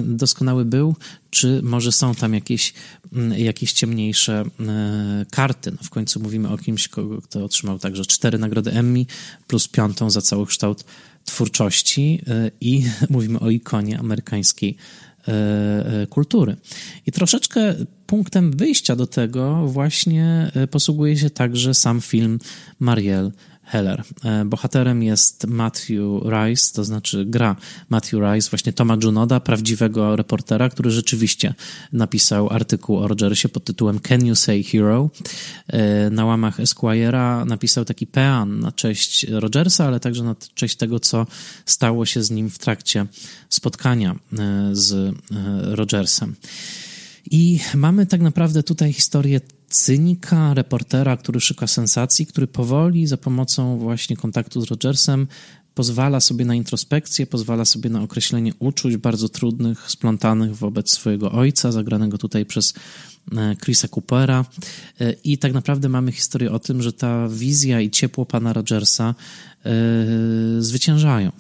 doskonały, 0.05 0.65
był, 0.65 0.97
czy 1.31 1.61
może 1.63 1.93
są 1.93 2.15
tam 2.15 2.35
jakieś, 2.35 2.75
jakieś 3.37 3.73
ciemniejsze 3.73 4.45
karty. 5.31 5.71
No 5.71 5.79
w 5.83 5.91
końcu 5.91 6.21
mówimy 6.21 6.49
o 6.49 6.59
kimś, 6.59 6.89
kto 7.23 7.45
otrzymał 7.45 7.79
także 7.79 8.07
cztery 8.07 8.39
nagrody 8.39 8.73
Emmy 8.73 9.07
plus 9.47 9.69
piątą 9.69 10.11
za 10.11 10.23
cały 10.23 10.47
kształt 10.47 10.85
twórczości 11.25 12.23
i 12.61 12.85
mówimy 13.11 13.41
o 13.41 13.51
ikonie 13.51 13.99
amerykańskiej 13.99 14.77
kultury. 16.11 16.57
I 17.07 17.13
troszeczkę 17.13 17.75
punktem 18.07 18.51
wyjścia 18.51 18.97
do 18.97 19.07
tego 19.07 19.67
właśnie 19.67 20.51
e, 20.55 20.67
posługuje 20.67 21.17
się 21.17 21.31
także 21.31 21.75
sam 21.75 22.01
film 22.01 22.39
Marielle 22.79 23.31
Heller. 23.69 24.03
Bohaterem 24.47 25.03
jest 25.03 25.47
Matthew 25.47 25.99
Rice, 26.25 26.73
to 26.75 26.85
znaczy 26.85 27.25
gra 27.25 27.57
Matthew 27.89 28.21
Rice, 28.21 28.51
właśnie 28.51 28.73
Toma 28.73 28.97
Junoda, 29.05 29.41
prawdziwego 29.41 30.17
reportera, 30.17 30.69
który 30.69 30.91
rzeczywiście 30.91 31.55
napisał 31.93 32.53
artykuł 32.53 32.99
o 32.99 33.09
Rogersie 33.09 33.49
pod 33.49 33.65
tytułem 33.65 34.01
Can 34.01 34.27
You 34.27 34.35
Say 34.35 34.63
Hero? 34.63 35.11
Na 36.11 36.25
łamach 36.25 36.61
Esquire'a 36.61 37.47
napisał 37.47 37.85
taki 37.85 38.07
pean 38.07 38.61
na 38.61 38.73
cześć 38.73 39.27
Rogersa, 39.29 39.87
ale 39.87 40.01
także 40.01 40.25
na 40.25 40.37
cześć 40.55 40.77
tego, 40.77 41.01
co 41.01 41.27
stało 41.67 42.07
się 42.07 42.23
z 42.23 42.31
nim 42.31 42.51
w 42.51 42.59
trakcie 42.59 43.07
spotkania 43.49 44.17
e, 44.39 44.71
z 44.73 44.93
e, 44.93 45.13
Rogersem. 45.77 46.35
I 47.31 47.61
mamy 47.75 48.07
tak 48.07 48.21
naprawdę 48.21 48.63
tutaj 48.63 48.93
historię 48.93 49.41
cynika, 49.69 50.55
reportera, 50.55 51.17
który 51.17 51.41
szuka 51.41 51.67
sensacji, 51.67 52.27
który 52.27 52.47
powoli 52.47 53.07
za 53.07 53.17
pomocą 53.17 53.79
właśnie 53.79 54.17
kontaktu 54.17 54.61
z 54.61 54.65
Rogersem 54.65 55.27
pozwala 55.75 56.21
sobie 56.21 56.45
na 56.45 56.55
introspekcję, 56.55 57.27
pozwala 57.27 57.65
sobie 57.65 57.91
na 57.91 58.03
określenie 58.03 58.53
uczuć 58.59 58.97
bardzo 58.97 59.29
trudnych, 59.29 59.91
splątanych 59.91 60.57
wobec 60.57 60.91
swojego 60.91 61.33
ojca, 61.33 61.73
zagranego 61.73 62.19
tutaj 62.19 62.47
przez 62.47 62.75
e, 63.37 63.57
Chrisa 63.65 63.89
Coopera. 63.89 64.45
I 65.25 65.39
tak 65.39 65.53
naprawdę 65.53 65.89
mamy 65.89 66.13
historię 66.13 66.53
o 66.53 66.59
tym, 66.59 66.83
że 66.83 66.93
ta 66.93 67.29
wizja 67.29 67.81
i 67.81 67.91
ciepło 67.91 68.27
pana 68.27 68.53
Rogersa 68.53 69.15
zwyciężają. 70.59 71.33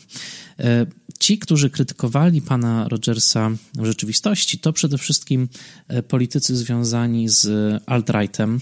Ci, 1.18 1.38
którzy 1.38 1.70
krytykowali 1.70 2.42
pana 2.42 2.88
Rogersa 2.88 3.50
w 3.74 3.84
rzeczywistości, 3.84 4.58
to 4.58 4.72
przede 4.72 4.98
wszystkim 4.98 5.48
e, 5.88 6.02
politycy 6.02 6.56
związani 6.56 7.28
z 7.28 7.46
alt-rightem, 7.86 8.60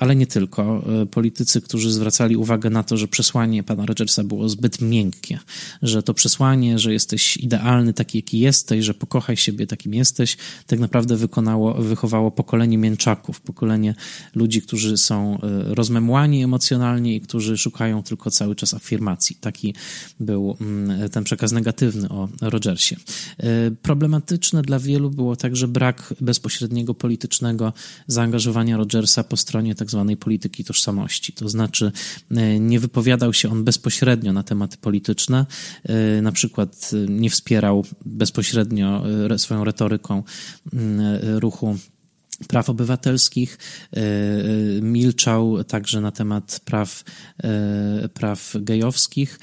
ale 0.00 0.16
nie 0.16 0.26
tylko. 0.26 0.84
E, 1.02 1.06
politycy, 1.06 1.60
którzy 1.60 1.92
zwracali 1.92 2.36
uwagę 2.36 2.70
na 2.70 2.82
to, 2.82 2.96
że 2.96 3.08
przesłanie 3.08 3.62
pana 3.62 3.86
Rogersa 3.86 4.24
było 4.24 4.48
zbyt 4.48 4.80
miękkie, 4.80 5.38
że 5.82 6.02
to 6.02 6.14
przesłanie, 6.14 6.78
że 6.78 6.92
jesteś 6.92 7.36
idealny 7.36 7.92
taki, 7.94 8.18
jaki 8.18 8.38
jesteś, 8.38 8.84
że 8.84 8.94
pokochaj 8.94 9.36
siebie 9.36 9.66
takim 9.66 9.94
jesteś, 9.94 10.36
tak 10.66 10.78
naprawdę 10.78 11.16
wykonało, 11.16 11.74
wychowało 11.74 12.30
pokolenie 12.30 12.78
mięczaków, 12.78 13.40
pokolenie 13.40 13.94
ludzi, 14.34 14.62
którzy 14.62 14.96
są 14.96 15.38
e, 15.42 15.74
rozmemłani 15.74 16.42
emocjonalnie 16.42 17.16
i 17.16 17.20
którzy 17.20 17.58
szukają 17.58 18.02
tylko 18.02 18.30
cały 18.30 18.54
czas 18.54 18.74
afirmacji. 18.74 19.36
Taki 19.40 19.74
był 20.20 20.56
mm, 20.60 21.10
ten 21.10 21.24
przekaz 21.24 21.52
negatywny 21.52 22.08
o 22.08 22.28
Rogersie. 22.40 22.96
Problematyczne 23.82 24.62
dla 24.62 24.78
wielu 24.78 25.10
było 25.10 25.36
także 25.36 25.68
brak 25.68 26.14
bezpośredniego 26.20 26.94
politycznego 26.94 27.72
zaangażowania 28.06 28.76
Rogersa 28.76 29.24
po 29.24 29.36
stronie 29.36 29.61
stronie 29.62 29.74
tak 29.74 29.90
polityki 30.16 30.64
tożsamości. 30.64 31.32
To 31.32 31.48
znaczy, 31.48 31.92
e, 32.30 32.58
nie 32.58 32.80
wypowiadał 32.80 33.32
się 33.32 33.50
on 33.50 33.64
bezpośrednio 33.64 34.32
na 34.32 34.42
tematy 34.42 34.76
polityczne, 34.76 35.46
e, 35.84 36.22
na 36.22 36.32
przykład 36.32 36.90
e, 36.92 37.10
nie 37.10 37.30
wspierał 37.30 37.84
bezpośrednio 38.04 39.02
swoją 39.36 39.64
retoryką 39.64 40.22
ruchu 41.22 41.78
praw 42.48 42.70
obywatelskich, 42.70 43.58
e, 43.92 43.98
e, 43.98 44.02
milczał 44.82 45.64
także 45.64 46.00
na 46.00 46.10
temat 46.10 46.60
praw, 46.64 47.04
e, 47.44 48.08
praw 48.08 48.54
gejowskich. 48.60 49.40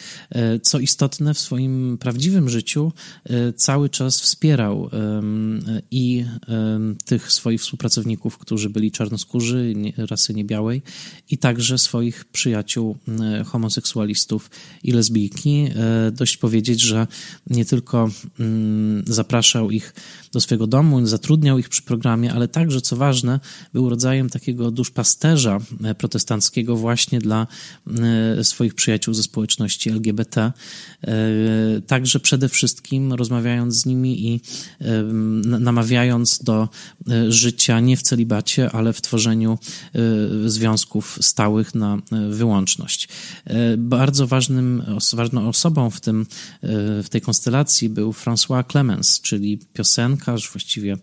Co 0.62 0.80
istotne, 0.80 1.34
w 1.34 1.40
swoim 1.40 1.98
prawdziwym 2.00 2.50
życiu 2.50 2.92
cały 3.56 3.90
czas 3.90 4.22
wspierał 4.22 4.90
i 5.92 6.26
tych 7.06 7.32
swoich 7.32 7.62
współpracowników, 7.62 8.38
którzy 8.38 8.70
byli 8.70 8.92
czarnoskórzy, 8.92 9.74
rasy 9.98 10.34
niebiałej, 10.34 10.82
i 11.30 11.38
także 11.38 11.78
swoich 11.78 12.26
przyjaciół 12.26 12.98
homoseksualistów 13.46 14.50
i 14.84 14.92
lesbijki. 14.92 15.70
Dość 16.12 16.38
powiedzieć, 16.38 16.82
że 16.82 17.08
nie 17.48 17.66
tylko 17.66 18.10
mm, 18.40 19.04
zapraszał 19.08 19.72
ich 19.72 19.94
do 20.32 20.42
swojego 20.42 20.68
domu, 20.68 21.06
zatrudniał 21.06 21.60
ich 21.60 21.70
przy 21.70 21.82
programie, 21.82 22.34
ale 22.34 22.48
także, 22.48 22.82
co 22.90 22.96
ważne, 22.96 23.40
był 23.74 23.90
rodzajem 23.90 24.30
takiego 24.30 24.72
duszpasterza 24.72 25.60
e, 25.84 25.96
protestanckiego 25.96 26.76
właśnie 26.76 27.20
dla 27.20 27.48
e, 28.38 28.44
swoich 28.44 28.76
przyjaciół 28.76 29.14
ze 29.14 29.24
społeczności 29.24 29.90
LGBT. 29.90 30.42
E, 30.42 30.52
także 31.88 32.20
przede 32.20 32.50
wszystkim 32.50 33.14
rozmawiając 33.14 33.76
z 33.76 33.86
nimi 33.86 34.28
i 34.28 34.42
namawiając 35.46 36.44
do 36.44 36.70
życia 37.30 37.80
nie 37.80 37.98
w 37.98 38.02
celibacie, 38.02 38.72
ale 38.72 38.94
w 38.94 39.02
tworzeniu 39.02 39.58
związków 40.46 41.18
stałych 41.22 41.76
na 41.76 41.98
wyłączność. 42.30 43.08
Bardzo 43.78 44.28
ważnym, 44.28 44.84
ważną 45.14 45.48
osobą 45.48 45.90
w, 45.90 46.02
tym, 46.02 46.26
w 47.04 47.08
tej 47.10 47.22
konstelacji 47.22 47.90
był 47.90 48.12
François 48.12 48.64
Clemens, 48.72 49.22
czyli 49.22 49.60
piosenkarz, 49.74 50.52
właściwie 50.52 50.98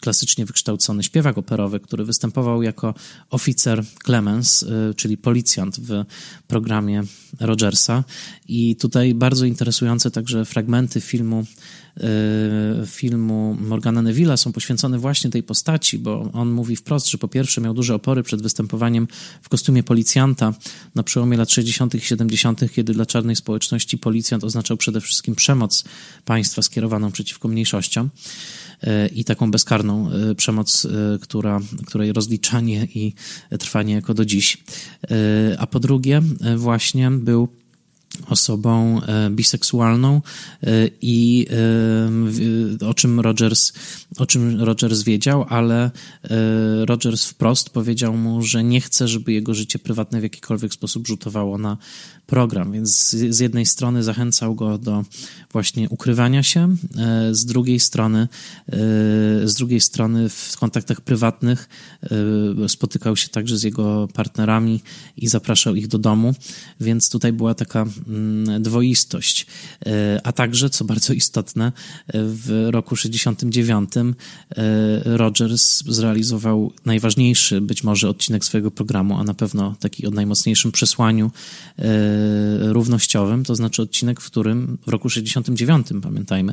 klasycznie 0.00 0.46
wykształcony 0.46 1.02
śpiewak 1.10 1.38
operowy, 1.38 1.80
który 1.80 2.04
występował 2.04 2.62
jako 2.62 2.94
oficer 3.30 3.84
Clemens, 4.04 4.62
y, 4.62 4.94
czyli 4.96 5.16
policjant 5.16 5.76
w 5.80 6.04
programie 6.48 7.02
Rogersa. 7.40 8.04
I 8.48 8.76
tutaj 8.76 9.14
bardzo 9.14 9.44
interesujące 9.44 10.10
także 10.10 10.44
fragmenty 10.44 11.00
filmu 11.00 11.44
y, 12.82 12.86
filmu 12.86 13.56
Morgana 13.60 14.02
Neville'a 14.02 14.36
są 14.36 14.52
poświęcone 14.52 14.98
właśnie 14.98 15.30
tej 15.30 15.42
postaci, 15.42 15.98
bo 15.98 16.30
on 16.32 16.50
mówi 16.50 16.76
wprost, 16.76 17.10
że 17.10 17.18
po 17.18 17.28
pierwsze 17.28 17.60
miał 17.60 17.74
duże 17.74 17.94
opory 17.94 18.22
przed 18.22 18.42
występowaniem 18.42 19.08
w 19.42 19.48
kostiumie 19.48 19.82
policjanta 19.82 20.54
na 20.94 21.02
przełomie 21.02 21.36
lat 21.36 21.50
60. 21.50 21.94
i 21.94 22.00
70., 22.00 22.72
kiedy 22.72 22.92
dla 22.94 23.06
czarnej 23.06 23.36
społeczności 23.36 23.98
policjant 23.98 24.44
oznaczał 24.44 24.76
przede 24.76 25.00
wszystkim 25.00 25.34
przemoc 25.34 25.84
państwa 26.24 26.62
skierowaną 26.62 27.12
przeciwko 27.12 27.48
mniejszościom. 27.48 28.10
E, 28.82 29.06
i 29.08 29.24
taką 29.24 29.50
bezkarną 29.50 30.10
e, 30.10 30.34
przemoc, 30.34 30.84
e, 30.84 31.18
która, 31.18 31.60
której 31.86 32.12
rozliczanie 32.12 32.88
i 32.94 33.12
trwanie 33.58 33.94
jako 33.94 34.14
do 34.14 34.24
dziś. 34.24 34.58
A 35.58 35.66
po 35.66 35.80
drugie, 35.80 36.22
właśnie 36.56 37.10
był 37.10 37.48
osobą 38.26 39.00
biseksualną 39.30 40.22
i 41.02 41.46
o 42.86 42.94
czym 42.94 43.20
Rogers, 43.20 43.72
o 44.18 44.26
czym 44.26 44.60
Rogers 44.60 45.02
wiedział, 45.02 45.46
ale 45.48 45.90
Rogers 46.84 47.24
wprost 47.24 47.70
powiedział 47.70 48.16
mu, 48.16 48.42
że 48.42 48.64
nie 48.64 48.80
chce, 48.80 49.08
żeby 49.08 49.32
jego 49.32 49.54
życie 49.54 49.78
prywatne 49.78 50.20
w 50.20 50.22
jakikolwiek 50.22 50.74
sposób 50.74 51.06
rzutowało 51.06 51.58
na 51.58 51.76
program, 52.30 52.72
więc 52.72 53.10
z 53.10 53.40
jednej 53.40 53.66
strony 53.66 54.02
zachęcał 54.02 54.54
go 54.54 54.78
do 54.78 55.04
właśnie 55.52 55.88
ukrywania 55.88 56.42
się, 56.42 56.76
e, 56.98 57.34
z 57.34 57.44
drugiej 57.44 57.80
strony, 57.80 58.18
e, 58.20 58.28
z 59.44 59.54
drugiej 59.54 59.80
strony 59.80 60.28
w 60.28 60.56
kontaktach 60.60 61.00
prywatnych 61.00 61.68
e, 62.64 62.68
spotykał 62.68 63.16
się 63.16 63.28
także 63.28 63.58
z 63.58 63.62
jego 63.62 64.08
partnerami 64.14 64.80
i 65.16 65.28
zapraszał 65.28 65.74
ich 65.74 65.88
do 65.88 65.98
domu, 65.98 66.34
więc 66.80 67.10
tutaj 67.10 67.32
była 67.32 67.54
taka 67.54 67.86
dwoistość. 68.60 69.46
A 70.24 70.32
także, 70.32 70.70
co 70.70 70.84
bardzo 70.84 71.12
istotne, 71.12 71.72
w 72.14 72.68
roku 72.70 72.96
69 72.96 73.90
Rogers 75.04 75.82
zrealizował 75.86 76.72
najważniejszy 76.84 77.60
być 77.60 77.84
może 77.84 78.08
odcinek 78.08 78.44
swojego 78.44 78.70
programu, 78.70 79.18
a 79.18 79.24
na 79.24 79.34
pewno 79.34 79.76
taki 79.80 80.06
o 80.06 80.10
najmocniejszym 80.10 80.72
przesłaniu 80.72 81.30
równościowym, 82.60 83.44
to 83.44 83.54
znaczy 83.54 83.82
odcinek, 83.82 84.20
w 84.20 84.26
którym 84.26 84.78
w 84.86 84.88
roku 84.88 85.10
69, 85.10 85.86
pamiętajmy, 86.02 86.52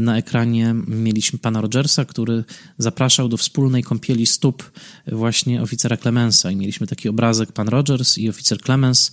na 0.00 0.16
ekranie 0.16 0.74
mieliśmy 0.86 1.38
pana 1.38 1.60
Rogersa, 1.60 2.04
który 2.04 2.44
zapraszał 2.78 3.28
do 3.28 3.36
wspólnej 3.36 3.82
kąpieli 3.82 4.26
stóp 4.26 4.70
właśnie 5.06 5.62
oficera 5.62 5.96
Clemensa 5.96 6.50
i 6.50 6.56
mieliśmy 6.56 6.86
taki 6.86 7.08
obrazek 7.08 7.52
pan 7.52 7.68
Rogers 7.68 8.18
i 8.18 8.28
oficer 8.28 8.60
Clemens 8.62 9.10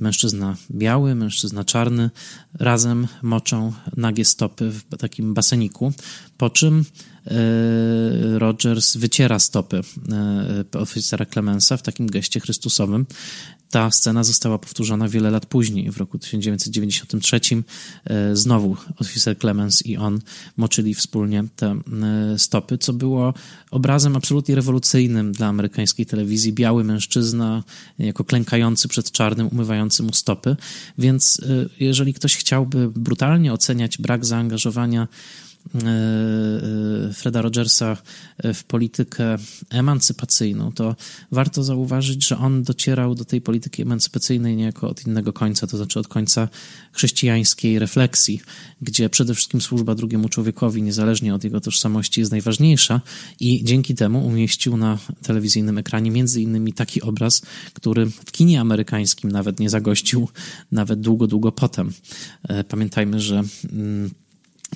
mężczyzna 0.00 0.56
biały, 0.70 1.14
mężczyzna 1.14 1.64
czarny, 1.64 2.10
razem 2.54 3.06
moczą 3.22 3.72
nagie 3.96 4.24
stopy 4.24 4.70
w 4.70 4.96
takim 4.98 5.34
baseniku, 5.34 5.92
po 6.38 6.50
czym 6.50 6.80
y, 6.80 8.38
Rogers 8.38 8.96
wyciera 8.96 9.38
stopy 9.38 9.80
y, 10.74 10.78
oficera 10.78 11.26
Clemensa 11.26 11.76
w 11.76 11.82
takim 11.82 12.06
geście 12.06 12.40
chrystusowym 12.40 13.06
ta 13.70 13.90
scena 13.90 14.24
została 14.24 14.58
powtórzona 14.58 15.08
wiele 15.08 15.30
lat 15.30 15.46
później, 15.46 15.90
w 15.90 15.96
roku 15.96 16.18
1993. 16.18 17.40
E, 18.04 18.36
znowu 18.36 18.76
oficer 19.00 19.38
Clemens 19.38 19.86
i 19.86 19.96
on 19.96 20.20
moczyli 20.56 20.94
wspólnie 20.94 21.44
te 21.56 21.66
e, 21.66 22.38
stopy, 22.38 22.78
co 22.78 22.92
było 22.92 23.34
obrazem 23.70 24.16
absolutnie 24.16 24.54
rewolucyjnym 24.54 25.32
dla 25.32 25.46
amerykańskiej 25.46 26.06
telewizji. 26.06 26.52
Biały 26.52 26.84
mężczyzna, 26.84 27.62
jako 27.98 28.24
klękający 28.24 28.88
przed 28.88 29.12
czarnym, 29.12 29.48
umywający 29.48 30.02
mu 30.02 30.12
stopy. 30.12 30.56
Więc 30.98 31.40
e, 31.40 31.84
jeżeli 31.84 32.14
ktoś 32.14 32.36
chciałby 32.36 32.90
brutalnie 32.90 33.52
oceniać 33.52 33.98
brak 33.98 34.24
zaangażowania 34.26 35.08
Freda 37.14 37.42
Rogersa 37.42 37.96
w 38.54 38.64
politykę 38.64 39.36
emancypacyjną, 39.70 40.72
to 40.72 40.96
warto 41.32 41.64
zauważyć, 41.64 42.26
że 42.26 42.38
on 42.38 42.62
docierał 42.62 43.14
do 43.14 43.24
tej 43.24 43.40
polityki 43.40 43.82
emancypacyjnej 43.82 44.56
niejako 44.56 44.88
od 44.88 45.06
innego 45.06 45.32
końca, 45.32 45.66
to 45.66 45.76
znaczy 45.76 46.00
od 46.00 46.08
końca 46.08 46.48
chrześcijańskiej 46.92 47.78
refleksji, 47.78 48.40
gdzie 48.82 49.10
przede 49.10 49.34
wszystkim 49.34 49.60
służba 49.60 49.94
drugiemu 49.94 50.28
człowiekowi, 50.28 50.82
niezależnie 50.82 51.34
od 51.34 51.44
jego 51.44 51.60
tożsamości, 51.60 52.20
jest 52.20 52.32
najważniejsza 52.32 53.00
i 53.40 53.64
dzięki 53.64 53.94
temu 53.94 54.26
umieścił 54.26 54.76
na 54.76 54.98
telewizyjnym 55.22 55.78
ekranie 55.78 56.10
między 56.10 56.42
innymi 56.42 56.72
taki 56.72 57.02
obraz, 57.02 57.42
który 57.74 58.06
w 58.06 58.32
kinie 58.32 58.60
amerykańskim 58.60 59.32
nawet 59.32 59.60
nie 59.60 59.70
zagościł, 59.70 60.28
nawet 60.72 61.00
długo, 61.00 61.26
długo 61.26 61.52
potem. 61.52 61.92
E, 62.48 62.64
pamiętajmy, 62.64 63.20
że 63.20 63.42
mm, 63.72 64.10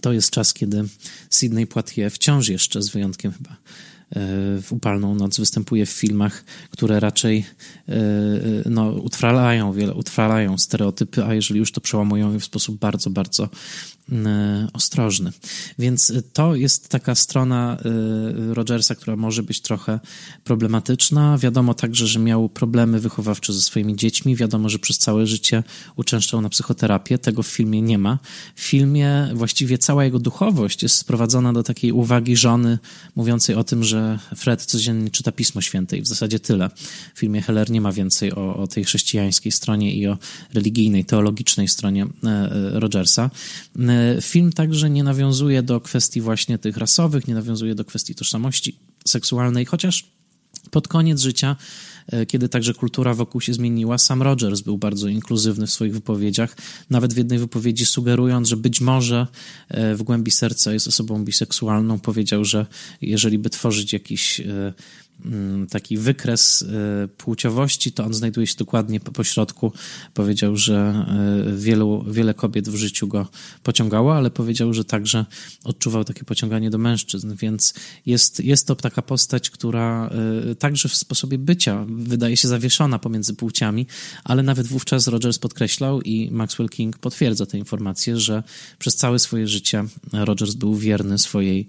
to 0.01 0.13
jest 0.13 0.31
czas, 0.31 0.55
kiedy 0.55 0.85
Sidney 1.31 1.67
Poitier 1.67 2.13
wciąż 2.13 2.49
jeszcze, 2.49 2.83
z 2.83 2.89
wyjątkiem 2.89 3.33
chyba 3.33 3.57
w 4.63 4.67
upalną 4.71 5.15
noc 5.15 5.39
występuje 5.39 5.87
w 5.87 5.91
filmach, 5.91 6.45
które 6.71 7.01
raczej 7.01 7.45
e, 7.89 7.95
no, 8.67 8.91
utrwalają, 8.91 9.73
wiele, 9.73 9.95
utrwalają 9.95 10.59
stereotypy, 10.59 11.25
a 11.25 11.35
jeżeli 11.35 11.61
już 11.61 11.73
to 11.73 11.81
przełamują 11.81 12.39
w 12.39 12.45
sposób 12.45 12.79
bardzo, 12.79 13.11
bardzo 13.11 13.45
e, 13.45 13.49
ostrożny. 14.73 15.33
Więc 15.79 16.13
to 16.33 16.55
jest 16.55 16.89
taka 16.89 17.15
strona 17.15 17.77
e, 18.51 18.55
Rogersa, 18.55 18.95
która 18.95 19.17
może 19.17 19.43
być 19.43 19.61
trochę 19.61 20.01
problematyczna. 20.45 21.39
Wiadomo 21.39 21.75
także, 21.75 22.07
że 22.07 22.19
miał 22.19 22.49
problemy 22.49 23.01
wychowawcze 23.01 23.53
ze 23.53 23.61
swoimi 23.61 23.97
dziećmi. 23.97 24.37
Wiadomo, 24.37 24.69
że 24.69 24.79
przez 24.79 24.99
całe 24.99 25.27
życie 25.27 25.63
uczęszczał 25.97 26.41
na 26.41 26.49
psychoterapię. 26.49 27.19
Tego 27.19 27.43
w 27.43 27.47
filmie 27.47 27.83
nie 27.83 27.99
ma. 27.99 28.19
W 28.55 28.61
filmie 28.61 29.29
właściwie 29.35 29.79
cała 29.79 30.05
jego 30.05 30.19
duchowość 30.19 30.83
jest 30.83 30.97
sprowadzona 30.97 31.53
do 31.53 31.63
takiej 31.63 31.93
uwagi 31.93 32.37
żony 32.37 32.79
mówiącej 33.17 33.57
o 33.57 33.65
tym, 33.65 33.85
że 33.85 34.19
Fred 34.37 34.65
codziennie 34.65 35.11
czyta 35.11 35.33
Pismo 35.33 35.61
Święte 35.61 35.97
i 35.97 36.03
w 36.03 36.07
zasadzie 36.07 36.41
tyle. 36.41 36.71
W 37.15 37.19
filmie 37.19 37.43
Heller 37.43 37.71
nie 37.71 37.81
ma 37.81 37.93
więcej 37.93 38.33
o, 38.33 38.57
o 38.57 38.67
tej 38.67 38.85
chrześcijańskiej 38.85 39.53
stronie 39.53 39.95
i 39.95 40.07
o 40.07 40.19
religijnej, 40.55 41.05
teologicznej 41.05 41.69
stronie 41.69 42.07
e, 42.25 42.29
e, 42.29 42.81
Rogersa. 42.81 43.31
E, 44.01 44.21
film 44.21 44.53
także 44.53 44.91
nie 44.91 45.05
nawiązuje 45.05 45.63
do 45.63 45.81
kwestii 45.81 46.21
właśnie 46.21 46.59
tych 46.59 46.77
rasowych, 46.77 47.29
nie 47.29 47.35
nawiązuje 47.35 47.75
do 47.75 47.85
kwestii 47.85 48.15
tożsamości 48.15 48.79
seksualnej, 49.07 49.65
chociaż 49.65 50.07
pod 50.71 50.89
koniec 50.89 51.21
życia, 51.21 51.57
kiedy 52.29 52.49
także 52.49 52.75
kultura 52.75 53.15
wokół 53.15 53.41
się 53.41 53.55
zmieniła, 53.55 53.99
sam 53.99 54.23
Rogers 54.23 54.61
był 54.61 54.79
bardzo 54.79 55.09
inkluzywny 55.09 55.67
w 55.67 55.71
swoich 55.71 55.93
wypowiedziach, 55.93 56.57
nawet 56.91 57.15
w 57.15 57.17
jednej 57.17 57.39
wypowiedzi 57.39 57.87
sugerując, 57.87 58.49
że 58.49 58.57
być 58.57 58.81
może 58.81 59.27
w 59.71 60.03
głębi 60.03 60.31
serca 60.31 60.73
jest 60.73 60.89
osobą 60.89 61.25
biseksualną, 61.25 61.99
powiedział, 61.99 62.45
że 62.45 62.67
jeżeli 63.01 63.39
by 63.39 63.51
tworzyć 63.51 63.93
jakiś 63.93 64.41
Mm, 64.41 64.73
taki 65.71 65.97
wykres 65.97 66.63
y, 66.63 66.67
płciowości, 67.09 67.93
to 67.93 68.05
on 68.05 68.15
znajduje 68.15 68.47
się 68.47 68.55
dokładnie 68.59 69.01
po 69.01 69.13
pośrodku. 69.13 69.73
Powiedział, 70.15 70.57
że 70.57 71.07
y, 71.49 71.57
wielu, 71.57 72.05
wiele 72.11 72.35
kobiet 72.35 72.69
w 72.69 72.75
życiu 72.75 73.09
go 73.09 73.29
pociągało, 73.63 74.17
ale 74.17 74.31
powiedział, 74.31 74.75
że 74.75 74.85
także 74.85 75.27
odczuwał 75.65 76.05
takie 76.05 76.25
pociąganie 76.25 76.71
do 76.71 76.79
mężczyzn, 76.79 77.35
więc 77.35 77.75
jest, 78.07 78.41
jest 78.41 78.67
to 78.67 78.77
taka 78.77 79.03
postać, 79.03 79.51
która 79.51 80.11
y, 80.51 80.55
także 80.55 80.89
w 80.89 80.95
sposobie 80.95 81.39
bycia 81.39 81.87
wydaje 81.89 82.37
się 82.37 82.49
zawieszona 82.49 82.99
pomiędzy 82.99 83.35
płciami, 83.35 83.87
ale 84.25 84.43
nawet 84.43 84.67
wówczas 84.67 85.09
Rogers 85.09 85.39
podkreślał 85.39 86.03
i 86.03 86.31
Maxwell 86.31 86.69
King 86.69 86.99
potwierdza 86.99 87.47
tę 87.47 87.59
informację, 87.59 88.19
że 88.19 88.43
przez 88.79 88.97
całe 88.97 89.19
swoje 89.19 89.49
życie 89.49 89.85
Rogers 90.13 90.55
był 90.55 90.75
wierny 90.75 91.19
swojej, 91.19 91.67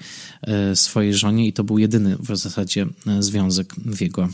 swojej 0.76 1.14
żonie 1.14 1.48
i 1.48 1.54
to 1.54 1.64
był 1.64 1.78
jedyny 1.78 2.18
w 2.20 2.38
zasadzie 2.38 2.86
związek 3.20 3.41
związek 3.42 3.76
w 3.76 4.02
jego, 4.02 4.30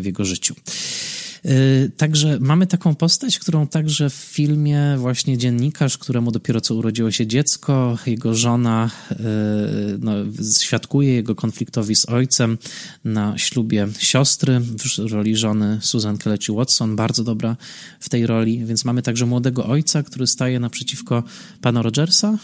w 0.00 0.04
jego 0.04 0.24
życiu. 0.24 0.54
E, 1.44 1.88
także 1.88 2.38
mamy 2.40 2.66
taką 2.66 2.94
postać, 2.94 3.38
którą 3.38 3.66
także 3.66 4.10
w 4.10 4.14
filmie 4.14 4.96
właśnie 4.98 5.38
dziennikarz, 5.38 5.98
któremu 5.98 6.32
dopiero 6.32 6.60
co 6.60 6.74
urodziło 6.74 7.10
się 7.10 7.26
dziecko, 7.26 7.98
jego 8.06 8.34
żona 8.34 8.90
e, 9.10 9.16
no, 9.98 10.12
świadkuje 10.60 11.14
jego 11.14 11.34
konfliktowi 11.34 11.96
z 11.96 12.08
ojcem 12.08 12.58
na 13.04 13.38
ślubie 13.38 13.88
siostry. 13.98 14.60
W 14.60 15.12
roli 15.12 15.36
żony 15.36 15.78
Susan 15.82 16.18
Kelechi 16.18 16.52
Watson, 16.52 16.96
bardzo 16.96 17.24
dobra 17.24 17.56
w 18.00 18.08
tej 18.08 18.26
roli, 18.26 18.64
więc 18.64 18.84
mamy 18.84 19.02
także 19.02 19.26
młodego 19.26 19.66
ojca, 19.66 20.02
który 20.02 20.26
staje 20.26 20.60
naprzeciwko 20.60 21.22
pana 21.60 21.82
Rogersa, 21.82 22.38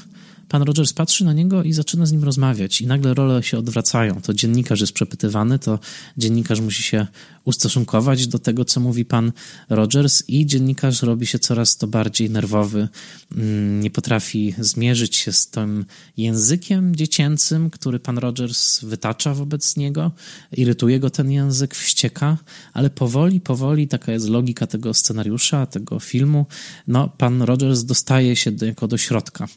Pan 0.52 0.62
Rogers 0.62 0.92
patrzy 0.92 1.24
na 1.24 1.32
niego 1.32 1.62
i 1.62 1.72
zaczyna 1.72 2.06
z 2.06 2.12
nim 2.12 2.24
rozmawiać, 2.24 2.80
i 2.80 2.86
nagle 2.86 3.14
role 3.14 3.42
się 3.42 3.58
odwracają. 3.58 4.20
To 4.20 4.34
dziennikarz 4.34 4.80
jest 4.80 4.92
przepytywany, 4.92 5.58
to 5.58 5.78
dziennikarz 6.18 6.60
musi 6.60 6.82
się 6.82 7.06
ustosunkować 7.44 8.26
do 8.26 8.38
tego, 8.38 8.64
co 8.64 8.80
mówi 8.80 9.04
pan 9.04 9.32
Rogers, 9.68 10.22
i 10.28 10.46
dziennikarz 10.46 11.02
robi 11.02 11.26
się 11.26 11.38
coraz 11.38 11.76
to 11.76 11.86
bardziej 11.86 12.30
nerwowy, 12.30 12.88
mm, 13.36 13.80
nie 13.80 13.90
potrafi 13.90 14.54
zmierzyć 14.58 15.16
się 15.16 15.32
z 15.32 15.46
tym 15.46 15.84
językiem 16.16 16.96
dziecięcym, 16.96 17.70
który 17.70 17.98
pan 17.98 18.18
Rogers 18.18 18.84
wytacza 18.84 19.34
wobec 19.34 19.76
niego. 19.76 20.10
Irytuje 20.52 21.00
go 21.00 21.10
ten 21.10 21.30
język, 21.30 21.74
wścieka, 21.74 22.36
ale 22.72 22.90
powoli, 22.90 23.40
powoli, 23.40 23.88
taka 23.88 24.12
jest 24.12 24.28
logika 24.28 24.66
tego 24.66 24.94
scenariusza, 24.94 25.66
tego 25.66 26.00
filmu, 26.00 26.46
no, 26.86 27.08
pan 27.08 27.42
Rogers 27.42 27.84
dostaje 27.84 28.36
się 28.36 28.52
do, 28.52 28.66
jako 28.66 28.88
do 28.88 28.98
środka. 28.98 29.48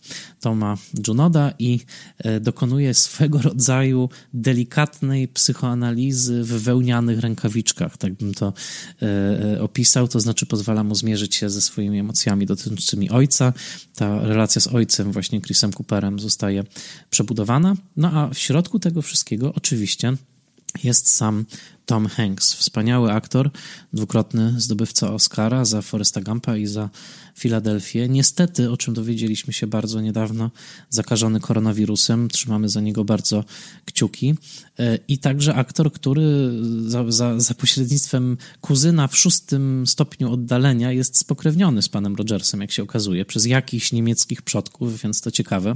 To 0.45 0.55
ma 0.55 0.77
Junoda 1.07 1.53
i 1.59 1.79
e, 2.17 2.39
dokonuje 2.39 2.93
swego 2.93 3.41
rodzaju 3.41 4.09
delikatnej 4.33 5.27
psychoanalizy 5.27 6.43
w 6.43 6.47
wełnianych 6.47 7.19
rękawiczkach, 7.19 7.97
tak 7.97 8.13
bym 8.13 8.33
to 8.33 8.53
e, 9.01 9.05
e, 9.55 9.61
opisał, 9.61 10.07
to 10.07 10.19
znaczy 10.19 10.45
pozwala 10.45 10.83
mu 10.83 10.95
zmierzyć 10.95 11.35
się 11.35 11.49
ze 11.49 11.61
swoimi 11.61 11.99
emocjami 11.99 12.45
dotyczącymi 12.45 13.09
ojca. 13.09 13.53
Ta 13.95 14.19
relacja 14.19 14.61
z 14.61 14.67
ojcem, 14.67 15.11
właśnie 15.11 15.41
Chrisem 15.41 15.71
Cooperem, 15.71 16.19
zostaje 16.19 16.63
przebudowana. 17.09 17.75
No 17.97 18.11
a 18.11 18.29
w 18.29 18.37
środku 18.37 18.79
tego 18.79 19.01
wszystkiego 19.01 19.53
oczywiście 19.53 20.13
jest 20.83 21.15
sam 21.15 21.45
Tom 21.85 22.07
Hanks, 22.07 22.53
wspaniały 22.53 23.11
aktor, 23.11 23.51
dwukrotny 23.93 24.53
zdobywca 24.57 25.13
Oscara 25.13 25.65
za 25.65 25.81
Foresta 25.81 26.21
Gampa 26.21 26.57
i 26.57 26.65
za 26.65 26.89
Filadelfię. 27.37 28.09
Niestety, 28.09 28.71
o 28.71 28.77
czym 28.77 28.93
dowiedzieliśmy 28.93 29.53
się 29.53 29.67
bardzo 29.67 30.01
niedawno, 30.01 30.51
zakażony 30.89 31.39
koronawirusem. 31.39 32.29
Trzymamy 32.29 32.69
za 32.69 32.81
niego 32.81 33.05
bardzo 33.05 33.43
kciuki. 33.85 34.35
E, 34.79 34.99
I 35.07 35.17
także 35.17 35.55
aktor, 35.55 35.91
który 35.91 36.51
za, 36.87 37.11
za, 37.11 37.39
za 37.39 37.53
pośrednictwem 37.53 38.37
kuzyna 38.61 39.07
w 39.07 39.17
szóstym 39.17 39.87
stopniu 39.87 40.31
oddalenia 40.33 40.91
jest 40.91 41.17
spokrewniony 41.17 41.81
z 41.81 41.89
panem 41.89 42.15
Rogersem, 42.15 42.61
jak 42.61 42.71
się 42.71 42.83
okazuje, 42.83 43.25
przez 43.25 43.45
jakichś 43.45 43.91
niemieckich 43.91 44.41
przodków, 44.41 45.01
więc 45.01 45.21
to 45.21 45.31
ciekawe. 45.31 45.75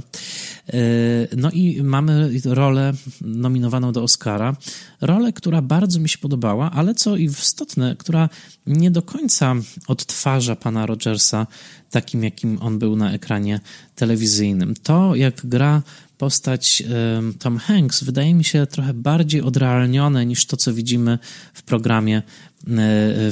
No 1.36 1.50
i 1.50 1.82
mamy 1.82 2.30
rolę 2.44 2.92
nominowaną 3.20 3.92
do 3.92 4.02
Oscara. 4.02 4.56
Rolę, 5.00 5.32
która 5.32 5.62
bardzo 5.62 5.99
mi 6.00 6.08
się 6.08 6.18
podobała, 6.18 6.70
ale 6.70 6.94
co 6.94 7.16
istotne, 7.16 7.96
która 7.98 8.28
nie 8.66 8.90
do 8.90 9.02
końca 9.02 9.54
odtwarza 9.86 10.56
pana 10.56 10.86
Rogersa 10.86 11.46
takim, 11.90 12.24
jakim 12.24 12.58
on 12.62 12.78
był 12.78 12.96
na 12.96 13.12
ekranie 13.12 13.60
telewizyjnym. 13.94 14.74
To, 14.82 15.14
jak 15.14 15.46
gra 15.46 15.82
postać 16.18 16.82
Tom 17.38 17.58
Hanks 17.58 18.04
wydaje 18.04 18.34
mi 18.34 18.44
się 18.44 18.66
trochę 18.66 18.94
bardziej 18.94 19.42
odrealnione 19.42 20.26
niż 20.26 20.46
to, 20.46 20.56
co 20.56 20.74
widzimy 20.74 21.18
w 21.54 21.62
programie 21.62 22.22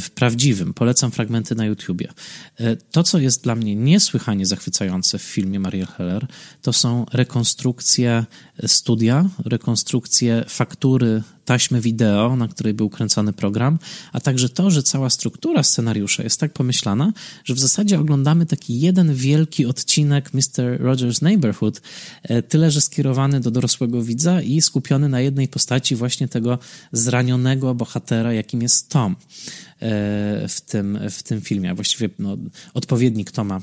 w 0.01 0.07
prawdziwym. 0.15 0.75
Polecam 0.75 1.11
fragmenty 1.11 1.55
na 1.55 1.67
YouTubie. 1.67 2.09
E, 2.57 2.77
to, 2.77 3.03
co 3.03 3.19
jest 3.19 3.45
dla 3.45 3.55
mnie 3.55 3.77
niesłychanie 3.77 4.47
zachwycające 4.47 5.19
w 5.19 5.23
filmie 5.23 5.61
Mariel 5.61 5.87
Heller, 5.87 6.27
to 6.63 6.73
są 6.73 7.07
rekonstrukcje 7.13 8.25
studia, 8.67 9.25
rekonstrukcje 9.45 10.45
faktury 10.49 11.23
taśmy 11.49 11.81
wideo, 11.81 12.37
na 12.37 12.49
której 12.49 12.75
był 12.75 12.91
kręcony 12.91 13.33
program, 13.33 13.79
a 14.13 14.21
także 14.21 14.49
to, 14.49 14.71
że 14.71 14.83
cała 14.83 15.11
struktura 15.11 15.63
scenariusza 15.63 16.23
jest 16.23 16.41
tak 16.41 16.53
pomyślana, 16.53 17.13
że 17.45 17.55
w 17.55 17.59
zasadzie 17.59 18.01
oglądamy 18.01 18.47
taki 18.47 18.81
jeden 18.81 19.15
wielki 19.15 19.67
odcinek 19.67 20.35
Mr. 20.35 20.79
Rogers' 20.81 21.23
Neighborhood, 21.23 21.81
e, 22.23 22.43
tyle 22.43 22.71
że 22.71 22.81
skierowany 22.81 23.41
do 23.41 23.51
dorosłego 23.51 24.03
widza 24.03 24.43
i 24.43 24.61
skupiony 24.61 25.09
na 25.09 25.21
jednej 25.21 25.49
postaci 25.49 25.97
właśnie 25.97 26.29
tego 26.29 26.59
zranionego 26.93 27.75
bohatera, 27.75 28.33
jakim 28.33 28.63
jest 28.63 28.89
Tom 28.89 29.13
e, 29.13 30.49
w 30.49 30.61
tym, 30.61 30.99
w 31.11 31.23
tym 31.23 31.41
filmie, 31.41 31.71
a 31.71 31.75
właściwie 31.75 32.09
no, 32.19 32.37
odpowiednik 32.75 33.31
Toma 33.31 33.61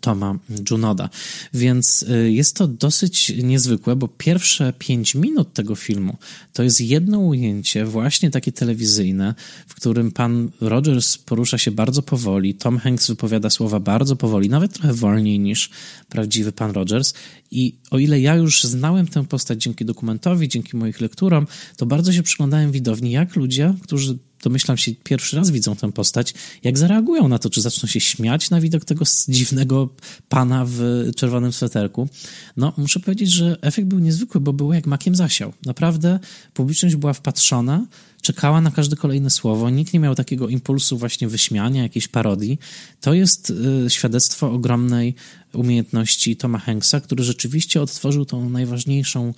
Toma 0.00 0.38
Junoda. 0.70 1.08
Więc 1.54 2.04
e, 2.08 2.30
jest 2.30 2.56
to 2.56 2.68
dosyć 2.68 3.32
niezwykłe, 3.42 3.96
bo 3.96 4.08
pierwsze 4.08 4.72
pięć 4.78 5.14
minut 5.14 5.52
tego 5.52 5.74
filmu 5.74 6.16
to 6.52 6.62
jest 6.62 6.80
jedno 6.80 7.18
ujęcie, 7.18 7.84
właśnie 7.84 8.30
takie 8.30 8.52
telewizyjne, 8.52 9.34
w 9.66 9.74
którym 9.74 10.12
pan 10.12 10.50
Rogers 10.60 11.18
porusza 11.18 11.58
się 11.58 11.70
bardzo 11.70 12.02
powoli, 12.02 12.54
Tom 12.54 12.78
Hanks 12.78 13.08
wypowiada 13.08 13.50
słowa 13.50 13.80
bardzo 13.80 14.16
powoli, 14.16 14.48
nawet 14.48 14.72
trochę 14.72 14.92
wolniej 14.92 15.40
niż 15.40 15.70
prawdziwy 16.08 16.52
pan 16.52 16.70
Rogers. 16.70 17.14
I 17.50 17.74
o 17.90 17.98
ile 17.98 18.20
ja 18.20 18.34
już 18.34 18.64
znałem 18.64 19.06
tę 19.06 19.26
postać 19.26 19.62
dzięki 19.62 19.84
dokumentowi, 19.84 20.48
dzięki 20.48 20.76
moich 20.76 21.00
lekturom, 21.00 21.46
to 21.76 21.86
bardzo 21.86 22.12
się 22.12 22.22
przyglądałem 22.22 22.72
widowni, 22.72 23.10
jak 23.10 23.36
ludzie, 23.36 23.74
którzy 23.82 24.18
domyślam 24.44 24.76
się, 24.76 24.92
pierwszy 25.04 25.36
raz 25.36 25.50
widzą 25.50 25.76
tę 25.76 25.92
postać, 25.92 26.34
jak 26.62 26.78
zareagują 26.78 27.28
na 27.28 27.38
to, 27.38 27.50
czy 27.50 27.60
zaczną 27.60 27.88
się 27.88 28.00
śmiać 28.00 28.50
na 28.50 28.60
widok 28.60 28.84
tego 28.84 29.04
dziwnego 29.28 29.88
pana 30.28 30.64
w 30.68 30.80
czerwonym 31.16 31.52
sweterku. 31.52 32.08
No, 32.56 32.72
muszę 32.76 33.00
powiedzieć, 33.00 33.30
że 33.30 33.56
efekt 33.60 33.88
był 33.88 33.98
niezwykły, 33.98 34.40
bo 34.40 34.52
było 34.52 34.74
jak 34.74 34.86
makiem 34.86 35.14
zasiał. 35.14 35.52
Naprawdę 35.66 36.18
publiczność 36.54 36.96
była 36.96 37.12
wpatrzona, 37.12 37.86
czekała 38.22 38.60
na 38.60 38.70
każde 38.70 38.96
kolejne 38.96 39.30
słowo, 39.30 39.70
nikt 39.70 39.92
nie 39.92 40.00
miał 40.00 40.14
takiego 40.14 40.48
impulsu 40.48 40.98
właśnie 40.98 41.28
wyśmiania, 41.28 41.82
jakiejś 41.82 42.08
parodii. 42.08 42.58
To 43.00 43.14
jest 43.14 43.50
y, 43.86 43.90
świadectwo 43.90 44.52
ogromnej 44.52 45.14
umiejętności 45.52 46.36
Toma 46.36 46.58
Hanksa, 46.58 47.00
który 47.00 47.24
rzeczywiście 47.24 47.82
odtworzył 47.82 48.24
tą 48.24 48.50
najważniejszą 48.50 49.34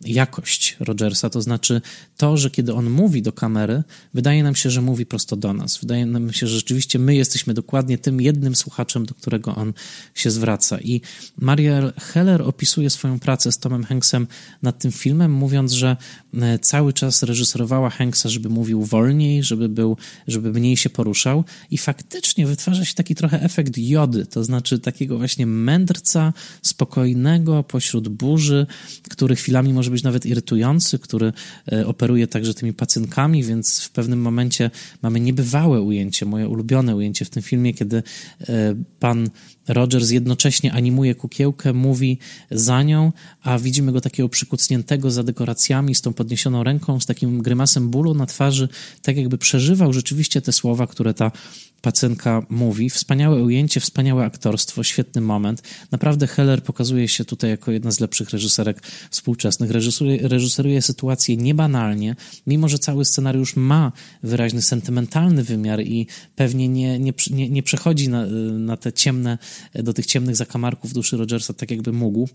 jakość 0.00 0.76
Rogersa, 0.80 1.30
to 1.30 1.42
znaczy 1.42 1.80
to, 2.16 2.36
że 2.36 2.50
kiedy 2.50 2.74
on 2.74 2.90
mówi 2.90 3.22
do 3.22 3.32
kamery, 3.32 3.82
wydaje 4.14 4.42
nam 4.42 4.54
się, 4.54 4.70
że 4.70 4.82
mówi 4.82 5.06
prosto 5.06 5.36
do 5.36 5.52
nas. 5.52 5.78
Wydaje 5.78 6.06
nam 6.06 6.32
się, 6.32 6.46
że 6.46 6.56
rzeczywiście 6.56 6.98
my 6.98 7.14
jesteśmy 7.14 7.54
dokładnie 7.54 7.98
tym 7.98 8.20
jednym 8.20 8.56
słuchaczem, 8.56 9.06
do 9.06 9.14
którego 9.14 9.54
on 9.54 9.72
się 10.14 10.30
zwraca. 10.30 10.78
I 10.80 11.00
Mariel 11.38 11.92
Heller 11.96 12.42
opisuje 12.42 12.90
swoją 12.90 13.18
pracę 13.18 13.52
z 13.52 13.58
Tomem 13.58 13.84
Hanksem 13.84 14.26
nad 14.62 14.78
tym 14.78 14.92
filmem, 14.92 15.32
mówiąc, 15.32 15.72
że 15.72 15.96
e, 16.34 16.58
cały 16.58 16.92
czas 16.92 17.22
reżyserowała 17.22 17.90
Hanksa, 17.90 18.28
żeby 18.28 18.48
mówił 18.48 18.84
wolniej, 18.84 19.42
żeby, 19.42 19.68
był, 19.68 19.96
żeby 20.28 20.52
mniej 20.52 20.76
się 20.76 20.90
poruszał 20.90 21.44
i 21.70 21.78
faktycznie 21.78 22.46
wytwarza 22.46 22.84
się 22.84 22.94
taki 22.94 23.14
trochę 23.14 23.42
efekt 23.42 23.78
jody, 23.78 24.26
to 24.26 24.44
znaczy 24.44 24.78
takiego 24.78 25.18
właśnie 25.18 25.46
mędrca, 25.46 26.32
spokojnego 26.62 27.62
pośród 27.62 28.08
burzy, 28.08 28.66
który 29.10 29.36
chwilami 29.36 29.72
może 29.72 29.85
może 29.86 29.92
być 29.92 30.02
nawet 30.02 30.26
irytujący, 30.26 30.98
który 30.98 31.32
e, 31.72 31.86
operuje 31.86 32.26
także 32.26 32.54
tymi 32.54 32.72
pacynkami, 32.72 33.44
więc 33.44 33.80
w 33.80 33.90
pewnym 33.90 34.20
momencie 34.20 34.70
mamy 35.02 35.20
niebywałe 35.20 35.80
ujęcie, 35.80 36.26
moje 36.26 36.48
ulubione 36.48 36.96
ujęcie 36.96 37.24
w 37.24 37.30
tym 37.30 37.42
filmie, 37.42 37.74
kiedy 37.74 38.02
e, 38.40 38.74
pan 39.00 39.28
Rogers 39.68 40.10
jednocześnie 40.10 40.72
animuje 40.72 41.14
kukiełkę, 41.14 41.72
mówi 41.72 42.18
za 42.50 42.82
nią, 42.82 43.12
a 43.42 43.58
widzimy 43.58 43.92
go 43.92 44.00
takiego 44.00 44.28
przykucniętego 44.28 45.10
za 45.10 45.22
dekoracjami, 45.22 45.94
z 45.94 46.02
tą 46.02 46.12
podniesioną 46.12 46.64
ręką, 46.64 47.00
z 47.00 47.06
takim 47.06 47.42
grymasem 47.42 47.90
bólu 47.90 48.14
na 48.14 48.26
twarzy, 48.26 48.68
tak 49.02 49.16
jakby 49.16 49.38
przeżywał 49.38 49.92
rzeczywiście 49.92 50.40
te 50.40 50.52
słowa, 50.52 50.86
które 50.86 51.14
ta 51.14 51.32
pacynka 51.86 52.46
mówi. 52.50 52.90
Wspaniałe 52.90 53.42
ujęcie, 53.42 53.80
wspaniałe 53.80 54.24
aktorstwo, 54.24 54.82
świetny 54.84 55.20
moment. 55.20 55.62
Naprawdę 55.90 56.26
Heller 56.26 56.62
pokazuje 56.62 57.08
się 57.08 57.24
tutaj 57.24 57.50
jako 57.50 57.72
jedna 57.72 57.90
z 57.90 58.00
lepszych 58.00 58.30
reżyserek 58.30 58.82
współczesnych. 59.10 59.70
Reżyseruje, 59.70 60.28
reżyseruje 60.28 60.82
sytuację 60.82 61.36
niebanalnie, 61.36 62.16
mimo 62.46 62.68
że 62.68 62.78
cały 62.78 63.04
scenariusz 63.04 63.56
ma 63.56 63.92
wyraźny 64.22 64.62
sentymentalny 64.62 65.42
wymiar 65.44 65.80
i 65.80 66.06
pewnie 66.36 66.68
nie, 66.68 66.98
nie, 66.98 67.12
nie, 67.30 67.48
nie 67.50 67.62
przechodzi 67.62 68.08
na, 68.08 68.26
na 68.58 68.76
te 68.76 68.92
ciemne, 68.92 69.38
do 69.74 69.92
tych 69.92 70.06
ciemnych 70.06 70.36
zakamarków 70.36 70.92
duszy 70.92 71.16
Rogersa 71.16 71.54
tak 71.54 71.70
jakby 71.70 71.92
mógł. 71.92 72.28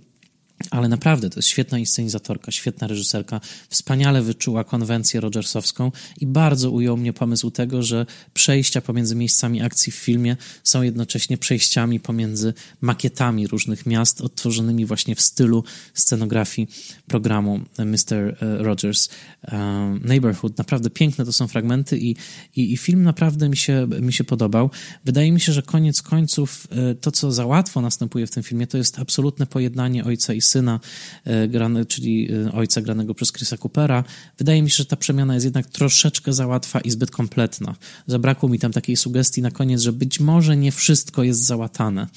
Ale 0.70 0.88
naprawdę 0.88 1.30
to 1.30 1.39
jest 1.39 1.49
świetna 1.49 1.80
inscenizatorka, 1.80 2.51
świetna 2.51 2.88
reżyserka, 2.88 3.41
wspaniale 3.70 4.22
wyczuła 4.22 4.64
konwencję 4.64 5.22
Rogersowską 5.22 5.91
i 6.20 6.28
bardzo 6.28 6.72
ujął 6.72 6.97
mnie 6.97 7.14
pomysł 7.14 7.51
tego, 7.51 7.84
że 7.84 8.05
przejścia 8.34 8.82
pomiędzy 8.82 9.16
miejscami 9.16 9.62
akcji 9.62 9.91
w 9.91 9.95
filmie 9.95 10.38
są 10.64 10.82
jednocześnie 10.82 11.38
przejściami 11.38 11.99
pomiędzy 11.99 12.53
makietami 12.82 13.47
różnych 13.47 13.86
miast, 13.86 14.22
odtworzonymi 14.22 14.86
właśnie 14.86 15.16
w 15.16 15.22
stylu 15.22 15.64
scenografii 15.93 16.68
programu 17.07 17.59
Mr. 17.78 18.38
E, 18.41 18.57
Rogers 18.57 19.09
e, 19.43 19.99
Neighborhood. 20.03 20.57
Naprawdę 20.57 20.89
piękne 20.89 21.26
to 21.26 21.34
są 21.34 21.47
fragmenty 21.47 21.97
i, 21.97 22.16
i, 22.55 22.74
i 22.74 22.78
film 22.78 23.03
naprawdę 23.03 23.49
mi 23.49 23.57
się, 23.57 23.88
mi 24.01 24.14
się 24.14 24.24
podobał. 24.24 24.70
Wydaje 25.05 25.32
mi 25.32 25.39
się, 25.39 25.53
że 25.53 25.62
koniec 25.62 26.01
końców 26.01 26.68
e, 26.72 26.95
to, 26.95 27.12
co 27.12 27.32
za 27.32 27.45
łatwo 27.45 27.82
następuje 27.82 28.28
w 28.28 28.32
tym 28.32 28.43
filmie, 28.43 28.68
to 28.68 28.78
jest 28.78 28.99
absolutne 28.99 29.47
pojednanie 29.47 30.05
ojca 30.05 30.34
i 30.34 30.41
syna, 30.52 30.80
e, 31.26 31.47
grany, 31.47 31.86
czyli 31.86 32.30
e, 32.32 32.52
ojca 32.52 32.82
granego 32.82 33.14
przez 33.16 33.32
Chrisa 33.32 33.58
Coopera. 33.58 34.04
Wydaje 34.38 34.62
mi 34.62 34.70
się, 34.70 34.78
że 34.78 34.86
ta 34.86 34.95
przemiana 34.95 35.34
jest 35.34 35.45
jednak 35.45 35.68
troszeczkę 35.68 36.34
za 36.34 36.47
łatwa 36.47 36.80
i 36.80 36.91
zbyt 36.91 37.12
kompletna. 37.12 37.76
Zabrakło 38.08 38.49
mi 38.49 38.60
tam 38.60 38.72
takiej 38.72 38.97
sugestii 38.97 39.41
na 39.41 39.52
koniec, 39.52 39.82
że 39.82 39.93
być 39.93 40.20
może 40.20 40.58
nie 40.58 40.72
wszystko 40.72 41.24
jest 41.24 41.43
załatane, 41.45 42.08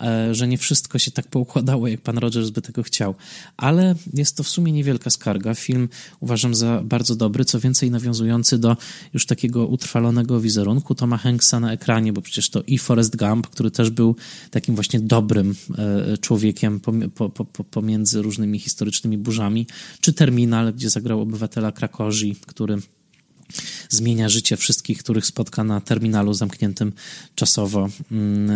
e, 0.00 0.34
że 0.34 0.48
nie 0.48 0.58
wszystko 0.58 0.98
się 0.98 1.10
tak 1.10 1.28
poukładało, 1.28 1.88
jak 1.88 2.00
pan 2.00 2.18
Rogers 2.18 2.50
by 2.50 2.62
tego 2.62 2.82
chciał. 2.82 3.14
Ale 3.56 3.94
jest 4.14 4.36
to 4.36 4.42
w 4.42 4.48
sumie 4.48 4.72
niewielka 4.72 5.10
skarga. 5.10 5.54
Film 5.54 5.88
uważam 6.20 6.54
za 6.54 6.82
bardzo 6.84 7.16
dobry, 7.16 7.44
co 7.44 7.60
więcej 7.60 7.90
nawiązujący 7.90 8.58
do 8.58 8.76
już 9.14 9.26
takiego 9.26 9.66
utrwalonego 9.66 10.40
wizerunku 10.40 10.94
Toma 10.94 11.16
Hanksa 11.16 11.60
na 11.60 11.72
ekranie, 11.72 12.12
bo 12.12 12.22
przecież 12.22 12.50
to 12.50 12.62
i 12.66 12.78
Forrest 12.78 13.16
Gump, 13.16 13.46
który 13.46 13.70
też 13.70 13.90
był 13.90 14.16
takim 14.50 14.74
właśnie 14.74 15.00
dobrym 15.00 15.54
człowiekiem 16.20 16.80
po, 16.80 16.92
po, 17.28 17.44
po, 17.44 17.77
pomiędzy 17.78 18.22
różnymi 18.22 18.58
historycznymi 18.58 19.18
burzami, 19.18 19.66
czy 20.00 20.12
Terminal, 20.12 20.72
gdzie 20.72 20.90
zagrał 20.90 21.20
obywatela 21.20 21.72
Krakorzy, 21.72 22.34
który 22.46 22.78
zmienia 23.88 24.28
życie 24.28 24.56
wszystkich, 24.56 24.98
których 24.98 25.26
spotka 25.26 25.64
na 25.64 25.80
terminalu 25.80 26.34
zamkniętym 26.34 26.92
czasowo. 27.34 27.88
Mm, 28.12 28.50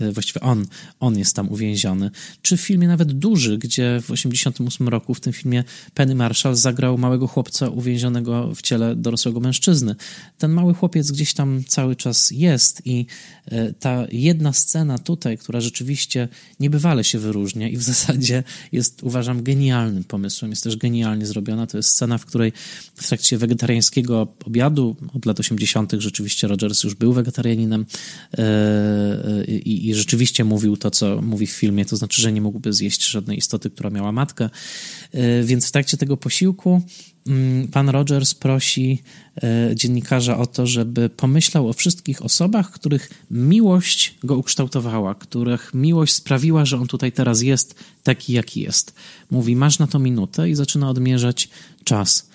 e, 0.00 0.12
właściwie 0.12 0.40
on, 0.40 0.66
on 1.00 1.18
jest 1.18 1.36
tam 1.36 1.48
uwięziony. 1.48 2.10
Czy 2.42 2.56
w 2.56 2.60
filmie 2.60 2.88
nawet 2.88 3.12
duży, 3.12 3.58
gdzie 3.58 3.98
w 4.00 4.06
1988 4.06 4.88
roku 4.88 5.14
w 5.14 5.20
tym 5.20 5.32
filmie 5.32 5.64
Penny 5.94 6.14
Marshall 6.14 6.56
zagrał 6.56 6.98
małego 6.98 7.26
chłopca 7.26 7.68
uwięzionego 7.68 8.54
w 8.54 8.62
ciele 8.62 8.96
dorosłego 8.96 9.40
mężczyzny. 9.40 9.96
Ten 10.38 10.52
mały 10.52 10.74
chłopiec 10.74 11.10
gdzieś 11.10 11.34
tam 11.34 11.64
cały 11.68 11.96
czas 11.96 12.30
jest 12.30 12.82
i 12.84 13.06
e, 13.46 13.72
ta 13.72 14.06
jedna 14.12 14.52
scena 14.52 14.98
tutaj, 14.98 15.38
która 15.38 15.60
rzeczywiście 15.60 16.28
niebywale 16.60 17.04
się 17.04 17.18
wyróżnia 17.18 17.68
i 17.68 17.76
w 17.76 17.82
zasadzie 17.92 18.42
jest, 18.72 19.02
uważam, 19.02 19.42
genialnym 19.42 20.04
pomysłem, 20.04 20.50
jest 20.50 20.64
też 20.64 20.76
genialnie 20.76 21.26
zrobiona. 21.26 21.66
To 21.66 21.76
jest 21.76 21.88
scena, 21.88 22.18
w 22.18 22.26
której 22.26 22.52
w 22.94 23.08
trakcie 23.08 23.38
wegetariańskiego 23.38 24.25
obiadu. 24.44 24.96
Od 25.14 25.26
lat 25.26 25.40
80. 25.40 25.92
rzeczywiście 25.98 26.48
Rogers 26.48 26.84
już 26.84 26.94
był 26.94 27.12
wegetarianinem 27.12 27.86
i, 29.48 29.88
i 29.88 29.94
rzeczywiście 29.94 30.44
mówił 30.44 30.76
to, 30.76 30.90
co 30.90 31.22
mówi 31.22 31.46
w 31.46 31.50
filmie, 31.50 31.84
to 31.84 31.96
znaczy, 31.96 32.22
że 32.22 32.32
nie 32.32 32.40
mógłby 32.40 32.72
zjeść 32.72 33.08
żadnej 33.08 33.38
istoty, 33.38 33.70
która 33.70 33.90
miała 33.90 34.12
matkę. 34.12 34.50
Więc 35.44 35.68
w 35.68 35.72
trakcie 35.72 35.96
tego 35.96 36.16
posiłku 36.16 36.82
mm, 37.26 37.68
pan 37.68 37.88
Rogers 37.88 38.34
prosi 38.34 39.02
dziennikarza 39.74 40.38
o 40.38 40.46
to, 40.46 40.66
żeby 40.66 41.08
pomyślał 41.08 41.68
o 41.68 41.72
wszystkich 41.72 42.24
osobach, 42.24 42.70
których 42.70 43.10
miłość 43.30 44.14
go 44.24 44.36
ukształtowała, 44.36 45.14
których 45.14 45.74
miłość 45.74 46.14
sprawiła, 46.14 46.64
że 46.64 46.76
on 46.76 46.86
tutaj 46.86 47.12
teraz 47.12 47.42
jest 47.42 47.74
taki, 48.02 48.32
jaki 48.32 48.60
jest. 48.60 48.94
Mówi, 49.30 49.56
masz 49.56 49.78
na 49.78 49.86
to 49.86 49.98
minutę 49.98 50.50
i 50.50 50.54
zaczyna 50.54 50.90
odmierzać 50.90 51.48
czas. 51.84 52.28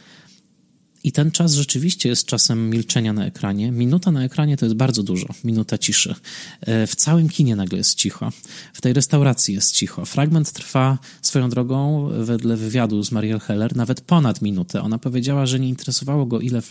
I 1.03 1.11
ten 1.11 1.31
czas 1.31 1.53
rzeczywiście 1.53 2.09
jest 2.09 2.25
czasem 2.25 2.69
milczenia 2.69 3.13
na 3.13 3.25
ekranie. 3.25 3.71
Minuta 3.71 4.11
na 4.11 4.23
ekranie 4.23 4.57
to 4.57 4.65
jest 4.65 4.75
bardzo 4.75 5.03
dużo, 5.03 5.27
minuta 5.43 5.77
ciszy. 5.77 6.15
E, 6.61 6.87
w 6.87 6.95
całym 6.95 7.29
kinie 7.29 7.55
nagle 7.55 7.77
jest 7.77 7.95
cicho. 7.95 8.31
W 8.73 8.81
tej 8.81 8.93
restauracji 8.93 9.53
jest 9.53 9.75
cicho. 9.75 10.05
Fragment 10.05 10.51
trwa 10.51 10.97
swoją 11.21 11.49
drogą, 11.49 12.09
wedle 12.23 12.57
wywiadu 12.57 13.03
z 13.03 13.11
Mariel 13.11 13.39
Heller, 13.39 13.75
nawet 13.75 14.01
ponad 14.01 14.41
minutę. 14.41 14.81
Ona 14.81 14.97
powiedziała, 14.97 15.45
że 15.45 15.59
nie 15.59 15.69
interesowało 15.69 16.25
go 16.25 16.39
ile, 16.39 16.61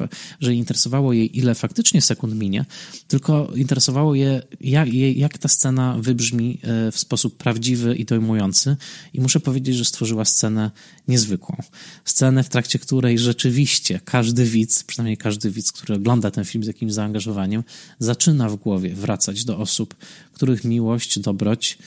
że 0.40 0.54
interesowało 0.54 1.12
jej 1.12 1.38
ile 1.38 1.54
faktycznie 1.54 2.02
sekund 2.02 2.34
minie, 2.34 2.64
tylko 3.08 3.52
interesowało 3.54 4.14
je, 4.14 4.42
jak, 4.60 4.94
jak 4.94 5.38
ta 5.38 5.48
scena 5.48 5.96
wybrzmi 5.98 6.58
e, 6.62 6.92
w 6.92 6.98
sposób 6.98 7.36
prawdziwy 7.36 7.94
i 7.94 8.04
dojmujący. 8.04 8.76
I 9.14 9.20
muszę 9.20 9.40
powiedzieć, 9.40 9.76
że 9.76 9.84
stworzyła 9.84 10.24
scenę 10.24 10.70
niezwykłą. 11.10 11.56
Scenę, 12.04 12.42
w 12.42 12.48
trakcie 12.48 12.78
której 12.78 13.18
rzeczywiście 13.18 14.00
każdy 14.04 14.44
widz, 14.44 14.84
przynajmniej 14.84 15.16
każdy 15.16 15.50
widz, 15.50 15.72
który 15.72 15.94
ogląda 15.94 16.30
ten 16.30 16.44
film 16.44 16.64
z 16.64 16.66
jakimś 16.66 16.92
zaangażowaniem, 16.92 17.64
zaczyna 17.98 18.48
w 18.48 18.56
głowie 18.56 18.94
wracać 18.94 19.44
do 19.44 19.58
osób, 19.58 19.94
których 20.32 20.64
miłość, 20.64 21.18
dobroć 21.18 21.78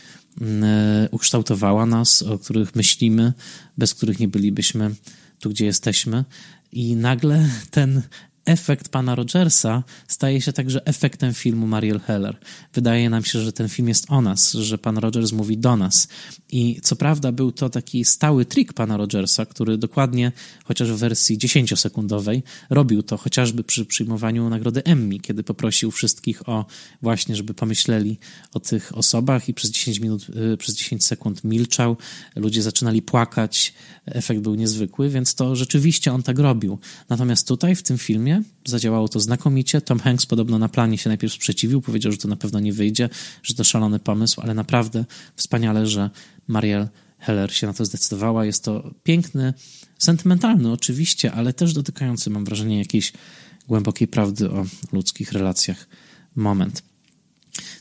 mm, 0.42 0.64
e, 0.64 1.10
ukształtowała 1.12 1.86
nas, 1.86 2.22
o 2.22 2.40
których 2.40 2.76
myślimy, 2.76 3.34
bez 3.78 3.94
których 3.94 4.20
nie 4.20 4.28
bylibyśmy 4.28 4.96
tu, 5.40 5.50
gdzie 5.50 5.66
jesteśmy. 5.66 6.26
I 6.72 6.96
nagle 6.96 7.50
ten 7.72 8.02
efekt 8.46 8.90
pana 8.90 9.16
Rogersa 9.16 9.84
staje 10.08 10.42
się 10.42 10.54
także 10.54 10.86
efektem 10.86 11.34
filmu 11.34 11.68
Mariel 11.68 12.00
Heller. 12.00 12.38
Wydaje 12.74 13.10
nam 13.10 13.24
się, 13.24 13.40
że 13.42 13.54
ten 13.54 13.70
film 13.70 13.88
jest 13.88 14.06
o 14.10 14.22
nas, 14.22 14.52
że 14.52 14.78
pan 14.78 14.98
Rogers 14.98 15.32
mówi 15.32 15.58
do 15.58 15.78
nas. 15.78 16.08
I 16.52 16.80
co 16.84 16.96
prawda 16.96 17.32
był 17.32 17.52
to 17.52 17.70
taki 17.70 18.06
stały 18.06 18.46
trik 18.46 18.74
pana 18.74 18.98
Rogersa, 18.98 19.46
który 19.46 19.78
dokładnie, 19.78 20.32
chociaż 20.64 20.92
w 20.92 20.98
wersji 20.98 21.38
10-sekundowej, 21.38 22.42
robił 22.70 23.04
to 23.04 23.18
chociażby 23.18 23.64
przy 23.64 23.86
przyjmowaniu 23.86 24.50
nagrody 24.50 24.84
Emmy, 24.84 25.20
kiedy 25.20 25.44
poprosił 25.44 25.92
wszystkich 25.92 26.50
o 26.50 26.66
właśnie, 27.02 27.36
żeby 27.36 27.54
pomyśleli 27.54 28.20
o 28.54 28.60
tych 28.60 28.98
osobach 28.98 29.50
i 29.50 29.54
przez 29.54 29.72
10 29.72 30.00
minut, 30.00 30.28
y, 30.54 30.58
przez 30.58 30.76
10 30.76 31.06
sekund 31.06 31.44
milczał. 31.44 31.98
Ludzie 32.36 32.62
zaczynali 32.62 33.02
płakać. 33.02 33.74
Efekt 34.06 34.42
był 34.42 34.56
niezwykły, 34.56 35.10
więc 35.10 35.36
to 35.36 35.56
rzeczywiście 35.56 36.14
on 36.14 36.24
tak 36.24 36.40
robił. 36.40 36.80
Natomiast 37.10 37.48
tutaj 37.48 37.76
w 37.76 37.84
tym 37.84 37.98
filmie 37.98 38.33
Zadziałało 38.66 39.08
to 39.08 39.20
znakomicie. 39.20 39.82
Tom 39.82 40.00
Hanks 40.00 40.26
podobno 40.26 40.60
na 40.60 40.70
planie 40.70 40.98
się 40.98 41.10
najpierw 41.10 41.34
sprzeciwił, 41.34 41.82
powiedział, 41.82 42.12
że 42.12 42.18
to 42.18 42.28
na 42.28 42.36
pewno 42.36 42.60
nie 42.60 42.74
wyjdzie, 42.74 43.10
że 43.44 43.54
to 43.54 43.64
szalony 43.64 44.00
pomysł, 44.00 44.42
ale 44.42 44.54
naprawdę 44.54 45.06
wspaniale, 45.36 45.88
że 45.88 46.10
Marielle 46.48 46.90
Heller 47.18 47.54
się 47.54 47.68
na 47.68 47.74
to 47.74 47.86
zdecydowała. 47.86 48.46
Jest 48.46 48.64
to 48.64 48.92
piękny, 49.04 49.54
sentymentalny 49.98 50.72
oczywiście, 50.72 51.32
ale 51.32 51.54
też 51.54 51.74
dotykający, 51.74 52.30
mam 52.30 52.46
wrażenie, 52.46 52.80
jakiejś 52.80 53.14
głębokiej 53.68 54.08
prawdy 54.08 54.52
o 54.52 54.66
ludzkich 54.92 55.32
relacjach 55.32 55.88
moment. 56.36 56.93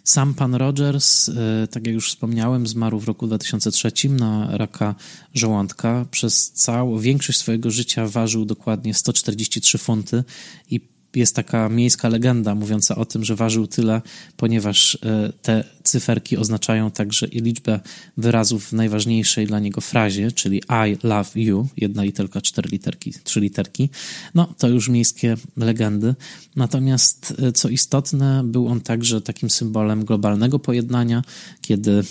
Sam 0.04 0.34
pan 0.34 0.54
Rogers, 0.54 1.28
e, 1.28 1.66
tak 1.70 1.86
jak 1.86 1.94
już 1.94 2.08
wspomniałem, 2.08 2.66
zmarł 2.66 3.00
w 3.00 3.04
roku 3.04 3.26
2003 3.26 4.08
na 4.08 4.56
raka 4.56 4.94
żołądka. 5.34 6.06
Przez 6.10 6.50
całą 6.50 6.98
większość 6.98 7.38
swojego 7.38 7.70
życia 7.70 8.08
ważył 8.08 8.44
dokładnie 8.44 8.94
143 8.94 9.78
funty 9.78 10.24
i 10.70 10.91
jest 11.16 11.36
taka 11.36 11.68
miejska 11.68 12.08
legenda 12.08 12.54
mówiąca 12.54 12.96
o 12.96 13.04
tym, 13.04 13.24
że 13.24 13.36
ważył 13.36 13.66
tyle, 13.66 14.02
ponieważ 14.36 14.98
e, 15.04 15.32
te 15.42 15.64
cyferki 15.82 16.36
oznaczają 16.36 16.90
także 16.90 17.26
i 17.26 17.40
liczbę 17.40 17.80
wyrazów 18.16 18.68
w 18.68 18.72
najważniejszej 18.72 19.46
dla 19.46 19.58
niego 19.58 19.80
frazie, 19.80 20.32
czyli 20.32 20.58
I 20.58 20.96
love 21.02 21.30
you, 21.34 21.68
jedna 21.76 22.02
literka, 22.02 22.40
cztery 22.40 22.68
literki, 22.72 23.12
trzy 23.24 23.40
literki. 23.40 23.90
No, 24.34 24.54
to 24.58 24.68
już 24.68 24.88
miejskie 24.88 25.36
legendy. 25.56 26.14
Natomiast, 26.56 27.34
e, 27.42 27.52
co 27.52 27.68
istotne, 27.68 28.42
był 28.44 28.68
on 28.68 28.80
także 28.80 29.20
takim 29.20 29.50
symbolem 29.50 30.04
globalnego 30.04 30.58
pojednania, 30.58 31.22
kiedy 31.60 32.04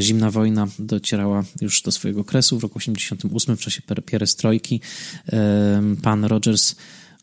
zimna 0.00 0.30
wojna 0.30 0.66
docierała 0.78 1.44
już 1.60 1.82
do 1.82 1.92
swojego 1.92 2.24
kresu 2.24 2.58
w 2.58 2.62
roku 2.62 2.78
88 2.78 3.56
w 3.56 3.60
czasie 3.60 3.82
perestrojki. 3.82 4.80
Pan 6.02 6.24
Rogers 6.24 6.74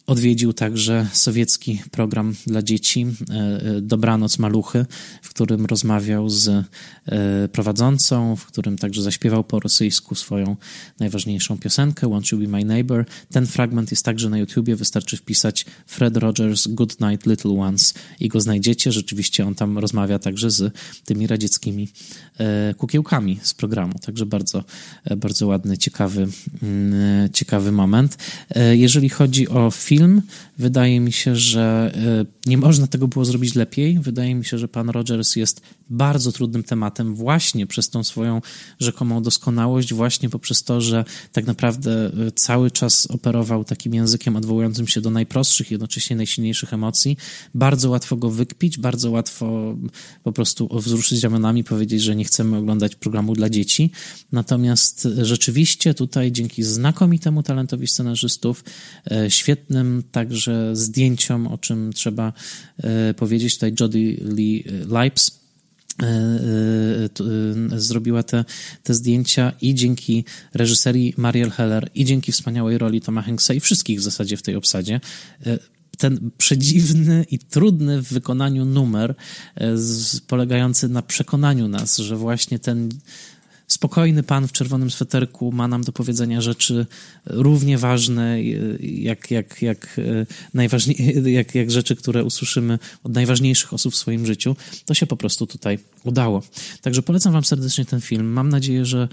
Odwiedził 0.08 0.54
także 0.54 1.08
sowiecki 1.14 1.82
program 1.92 2.36
dla 2.46 2.62
dzieci 2.62 3.06
e, 3.06 3.34
e, 3.34 3.82
Dobranoc 3.82 4.40
Maluchy, 4.40 4.86
w 5.22 5.30
którym 5.30 5.66
rozmawiał 5.66 6.30
z 6.30 6.48
e, 6.48 6.64
prowadzącą, 7.52 8.36
w 8.36 8.46
którym 8.46 8.78
także 8.78 9.02
zaśpiewał 9.02 9.44
po 9.44 9.60
rosyjsku 9.60 10.16
swoją 10.16 10.56
najważniejszą 11.00 11.58
piosenkę 11.58 12.08
Won't 12.08 12.34
You 12.34 12.40
Be 12.40 12.48
My 12.48 12.66
Neighbor. 12.66 13.06
Ten 13.32 13.48
fragment 13.48 13.92
jest 13.92 14.06
także 14.06 14.30
na 14.30 14.38
YouTubie, 14.38 14.76
wystarczy 14.76 15.18
wpisać 15.18 15.66
Fred 15.88 16.18
Rogers 16.18 16.68
Good 16.68 17.02
Night 17.02 17.26
Little 17.26 17.52
Ones 17.52 17.94
i 18.20 18.28
go 18.28 18.42
znajdziecie. 18.42 18.92
Rzeczywiście 18.92 19.48
on 19.48 19.56
tam 19.56 19.78
rozmawia 19.78 20.20
także 20.20 20.52
z 20.52 20.74
tymi 21.06 21.28
radzieckimi 21.28 21.90
kukiełkami 22.78 23.40
z 23.42 23.54
programu, 23.54 23.94
także 24.06 24.26
bardzo, 24.26 24.64
bardzo 25.18 25.48
ładny, 25.48 25.78
ciekawy, 25.78 26.28
mm, 26.64 27.30
ciekawy 27.34 27.72
moment. 27.72 28.18
Jeżeli 28.74 29.10
chodzi 29.10 29.48
o 29.48 29.72
film, 29.72 29.97
film. 29.98 30.22
Wydaje 30.58 31.00
mi 31.00 31.12
się, 31.12 31.36
że 31.36 31.92
e, 31.96 32.50
nie 32.50 32.58
można 32.58 32.88
tego 32.88 33.08
było 33.08 33.26
zrobić 33.26 33.56
lepiej. 33.56 34.00
Wydaje 34.00 34.36
mi 34.36 34.46
się, 34.46 34.58
że 34.58 34.68
pan 34.68 34.90
Rogers 34.90 35.36
jest 35.36 35.62
bardzo 35.90 36.32
trudnym 36.32 36.64
tematem 36.64 37.16
właśnie 37.16 37.68
przez 37.68 37.90
tą 37.90 38.04
swoją 38.04 38.42
rzekomą 38.80 39.24
doskonałość, 39.24 39.94
właśnie 39.94 40.30
poprzez 40.30 40.64
to, 40.64 40.82
że 40.82 41.06
tak 41.32 41.46
naprawdę 41.46 41.92
e, 42.06 42.32
cały 42.32 42.72
czas 42.72 43.06
operował 43.06 43.64
takim 43.64 43.94
językiem 43.94 44.36
odwołującym 44.36 44.88
się 44.88 45.02
do 45.02 45.10
najprostszych, 45.10 45.72
jednocześnie 45.72 46.16
najsilniejszych 46.16 46.74
emocji. 46.74 47.18
Bardzo 47.56 47.90
łatwo 47.90 48.16
go 48.18 48.30
wykpić, 48.30 48.78
bardzo 48.78 49.12
łatwo 49.12 49.76
po 50.24 50.32
prostu 50.32 50.70
wzruszyć 50.80 51.24
ramionami, 51.24 51.64
powiedzieć, 51.64 52.02
że 52.02 52.16
nie 52.16 52.26
chcemy 52.26 52.58
oglądać 52.58 52.96
programu 52.96 53.34
dla 53.34 53.50
dzieci. 53.50 53.92
Natomiast 54.32 55.08
rzeczywiście 55.22 55.94
tutaj 55.94 56.32
dzięki 56.32 56.64
znakomitemu 56.64 57.44
talentowi 57.44 57.88
scenarzystów, 57.88 58.64
e, 59.12 59.32
świetnym 59.32 60.04
także 60.12 60.76
zdjęciom, 60.76 61.48
o 61.48 61.58
czym 61.58 61.94
trzeba 61.94 62.34
e, 62.78 63.14
powiedzieć. 63.14 63.54
Tutaj 63.54 63.74
Jodie 63.80 64.18
Lee 64.24 64.64
Lipes 64.88 65.32
e, 65.32 65.34
e, 65.34 65.47
zrobiła 67.76 68.24
te, 68.24 68.46
te 68.84 68.94
zdjęcia 68.94 69.54
i 69.62 69.76
dzięki 69.76 70.26
reżyserii 70.54 71.14
Mariel 71.18 71.52
Heller 71.52 71.90
i 71.96 72.06
dzięki 72.06 72.32
wspaniałej 72.32 72.78
roli 72.78 73.02
Toma 73.02 73.22
Hanksa 73.22 73.54
i 73.54 73.60
wszystkich 73.60 74.00
w 74.00 74.04
zasadzie 74.04 74.38
w 74.38 74.42
tej 74.42 74.56
obsadzie 74.56 75.00
ten 75.98 76.32
przedziwny 76.38 77.26
i 77.32 77.40
trudny 77.40 78.02
w 78.02 78.14
wykonaniu 78.14 78.66
numer 78.66 79.16
polegający 80.28 80.90
na 80.90 81.02
przekonaniu 81.02 81.68
nas, 81.68 81.98
że 81.98 82.16
właśnie 82.16 82.60
ten 82.60 82.90
spokojny 83.78 84.24
pan 84.24 84.48
w 84.48 84.52
czerwonym 84.52 84.92
sweterku 84.92 85.52
ma 85.52 85.68
nam 85.68 85.84
do 85.84 85.92
powiedzenia 85.92 86.42
rzeczy 86.42 86.86
równie 87.26 87.78
ważne 87.78 88.44
jak, 88.80 89.32
jak, 89.32 89.62
jak, 89.62 90.00
e, 90.00 90.26
najważniej, 90.54 90.98
jak, 91.40 91.56
jak 91.56 91.72
rzeczy, 91.72 91.96
które 91.96 92.24
usłyszymy 92.24 92.80
od 93.04 93.14
najważniejszych 93.14 93.74
osób 93.74 93.94
w 93.94 93.98
swoim 93.98 94.26
życiu. 94.26 94.56
To 94.86 94.94
się 94.94 95.06
po 95.06 95.18
prostu 95.18 95.48
tutaj 95.48 95.80
udało. 96.04 96.44
Także 96.82 97.02
polecam 97.02 97.34
wam 97.34 97.44
serdecznie 97.44 97.86
ten 97.86 98.02
film. 98.02 98.34
Mam 98.34 98.50
nadzieję, 98.50 98.86
że 98.86 99.08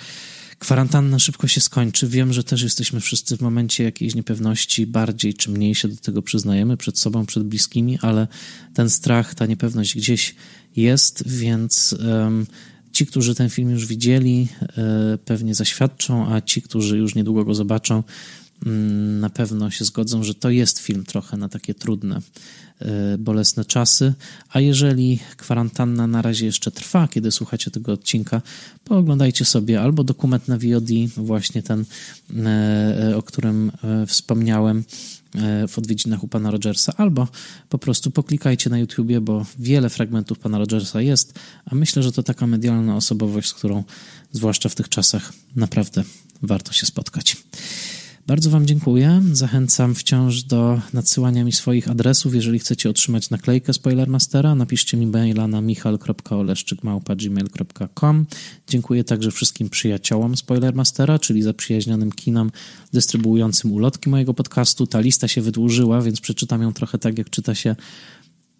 kwarantanna 0.58 1.18
szybko 1.18 1.48
się 1.48 1.60
skończy. 1.60 2.08
Wiem, 2.08 2.32
że 2.32 2.44
też 2.44 2.62
jesteśmy 2.62 3.00
wszyscy 3.00 3.36
w 3.36 3.40
momencie 3.40 3.84
jakiejś 3.84 4.14
niepewności, 4.14 4.86
bardziej 4.86 5.34
czy 5.34 5.50
mniej 5.50 5.74
się 5.74 5.88
do 5.88 5.96
tego 5.96 6.22
przyznajemy 6.22 6.76
przed 6.76 6.98
sobą, 6.98 7.26
przed 7.26 7.42
bliskimi, 7.42 7.98
ale 8.02 8.26
ten 8.74 8.90
strach, 8.90 9.34
ta 9.34 9.46
niepewność 9.46 9.96
gdzieś 9.96 10.34
jest, 10.76 11.28
więc 11.28 11.92
um, 11.92 12.46
Ci, 12.94 13.06
którzy 13.06 13.34
ten 13.34 13.50
film 13.50 13.70
już 13.70 13.86
widzieli, 13.86 14.48
e, 14.62 15.18
pewnie 15.24 15.54
zaświadczą, 15.54 16.34
a 16.34 16.40
ci, 16.40 16.62
którzy 16.62 16.98
już 16.98 17.14
niedługo 17.14 17.44
go 17.44 17.54
zobaczą, 17.54 18.02
mm, 18.66 19.20
na 19.20 19.30
pewno 19.30 19.70
się 19.70 19.84
zgodzą, 19.84 20.24
że 20.24 20.34
to 20.34 20.50
jest 20.50 20.78
film 20.78 21.04
trochę 21.04 21.36
na 21.36 21.48
takie 21.48 21.74
trudne, 21.74 22.20
e, 22.78 23.18
bolesne 23.18 23.64
czasy. 23.64 24.12
A 24.50 24.60
jeżeli 24.60 25.18
kwarantanna 25.36 26.06
na 26.06 26.22
razie 26.22 26.46
jeszcze 26.46 26.70
trwa, 26.70 27.08
kiedy 27.08 27.30
słuchacie 27.30 27.70
tego 27.70 27.92
odcinka, 27.92 28.42
pooglądajcie 28.84 29.44
sobie 29.44 29.80
albo 29.80 30.04
dokument 30.04 30.48
na 30.48 30.58
VOD, 30.58 30.90
właśnie 31.16 31.62
ten, 31.62 31.84
o 33.16 33.22
którym 33.22 33.72
wspomniałem, 34.06 34.84
E, 35.23 35.23
w 35.68 35.78
odwiedzinach 35.78 36.24
u 36.24 36.28
pana 36.28 36.50
Rogersa, 36.50 36.92
albo 36.96 37.28
po 37.68 37.78
prostu 37.78 38.10
poklikajcie 38.10 38.70
na 38.70 38.78
YouTubie, 38.78 39.20
bo 39.20 39.46
wiele 39.58 39.90
fragmentów 39.90 40.38
pana 40.38 40.58
Rogersa 40.58 41.00
jest, 41.00 41.38
a 41.64 41.74
myślę, 41.74 42.02
że 42.02 42.12
to 42.12 42.22
taka 42.22 42.46
medialna 42.46 42.96
osobowość, 42.96 43.48
z 43.48 43.54
którą 43.54 43.84
zwłaszcza 44.32 44.68
w 44.68 44.74
tych 44.74 44.88
czasach 44.88 45.32
naprawdę 45.56 46.04
warto 46.42 46.72
się 46.72 46.86
spotkać. 46.86 47.36
Bardzo 48.26 48.50
Wam 48.50 48.66
dziękuję. 48.66 49.22
Zachęcam 49.32 49.94
wciąż 49.94 50.42
do 50.42 50.80
nadsyłania 50.92 51.44
mi 51.44 51.52
swoich 51.52 51.90
adresów. 51.90 52.34
Jeżeli 52.34 52.58
chcecie 52.58 52.90
otrzymać 52.90 53.30
naklejkę 53.30 53.72
Spoilermastera, 53.72 54.54
napiszcie 54.54 54.96
mi 54.96 55.06
maila 55.06 55.48
na 55.48 55.60
michal.oleszczykmałpa.gmail.com. 55.60 58.26
Dziękuję 58.68 59.04
także 59.04 59.30
wszystkim 59.30 59.70
przyjaciołom 59.70 60.36
Spoilermastera, 60.36 61.18
czyli 61.18 61.42
zaprzyjaźnionym 61.42 62.12
kinom 62.12 62.50
dystrybuującym 62.92 63.72
ulotki 63.72 64.10
mojego 64.10 64.34
podcastu. 64.34 64.86
Ta 64.86 65.00
lista 65.00 65.28
się 65.28 65.40
wydłużyła, 65.40 66.02
więc 66.02 66.20
przeczytam 66.20 66.62
ją 66.62 66.72
trochę 66.72 66.98
tak, 66.98 67.18
jak 67.18 67.30
czyta 67.30 67.54
się 67.54 67.76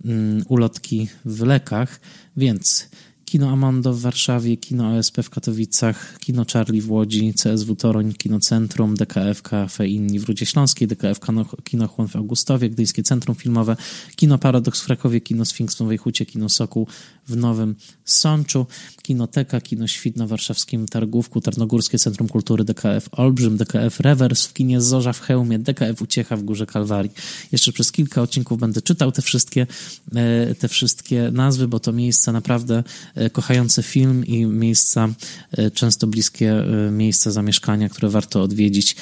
mm, 0.04 0.44
ulotki 0.48 1.08
w 1.24 1.40
lekach. 1.40 2.00
Więc 2.36 2.88
Kino 3.34 3.50
Amando 3.50 3.92
w 3.92 4.00
Warszawie, 4.00 4.56
Kino 4.56 4.96
OSP 4.96 5.22
w 5.22 5.30
Katowicach, 5.30 6.18
Kino 6.18 6.44
Charlie 6.52 6.82
w 6.82 6.90
Łodzi, 6.90 7.34
CSW 7.34 7.76
Toruń, 7.76 8.12
Kino 8.12 8.40
Centrum, 8.40 8.94
DKF 8.94 9.42
Cafe 9.42 9.88
Inni 9.88 10.18
w 10.18 10.24
Rudzie 10.24 10.46
Śląskiej, 10.46 10.88
DKF 10.88 11.20
Kino 11.64 11.88
Chłon 11.88 12.08
w 12.08 12.16
Augustowie, 12.16 12.70
Gdyńskie 12.70 13.02
Centrum 13.02 13.36
Filmowe, 13.36 13.76
Kino 14.16 14.38
Paradoks 14.38 14.80
w 14.80 14.86
Krakowie, 14.86 15.20
Kino 15.20 15.44
Sfinks 15.44 15.74
w 15.76 15.80
Nowej 15.80 15.98
Hucie, 15.98 16.26
Kino 16.26 16.48
Sokół 16.48 16.86
w 17.28 17.36
Nowym 17.36 17.74
Sączu, 18.04 18.66
Kinoteka, 19.02 19.60
Kino 19.60 19.86
Świt 19.86 20.16
na 20.16 20.26
warszawskim 20.26 20.86
Targówku, 20.86 21.40
Tarnogórskie 21.40 21.98
Centrum 21.98 22.28
Kultury, 22.28 22.64
DKF 22.64 23.08
Olbrzym, 23.12 23.56
DKF 23.56 24.00
Rewers 24.00 24.46
w 24.46 24.52
kinie 24.52 24.80
Zorza 24.80 25.12
w 25.12 25.20
Chełmie, 25.20 25.58
DKF 25.58 26.02
Uciecha 26.02 26.36
w 26.36 26.42
Górze 26.42 26.66
Kalwarii. 26.66 27.12
Jeszcze 27.52 27.72
przez 27.72 27.92
kilka 27.92 28.22
odcinków 28.22 28.58
będę 28.58 28.82
czytał 28.82 29.12
te 29.12 29.22
wszystkie, 29.22 29.66
e, 30.14 30.54
te 30.54 30.68
wszystkie 30.68 31.30
nazwy, 31.32 31.68
bo 31.68 31.80
to 31.80 31.92
miejsca 31.92 32.32
naprawdę 32.32 32.84
e, 33.24 33.30
kochające 33.30 33.82
film 33.82 34.26
i 34.26 34.46
miejsca 34.46 35.08
e, 35.52 35.70
często 35.70 36.06
bliskie 36.06 36.64
miejsca 36.90 37.30
zamieszkania, 37.30 37.88
które 37.88 38.08
warto 38.08 38.42
odwiedzić. 38.42 38.96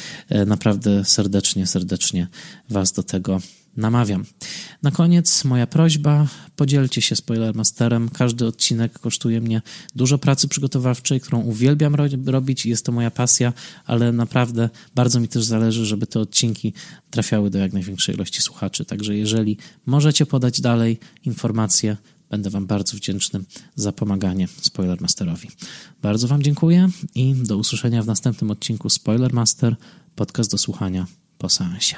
Naprawdę 0.46 1.04
serdecznie, 1.04 1.66
serdecznie 1.66 2.28
Was 2.70 2.92
do 2.92 3.02
tego 3.02 3.40
namawiam. 3.76 4.24
Na 4.82 4.90
koniec 4.90 5.44
moja 5.44 5.66
prośba, 5.66 6.26
podzielcie 6.56 7.02
się 7.02 7.16
Spoilermasterem. 7.16 8.08
Każdy 8.08 8.46
odcinek 8.46 8.98
kosztuje 8.98 9.40
mnie 9.40 9.62
dużo 9.94 10.18
pracy 10.18 10.48
przygotowawczej, 10.48 11.20
którą 11.20 11.40
uwielbiam 11.40 11.94
ro 11.94 12.04
robić 12.26 12.66
i 12.66 12.70
jest 12.70 12.86
to 12.86 12.92
moja 12.92 13.10
pasja, 13.10 13.52
ale 13.86 14.12
naprawdę 14.12 14.70
bardzo 14.94 15.20
mi 15.20 15.28
też 15.28 15.44
zależy, 15.44 15.86
żeby 15.86 16.06
te 16.06 16.20
odcinki 16.20 16.72
trafiały 17.10 17.50
do 17.50 17.58
jak 17.58 17.72
największej 17.72 18.14
ilości 18.14 18.42
słuchaczy. 18.42 18.84
Także 18.84 19.16
jeżeli 19.16 19.56
możecie 19.86 20.26
podać 20.26 20.60
dalej 20.60 20.98
informacje, 21.24 21.96
będę 22.32 22.50
Wam 22.50 22.66
bardzo 22.66 22.96
wdzięczny 22.96 23.40
za 23.74 23.92
pomaganie 23.92 24.48
Spoilermasterowi. 24.60 25.48
Bardzo 26.02 26.28
Wam 26.28 26.42
dziękuję 26.42 26.88
i 27.14 27.34
do 27.34 27.56
usłyszenia 27.56 28.02
w 28.02 28.06
następnym 28.06 28.50
odcinku 28.50 28.90
Spoilermaster, 28.90 29.76
podcast 30.16 30.50
do 30.50 30.58
słuchania 30.58 31.06
po 31.38 31.48
seansie. 31.48 31.96